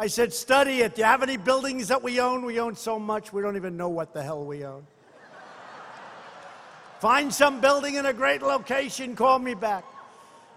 I 0.00 0.06
said, 0.06 0.32
study 0.32 0.80
it. 0.80 0.94
Do 0.94 1.02
you 1.02 1.06
have 1.06 1.22
any 1.22 1.36
buildings 1.36 1.88
that 1.88 2.02
we 2.02 2.20
own? 2.20 2.46
We 2.46 2.58
own 2.58 2.74
so 2.74 2.98
much, 2.98 3.34
we 3.34 3.42
don't 3.42 3.56
even 3.56 3.76
know 3.76 3.90
what 3.90 4.14
the 4.14 4.22
hell 4.22 4.42
we 4.42 4.64
own. 4.64 4.86
Find 7.00 7.32
some 7.32 7.60
building 7.60 7.96
in 7.96 8.06
a 8.06 8.14
great 8.14 8.40
location, 8.40 9.14
call 9.14 9.38
me 9.38 9.52
back. 9.52 9.84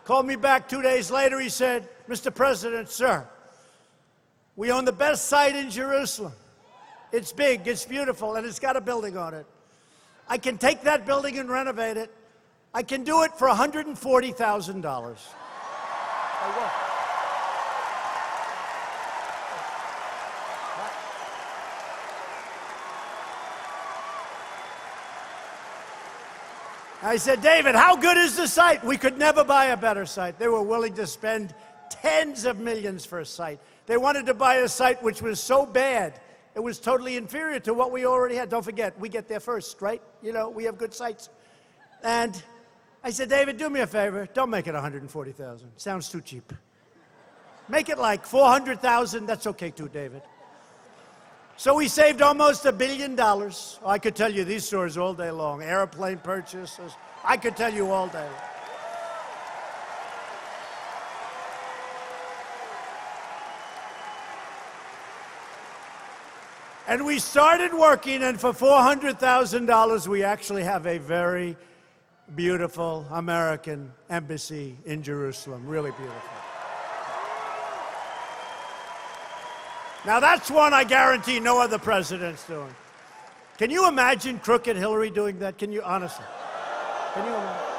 Called 0.05 0.25
me 0.25 0.37
back 0.37 0.69
two 0.69 0.81
days 0.81 1.11
later. 1.11 1.41
He 1.41 1.49
said, 1.49 1.89
Mr. 2.07 2.33
President, 2.33 2.87
sir, 2.87 3.27
we 4.55 4.71
own 4.71 4.85
the 4.85 4.93
best 4.93 5.27
site 5.27 5.57
in 5.57 5.69
Jerusalem. 5.69 6.31
It's 7.11 7.33
big, 7.33 7.67
it's 7.67 7.83
beautiful, 7.83 8.35
and 8.35 8.47
it's 8.47 8.59
got 8.59 8.77
a 8.77 8.81
building 8.81 9.17
on 9.17 9.33
it. 9.33 9.45
I 10.29 10.37
can 10.37 10.57
take 10.57 10.83
that 10.83 11.05
building 11.05 11.37
and 11.37 11.49
renovate 11.49 11.97
it. 11.97 12.09
I 12.73 12.81
can 12.81 13.03
do 13.03 13.23
it 13.23 13.33
for 13.37 13.49
$140,000. 13.49 15.17
I 27.03 27.17
said, 27.17 27.41
David, 27.41 27.75
how 27.75 27.97
good 27.97 28.15
is 28.15 28.37
the 28.37 28.47
site? 28.47 28.81
We 28.83 28.95
could 28.95 29.17
never 29.17 29.43
buy 29.43 29.65
a 29.65 29.77
better 29.77 30.05
site. 30.05 30.39
They 30.39 30.47
were 30.47 30.63
willing 30.63 30.93
to 30.93 31.05
spend 31.05 31.53
tens 31.89 32.45
of 32.45 32.59
millions 32.59 33.05
for 33.05 33.19
a 33.19 33.25
site. 33.25 33.59
They 33.87 33.97
wanted 33.97 34.25
to 34.27 34.33
buy 34.33 34.55
a 34.55 34.69
site 34.69 35.03
which 35.03 35.21
was 35.21 35.41
so 35.41 35.65
bad, 35.65 36.21
it 36.55 36.61
was 36.61 36.79
totally 36.79 37.17
inferior 37.17 37.59
to 37.61 37.73
what 37.73 37.91
we 37.91 38.05
already 38.05 38.35
had. 38.35 38.47
Don't 38.47 38.63
forget, 38.63 38.97
we 38.99 39.09
get 39.09 39.27
there 39.27 39.41
first, 39.41 39.81
right? 39.81 40.01
You 40.21 40.31
know, 40.31 40.49
we 40.49 40.63
have 40.63 40.77
good 40.77 40.93
sites. 40.93 41.29
And 42.03 42.41
I 43.03 43.09
said, 43.09 43.27
David, 43.27 43.57
do 43.57 43.69
me 43.69 43.81
a 43.81 43.87
favor. 43.87 44.27
Don't 44.33 44.49
make 44.49 44.67
it 44.67 44.73
140,000. 44.73 45.71
Sounds 45.75 46.09
too 46.09 46.21
cheap. 46.21 46.53
Make 47.67 47.89
it 47.89 47.97
like 47.97 48.25
400,000. 48.25 49.25
That's 49.25 49.47
okay 49.47 49.71
too, 49.71 49.89
David. 49.89 50.21
So 51.55 51.75
we 51.75 51.87
saved 51.87 52.21
almost 52.21 52.65
a 52.65 52.71
billion 52.71 53.15
dollars. 53.15 53.79
I 53.85 53.99
could 53.99 54.15
tell 54.15 54.31
you 54.31 54.43
these 54.43 54.65
stories 54.65 54.97
all 54.97 55.13
day 55.13 55.31
long. 55.31 55.61
Airplane 55.61 56.17
purchases. 56.17 56.93
I 57.23 57.37
could 57.37 57.55
tell 57.55 57.73
you 57.73 57.91
all 57.91 58.07
day. 58.07 58.29
And 66.85 67.05
we 67.05 67.17
started 67.17 67.73
working, 67.73 68.23
and 68.23 68.39
for 68.39 68.51
$400,000, 68.51 70.07
we 70.07 70.23
actually 70.23 70.63
have 70.63 70.85
a 70.85 70.97
very 70.97 71.55
beautiful 72.35 73.05
American 73.09 73.93
embassy 74.09 74.77
in 74.85 75.01
Jerusalem. 75.01 75.65
Really 75.65 75.91
beautiful. 75.91 76.42
Now, 80.05 80.19
that's 80.19 80.51
one 80.51 80.73
I 80.73 80.83
guarantee 80.83 81.39
no 81.39 81.61
other 81.61 81.79
president's 81.79 82.45
doing. 82.45 82.75
Can 83.57 83.71
you 83.71 83.87
imagine 83.87 84.37
crooked 84.39 84.75
Hillary 84.75 85.09
doing 85.09 85.39
that? 85.39 85.57
Can 85.57 85.71
you, 85.71 85.81
honestly? 85.81 86.25
Can 87.13 87.25
you 87.25 87.33
imagine? 87.33 87.69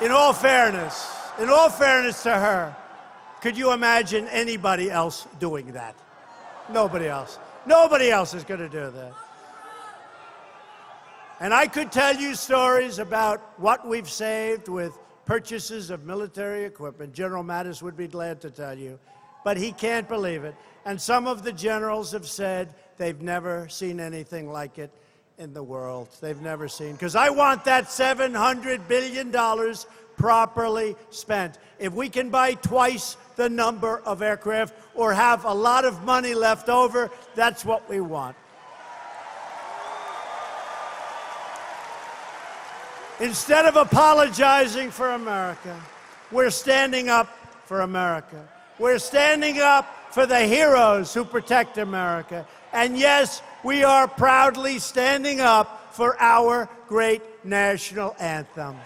In 0.00 0.10
all 0.12 0.32
fairness, 0.32 1.14
in 1.38 1.50
all 1.50 1.68
fairness 1.68 2.22
to 2.22 2.30
her, 2.30 2.74
could 3.40 3.56
you 3.56 3.72
imagine 3.72 4.28
anybody 4.28 4.90
else 4.90 5.26
doing 5.38 5.72
that? 5.72 5.96
Nobody 6.70 7.08
else. 7.08 7.38
Nobody 7.66 8.10
else 8.10 8.34
is 8.34 8.44
going 8.44 8.60
to 8.60 8.68
do 8.68 8.90
that. 8.90 9.12
And 11.40 11.54
I 11.54 11.66
could 11.66 11.90
tell 11.90 12.14
you 12.14 12.34
stories 12.34 12.98
about 12.98 13.40
what 13.58 13.86
we've 13.88 14.10
saved 14.10 14.68
with 14.68 14.96
purchases 15.24 15.88
of 15.88 16.04
military 16.04 16.64
equipment. 16.64 17.14
General 17.14 17.42
Mattis 17.42 17.80
would 17.82 17.96
be 17.96 18.08
glad 18.08 18.42
to 18.42 18.50
tell 18.50 18.76
you, 18.76 18.98
but 19.42 19.56
he 19.56 19.72
can't 19.72 20.06
believe 20.06 20.44
it. 20.44 20.54
And 20.84 21.00
some 21.00 21.26
of 21.26 21.42
the 21.42 21.52
generals 21.52 22.12
have 22.12 22.26
said 22.26 22.74
they've 22.98 23.22
never 23.22 23.68
seen 23.68 24.00
anything 24.00 24.50
like 24.50 24.78
it 24.78 24.90
in 25.38 25.54
the 25.54 25.62
world. 25.62 26.08
They've 26.20 26.40
never 26.40 26.68
seen. 26.68 26.92
Because 26.92 27.16
I 27.16 27.30
want 27.30 27.64
that 27.64 27.86
$700 27.86 28.86
billion 28.86 29.32
properly 30.16 30.96
spent. 31.08 31.58
If 31.78 31.94
we 31.94 32.10
can 32.10 32.28
buy 32.28 32.52
twice 32.54 33.16
the 33.40 33.48
number 33.48 34.02
of 34.04 34.20
aircraft 34.20 34.74
or 34.94 35.14
have 35.14 35.46
a 35.46 35.54
lot 35.54 35.86
of 35.86 36.04
money 36.04 36.34
left 36.34 36.68
over, 36.68 37.10
that's 37.34 37.64
what 37.64 37.88
we 37.88 37.98
want. 37.98 38.36
Instead 43.18 43.64
of 43.64 43.76
apologizing 43.76 44.90
for 44.90 45.12
America, 45.12 45.74
we're 46.30 46.50
standing 46.50 47.08
up 47.08 47.28
for 47.64 47.80
America. 47.80 48.46
We're 48.78 48.98
standing 48.98 49.58
up 49.58 49.86
for 50.12 50.26
the 50.26 50.40
heroes 50.40 51.14
who 51.14 51.24
protect 51.24 51.78
America. 51.78 52.46
And 52.74 52.98
yes, 52.98 53.40
we 53.64 53.84
are 53.84 54.06
proudly 54.06 54.78
standing 54.78 55.40
up 55.40 55.94
for 55.94 56.14
our 56.20 56.68
great 56.88 57.22
national 57.42 58.14
anthem. 58.18 58.76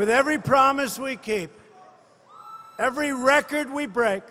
With 0.00 0.08
every 0.08 0.38
promise 0.38 0.98
we 0.98 1.16
keep, 1.16 1.50
every 2.78 3.12
record 3.12 3.70
we 3.70 3.84
break, 3.84 4.22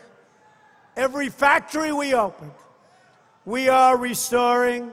every 0.98 1.30
factory 1.30 1.94
we 1.94 2.16
open, 2.16 2.50
we 3.46 3.70
are 3.70 3.96
restoring 3.96 4.92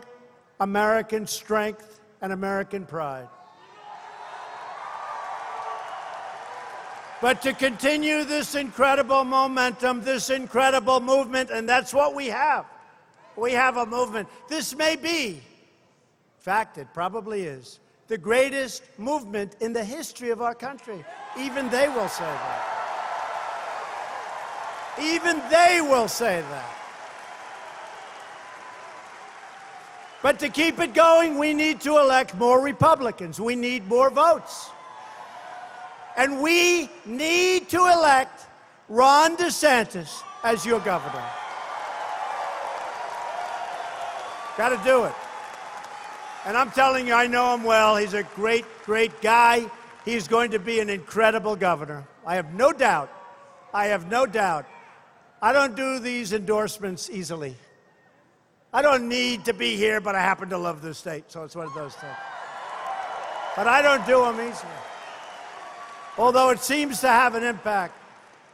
American 0.60 1.26
strength 1.26 1.98
and 2.20 2.30
American 2.30 2.84
pride. 2.84 3.26
But 7.22 7.40
to 7.40 7.54
continue 7.54 8.24
this 8.24 8.54
incredible 8.54 9.24
momentum, 9.24 10.02
this 10.02 10.28
incredible 10.28 11.00
movement, 11.00 11.48
and 11.48 11.66
that's 11.66 11.94
what 11.94 12.14
we 12.14 12.26
have. 12.26 12.66
We 13.34 13.52
have 13.52 13.78
a 13.78 13.86
movement. 13.86 14.28
This 14.46 14.76
may 14.76 14.96
be, 14.96 15.28
in 15.28 15.40
fact, 16.40 16.76
it 16.76 16.88
probably 16.92 17.44
is, 17.44 17.80
the 18.08 18.18
greatest 18.18 18.82
movement 18.98 19.56
in 19.60 19.72
the 19.72 19.84
history 19.84 20.30
of 20.30 20.40
our 20.40 20.54
country. 20.54 21.04
Even 21.38 21.68
they 21.70 21.88
will 21.88 22.08
say 22.08 22.24
that. 22.24 22.72
Even 25.00 25.42
they 25.50 25.80
will 25.82 26.08
say 26.08 26.40
that. 26.40 26.76
But 30.22 30.38
to 30.40 30.48
keep 30.48 30.78
it 30.80 30.94
going, 30.94 31.38
we 31.38 31.52
need 31.52 31.80
to 31.82 31.98
elect 31.98 32.34
more 32.34 32.60
Republicans. 32.60 33.40
We 33.40 33.54
need 33.54 33.86
more 33.86 34.10
votes. 34.10 34.70
And 36.16 36.40
we 36.40 36.88
need 37.04 37.68
to 37.68 37.78
elect 37.78 38.46
Ron 38.88 39.36
DeSantis 39.36 40.22
as 40.42 40.64
your 40.64 40.80
governor. 40.80 41.24
Got 44.56 44.70
to 44.70 44.80
do 44.82 45.04
it. 45.04 45.12
And 46.46 46.56
I'm 46.56 46.70
telling 46.70 47.08
you, 47.08 47.12
I 47.12 47.26
know 47.26 47.54
him 47.54 47.64
well. 47.64 47.96
He's 47.96 48.14
a 48.14 48.22
great, 48.22 48.64
great 48.84 49.20
guy. 49.20 49.68
He's 50.04 50.28
going 50.28 50.52
to 50.52 50.60
be 50.60 50.78
an 50.78 50.88
incredible 50.88 51.56
governor. 51.56 52.06
I 52.24 52.36
have 52.36 52.54
no 52.54 52.72
doubt. 52.72 53.12
I 53.74 53.86
have 53.86 54.08
no 54.08 54.26
doubt. 54.26 54.64
I 55.42 55.52
don't 55.52 55.74
do 55.74 55.98
these 55.98 56.32
endorsements 56.32 57.10
easily. 57.10 57.56
I 58.72 58.80
don't 58.80 59.08
need 59.08 59.44
to 59.46 59.54
be 59.54 59.74
here, 59.74 60.00
but 60.00 60.14
I 60.14 60.20
happen 60.20 60.48
to 60.50 60.58
love 60.58 60.82
this 60.82 60.98
state, 60.98 61.24
so 61.32 61.42
it's 61.42 61.56
one 61.56 61.66
of 61.66 61.74
those 61.74 61.96
things. 61.96 62.14
But 63.56 63.66
I 63.66 63.82
don't 63.82 64.06
do 64.06 64.20
them 64.20 64.36
easily. 64.36 64.70
Although 66.16 66.50
it 66.50 66.60
seems 66.60 67.00
to 67.00 67.08
have 67.08 67.34
an 67.34 67.42
impact. 67.42 67.94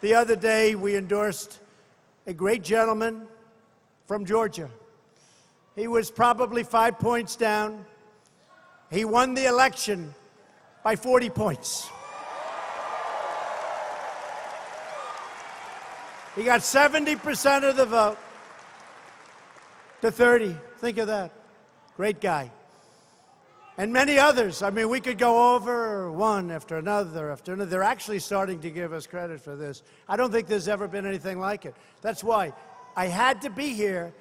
The 0.01 0.15
other 0.15 0.35
day, 0.35 0.75
we 0.75 0.97
endorsed 0.97 1.59
a 2.27 2.33
great 2.33 2.65
gentleman 2.65 3.27
from 4.07 4.25
Georgia. 4.25 4.71
He 5.75 5.89
was 5.89 6.11
probably 6.11 6.65
five 6.65 6.99
points 6.99 7.37
down. 7.37 7.85
He 8.91 9.05
won 9.05 9.35
the 9.35 9.47
election 9.47 10.15
by 10.85 10.97
40 10.97 11.31
points. 11.31 11.89
He 16.37 16.45
got 16.45 16.61
70% 16.61 17.69
of 17.69 17.77
the 17.77 17.87
vote 17.87 18.19
to 20.01 20.11
30. 20.11 20.57
Think 20.79 20.99
of 20.99 21.07
that. 21.09 21.31
Great 21.97 22.21
guy. 22.21 22.51
And 23.79 23.93
many 23.93 24.19
others. 24.19 24.63
I 24.63 24.71
mean, 24.71 24.89
we 24.89 25.01
could 25.01 25.19
go 25.19 25.55
over 25.55 26.11
one 26.13 26.51
after 26.51 26.77
another 26.77 27.31
after 27.31 27.55
another. 27.55 27.71
They're 27.71 27.83
actually 27.83 28.19
starting 28.19 28.61
to 28.61 28.71
give 28.71 28.93
us 28.93 29.07
credit 29.07 29.41
for 29.41 29.57
this. 29.57 29.83
I 30.09 30.17
don't 30.17 30.31
think 30.31 30.47
there's 30.47 30.69
ever 30.69 30.89
been 30.89 31.07
anything 31.07 31.39
like 31.39 31.65
it. 31.65 31.75
That's 32.03 32.23
why 32.23 32.53
I 32.97 33.07
had 33.07 33.43
to 33.43 33.51
be 33.51 33.69
here 33.73 34.13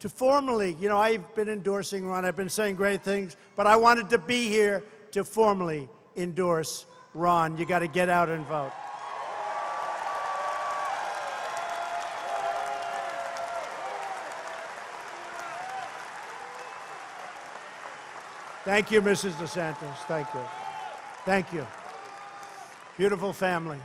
to 0.00 0.08
formally, 0.08 0.76
you 0.80 0.88
know, 0.88 0.98
I've 0.98 1.34
been 1.34 1.48
endorsing 1.48 2.06
Ron, 2.06 2.24
I've 2.24 2.36
been 2.36 2.48
saying 2.48 2.76
great 2.76 3.02
things, 3.02 3.36
but 3.56 3.66
I 3.66 3.76
wanted 3.76 4.10
to 4.10 4.18
be 4.18 4.48
here 4.48 4.82
to 5.12 5.24
formally 5.24 5.88
endorse 6.16 6.86
Ron. 7.14 7.56
You 7.56 7.64
got 7.64 7.78
to 7.80 7.88
get 7.88 8.08
out 8.08 8.28
and 8.28 8.46
vote. 8.46 8.72
Thank 18.64 18.90
you, 18.90 19.00
Mrs. 19.00 19.30
DeSantis. 19.34 19.96
Thank 20.08 20.26
you. 20.34 20.40
Thank 21.24 21.52
you. 21.52 21.64
Beautiful 22.98 23.32
family. 23.32 23.78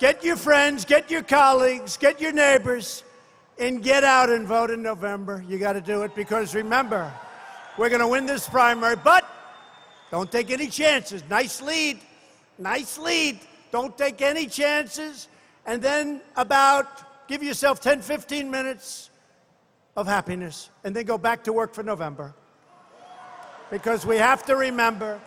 Get 0.00 0.24
your 0.24 0.34
friends, 0.34 0.84
get 0.84 1.08
your 1.08 1.22
colleagues, 1.22 1.96
get 1.96 2.20
your 2.20 2.32
neighbors, 2.32 3.04
and 3.60 3.82
get 3.82 4.02
out 4.02 4.30
and 4.30 4.46
vote 4.48 4.70
in 4.70 4.82
November. 4.82 5.44
You 5.46 5.58
got 5.58 5.74
to 5.74 5.80
do 5.82 6.02
it 6.02 6.14
because 6.14 6.54
remember, 6.54 7.12
we're 7.78 7.90
going 7.90 8.00
to 8.00 8.08
win 8.08 8.24
this 8.26 8.48
primary, 8.48 8.96
but 8.96 9.24
don't 10.10 10.32
take 10.32 10.50
any 10.50 10.66
chances. 10.66 11.22
Nice 11.28 11.60
lead. 11.60 12.00
Nice 12.58 12.98
lead. 12.98 13.38
Don't 13.70 13.96
take 13.96 14.22
any 14.22 14.46
chances. 14.46 15.28
And 15.66 15.80
then 15.80 16.22
about 16.36 17.28
give 17.28 17.42
yourself 17.42 17.80
10, 17.80 18.00
15 18.00 18.50
minutes 18.50 19.10
of 19.94 20.06
happiness, 20.06 20.70
and 20.82 20.96
then 20.96 21.04
go 21.04 21.18
back 21.18 21.44
to 21.44 21.52
work 21.52 21.74
for 21.74 21.82
November 21.82 22.34
because 23.70 24.04
we 24.06 24.16
have 24.16 24.44
to 24.46 24.56
remember 24.56 25.20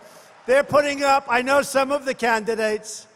they're 0.46 0.64
putting 0.64 1.02
up, 1.02 1.24
I 1.28 1.40
know 1.40 1.62
some 1.62 1.90
of 1.90 2.04
the 2.04 2.12
candidates, 2.12 3.06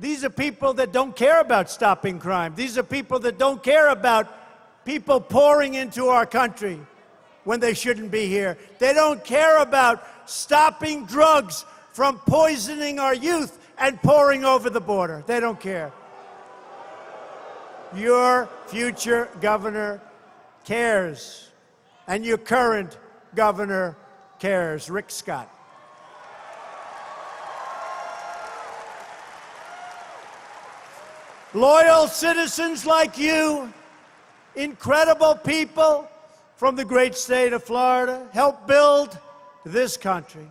these 0.00 0.24
are 0.24 0.30
people 0.30 0.72
that 0.74 0.92
don't 0.92 1.14
care 1.14 1.40
about 1.40 1.68
stopping 1.70 2.18
crime. 2.18 2.54
These 2.56 2.78
are 2.78 2.82
people 2.82 3.18
that 3.20 3.36
don't 3.38 3.62
care 3.62 3.90
about 3.90 4.43
people 4.84 5.20
pouring 5.20 5.74
into 5.74 6.08
our 6.08 6.26
country 6.26 6.78
when 7.44 7.60
they 7.60 7.74
shouldn't 7.74 8.10
be 8.10 8.26
here. 8.26 8.56
They 8.78 8.92
don't 8.92 9.22
care 9.24 9.58
about 9.58 10.06
stopping 10.26 11.06
drugs 11.06 11.64
from 11.92 12.18
poisoning 12.20 12.98
our 12.98 13.14
youth 13.14 13.58
and 13.78 14.00
pouring 14.02 14.44
over 14.44 14.70
the 14.70 14.80
border. 14.80 15.22
They 15.26 15.40
don't 15.40 15.60
care. 15.60 15.92
Your 17.94 18.48
future 18.66 19.28
governor 19.40 20.00
cares, 20.64 21.50
and 22.08 22.24
your 22.24 22.38
current 22.38 22.98
governor 23.34 23.96
cares. 24.40 24.90
Rick 24.90 25.10
Scott. 25.10 25.48
Loyal 31.52 32.08
citizens 32.08 32.84
like 32.84 33.16
you, 33.16 33.72
incredible 34.56 35.34
people 35.34 36.08
from 36.56 36.76
the 36.76 36.84
great 36.84 37.14
state 37.14 37.52
of 37.52 37.64
Florida, 37.64 38.26
help 38.32 38.66
build 38.66 39.18
this 39.64 39.96
country. 39.96 40.46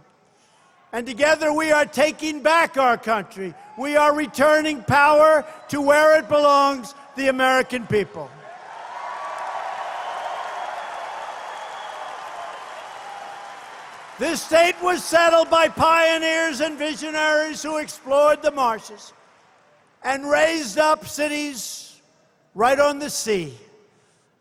And 0.92 1.08
together 1.08 1.52
we 1.52 1.72
are 1.72 1.86
taking 1.86 2.42
back 2.42 2.78
our 2.78 2.98
country. 2.98 3.54
We 3.80 3.96
are 3.96 4.14
returning 4.14 4.84
power 4.84 5.44
to 5.70 5.82
where 5.82 6.20
it 6.20 6.30
belongs, 6.30 6.94
the 7.16 7.30
American 7.30 7.88
people. 7.88 8.30
This 14.20 14.42
state 14.42 14.76
was 14.82 15.04
settled 15.04 15.50
by 15.50 15.68
pioneers 15.68 16.62
and 16.62 16.78
visionaries 16.78 17.64
who 17.64 17.78
explored 17.78 18.44
the 18.44 18.52
marshes 18.52 19.12
and 20.04 20.30
raised 20.30 20.78
up 20.78 21.08
cities 21.08 22.00
right 22.54 22.80
on 22.80 23.00
the 23.00 23.10
sea. 23.10 23.58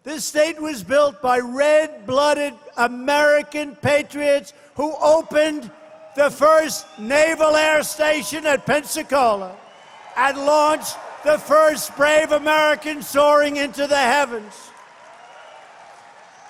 This 0.05 0.25
state 0.25 0.61
was 0.61 0.83
built 0.83 1.23
by 1.23 1.39
red 1.39 2.07
blooded 2.07 2.55
American 2.77 3.77
patriots 3.77 4.53
who 4.75 4.95
opened 5.01 5.71
the 6.17 6.29
first 6.29 6.87
naval 6.99 7.55
air 7.55 7.85
station 7.85 8.45
at 8.45 8.67
Pensacola 8.67 9.57
and 10.17 10.37
launched 10.39 10.97
the 11.25 11.39
first 11.39 11.97
brave 11.97 12.33
American 12.33 13.01
soaring 13.01 13.57
into 13.57 13.87
the 13.87 13.97
heavens. 13.97 14.71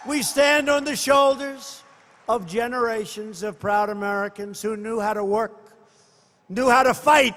We 0.06 0.22
stand 0.22 0.70
on 0.70 0.84
the 0.84 0.96
shoulders 0.96 1.82
of 2.28 2.46
generations 2.46 3.42
of 3.42 3.60
proud 3.60 3.90
Americans 3.90 4.62
who 4.62 4.76
knew 4.78 4.98
how 4.98 5.12
to 5.12 5.24
work, 5.24 5.74
knew 6.48 6.70
how 6.70 6.84
to 6.84 6.94
fight, 6.94 7.34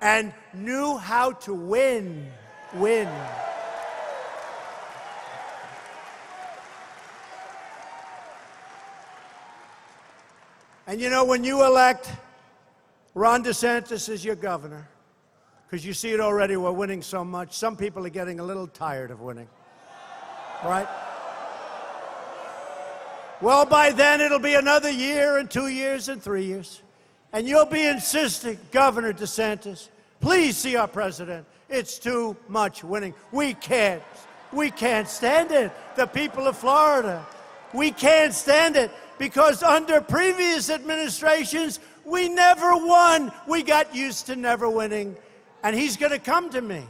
and 0.00 0.32
knew 0.52 0.96
how 0.96 1.32
to 1.32 1.54
win. 1.54 2.30
Win. 2.74 3.08
And 10.86 11.00
you 11.00 11.10
know, 11.10 11.24
when 11.24 11.44
you 11.44 11.64
elect 11.64 12.10
Ron 13.14 13.44
DeSantis 13.44 14.08
as 14.08 14.24
your 14.24 14.34
governor, 14.34 14.88
because 15.66 15.86
you 15.86 15.94
see 15.94 16.10
it 16.10 16.20
already, 16.20 16.56
we're 16.56 16.72
winning 16.72 17.02
so 17.02 17.24
much, 17.24 17.54
some 17.54 17.76
people 17.76 18.04
are 18.04 18.10
getting 18.10 18.40
a 18.40 18.44
little 18.44 18.66
tired 18.66 19.10
of 19.10 19.20
winning. 19.20 19.48
Right? 20.64 20.88
Well, 23.40 23.64
by 23.64 23.90
then 23.90 24.20
it'll 24.20 24.38
be 24.38 24.54
another 24.54 24.90
year 24.90 25.38
and 25.38 25.50
two 25.50 25.68
years 25.68 26.08
and 26.08 26.22
three 26.22 26.44
years. 26.44 26.82
And 27.32 27.48
you'll 27.48 27.66
be 27.66 27.84
insisting, 27.84 28.58
Governor 28.70 29.12
DeSantis, 29.12 29.88
please 30.20 30.56
see 30.56 30.76
our 30.76 30.86
president. 30.86 31.46
It's 31.68 31.98
too 31.98 32.36
much 32.48 32.84
winning. 32.84 33.14
We 33.32 33.54
can't. 33.54 34.02
We 34.52 34.70
can't 34.70 35.08
stand 35.08 35.50
it. 35.50 35.72
The 35.96 36.06
people 36.06 36.46
of 36.46 36.56
Florida. 36.56 37.26
We 37.72 37.90
can't 37.90 38.34
stand 38.34 38.76
it 38.76 38.90
because 39.22 39.62
under 39.62 40.00
previous 40.00 40.68
administrations, 40.68 41.78
we 42.04 42.28
never 42.28 42.72
won. 42.74 43.30
We 43.46 43.62
got 43.62 43.94
used 43.94 44.26
to 44.26 44.34
never 44.34 44.68
winning. 44.68 45.16
And 45.62 45.76
he's 45.76 45.96
going 45.96 46.10
to 46.10 46.18
come 46.18 46.50
to 46.50 46.60
me 46.60 46.82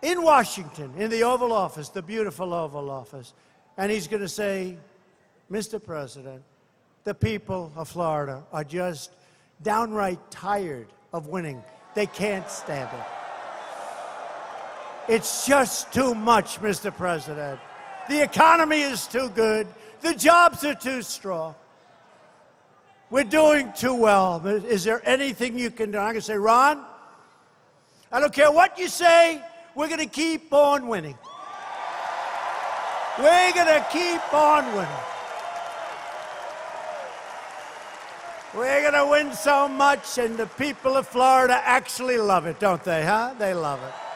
in 0.00 0.22
Washington, 0.22 0.94
in 0.96 1.10
the 1.10 1.24
Oval 1.24 1.52
Office, 1.52 1.88
the 1.88 2.02
beautiful 2.02 2.54
Oval 2.54 2.88
Office, 2.88 3.34
and 3.76 3.90
he's 3.90 4.06
going 4.06 4.22
to 4.22 4.28
say, 4.28 4.76
Mr. 5.50 5.84
President, 5.84 6.40
the 7.02 7.14
people 7.14 7.72
of 7.74 7.88
Florida 7.88 8.44
are 8.52 8.62
just 8.62 9.10
downright 9.60 10.20
tired 10.30 10.86
of 11.12 11.26
winning. 11.26 11.60
They 11.96 12.06
can't 12.06 12.48
stand 12.48 12.88
it. 15.08 15.14
It's 15.14 15.48
just 15.48 15.92
too 15.92 16.14
much, 16.14 16.60
Mr. 16.60 16.96
President. 16.96 17.58
The 18.08 18.22
economy 18.22 18.82
is 18.82 19.08
too 19.08 19.30
good. 19.30 19.66
The 20.00 20.14
jobs 20.14 20.64
are 20.64 20.74
too 20.74 21.02
strong. 21.02 21.54
We're 23.10 23.24
doing 23.24 23.72
too 23.76 23.94
well. 23.94 24.44
Is 24.46 24.84
there 24.84 25.02
anything 25.04 25.58
you 25.58 25.70
can 25.70 25.90
do? 25.90 25.98
I'm 25.98 26.12
going 26.12 26.14
to 26.16 26.22
say, 26.22 26.36
Ron, 26.36 26.84
I 28.12 28.20
don't 28.20 28.32
care 28.32 28.50
what 28.50 28.78
you 28.78 28.88
say, 28.88 29.42
we're 29.74 29.88
going 29.88 30.00
to 30.00 30.06
keep 30.06 30.52
on 30.52 30.88
winning. 30.88 31.18
We're 33.18 33.52
going 33.52 33.66
to 33.66 33.86
keep 33.90 34.34
on 34.34 34.66
winning. 34.74 35.04
We're 38.54 38.80
going 38.80 38.94
to 38.94 39.06
win 39.10 39.32
so 39.32 39.68
much, 39.68 40.18
and 40.18 40.36
the 40.36 40.46
people 40.46 40.96
of 40.96 41.06
Florida 41.06 41.60
actually 41.62 42.18
love 42.18 42.46
it, 42.46 42.58
don't 42.58 42.82
they, 42.82 43.04
huh? 43.04 43.34
They 43.38 43.54
love 43.54 43.80
it. 43.82 44.09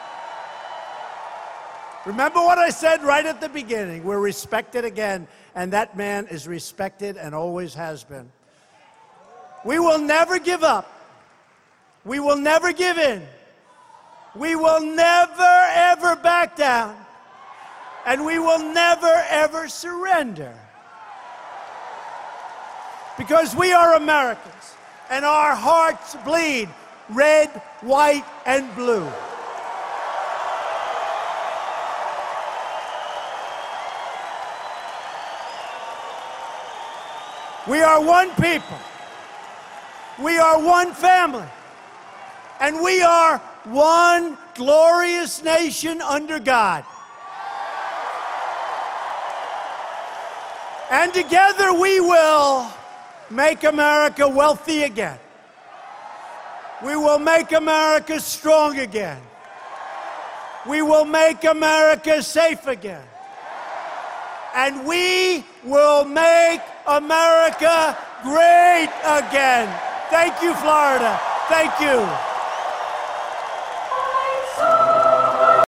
Remember 2.05 2.39
what 2.39 2.59
I 2.59 2.69
said 2.69 3.03
right 3.03 3.25
at 3.25 3.41
the 3.41 3.49
beginning. 3.49 4.03
We're 4.03 4.19
respected 4.19 4.85
again, 4.85 5.27
and 5.55 5.73
that 5.73 5.97
man 5.97 6.27
is 6.27 6.47
respected 6.47 7.17
and 7.17 7.33
always 7.33 7.73
has 7.73 8.03
been. 8.03 8.31
We 9.63 9.79
will 9.79 9.97
never 9.97 10.37
give 10.37 10.63
up. 10.63 10.91
We 12.05 12.19
will 12.19 12.37
never 12.37 12.71
give 12.71 12.99
in. 12.99 13.23
We 14.35 14.55
will 14.55 14.81
never, 14.81 15.67
ever 15.73 16.15
back 16.15 16.55
down. 16.55 16.95
And 18.05 18.23
we 18.23 18.37
will 18.37 18.59
never, 18.59 19.11
ever 19.29 19.67
surrender 19.67 20.53
because 23.17 23.55
we 23.55 23.71
are 23.71 23.95
Americans. 23.95 24.51
and 25.09 25.23
our 25.23 25.55
hearts 25.55 26.15
bleed 26.25 26.67
red, 27.09 27.49
white, 27.81 28.25
and 28.45 28.73
blue. 28.75 29.07
We 37.67 37.81
are 37.81 38.03
one 38.03 38.29
people. 38.35 38.77
We 40.21 40.37
are 40.37 40.63
one 40.63 40.93
family. 40.93 41.47
And 42.59 42.81
we 42.81 43.01
are 43.01 43.39
one 43.65 44.37
glorious 44.53 45.43
nation 45.43 46.01
under 46.01 46.39
God. 46.39 46.85
And 50.91 51.13
together 51.13 51.73
we 51.73 51.99
will 51.99 52.71
make 53.31 53.63
America 53.63 54.27
wealthy 54.27 54.83
again. 54.83 55.17
We 56.83 56.95
will 56.95 57.19
make 57.19 57.51
America 57.51 58.19
strong 58.19 58.77
again. 58.77 59.21
We 60.67 60.81
will 60.81 61.05
make 61.05 61.43
America 61.43 62.21
safe 62.21 62.67
again. 62.67 63.03
And 64.55 64.85
we 64.85 65.43
will 65.65 66.05
make 66.05 66.61
America 66.87 67.97
great 68.23 68.89
again. 69.03 69.67
Thank 70.09 70.41
you, 70.41 70.53
Florida. 70.55 71.19
Thank 71.49 71.79
you. 71.81 72.34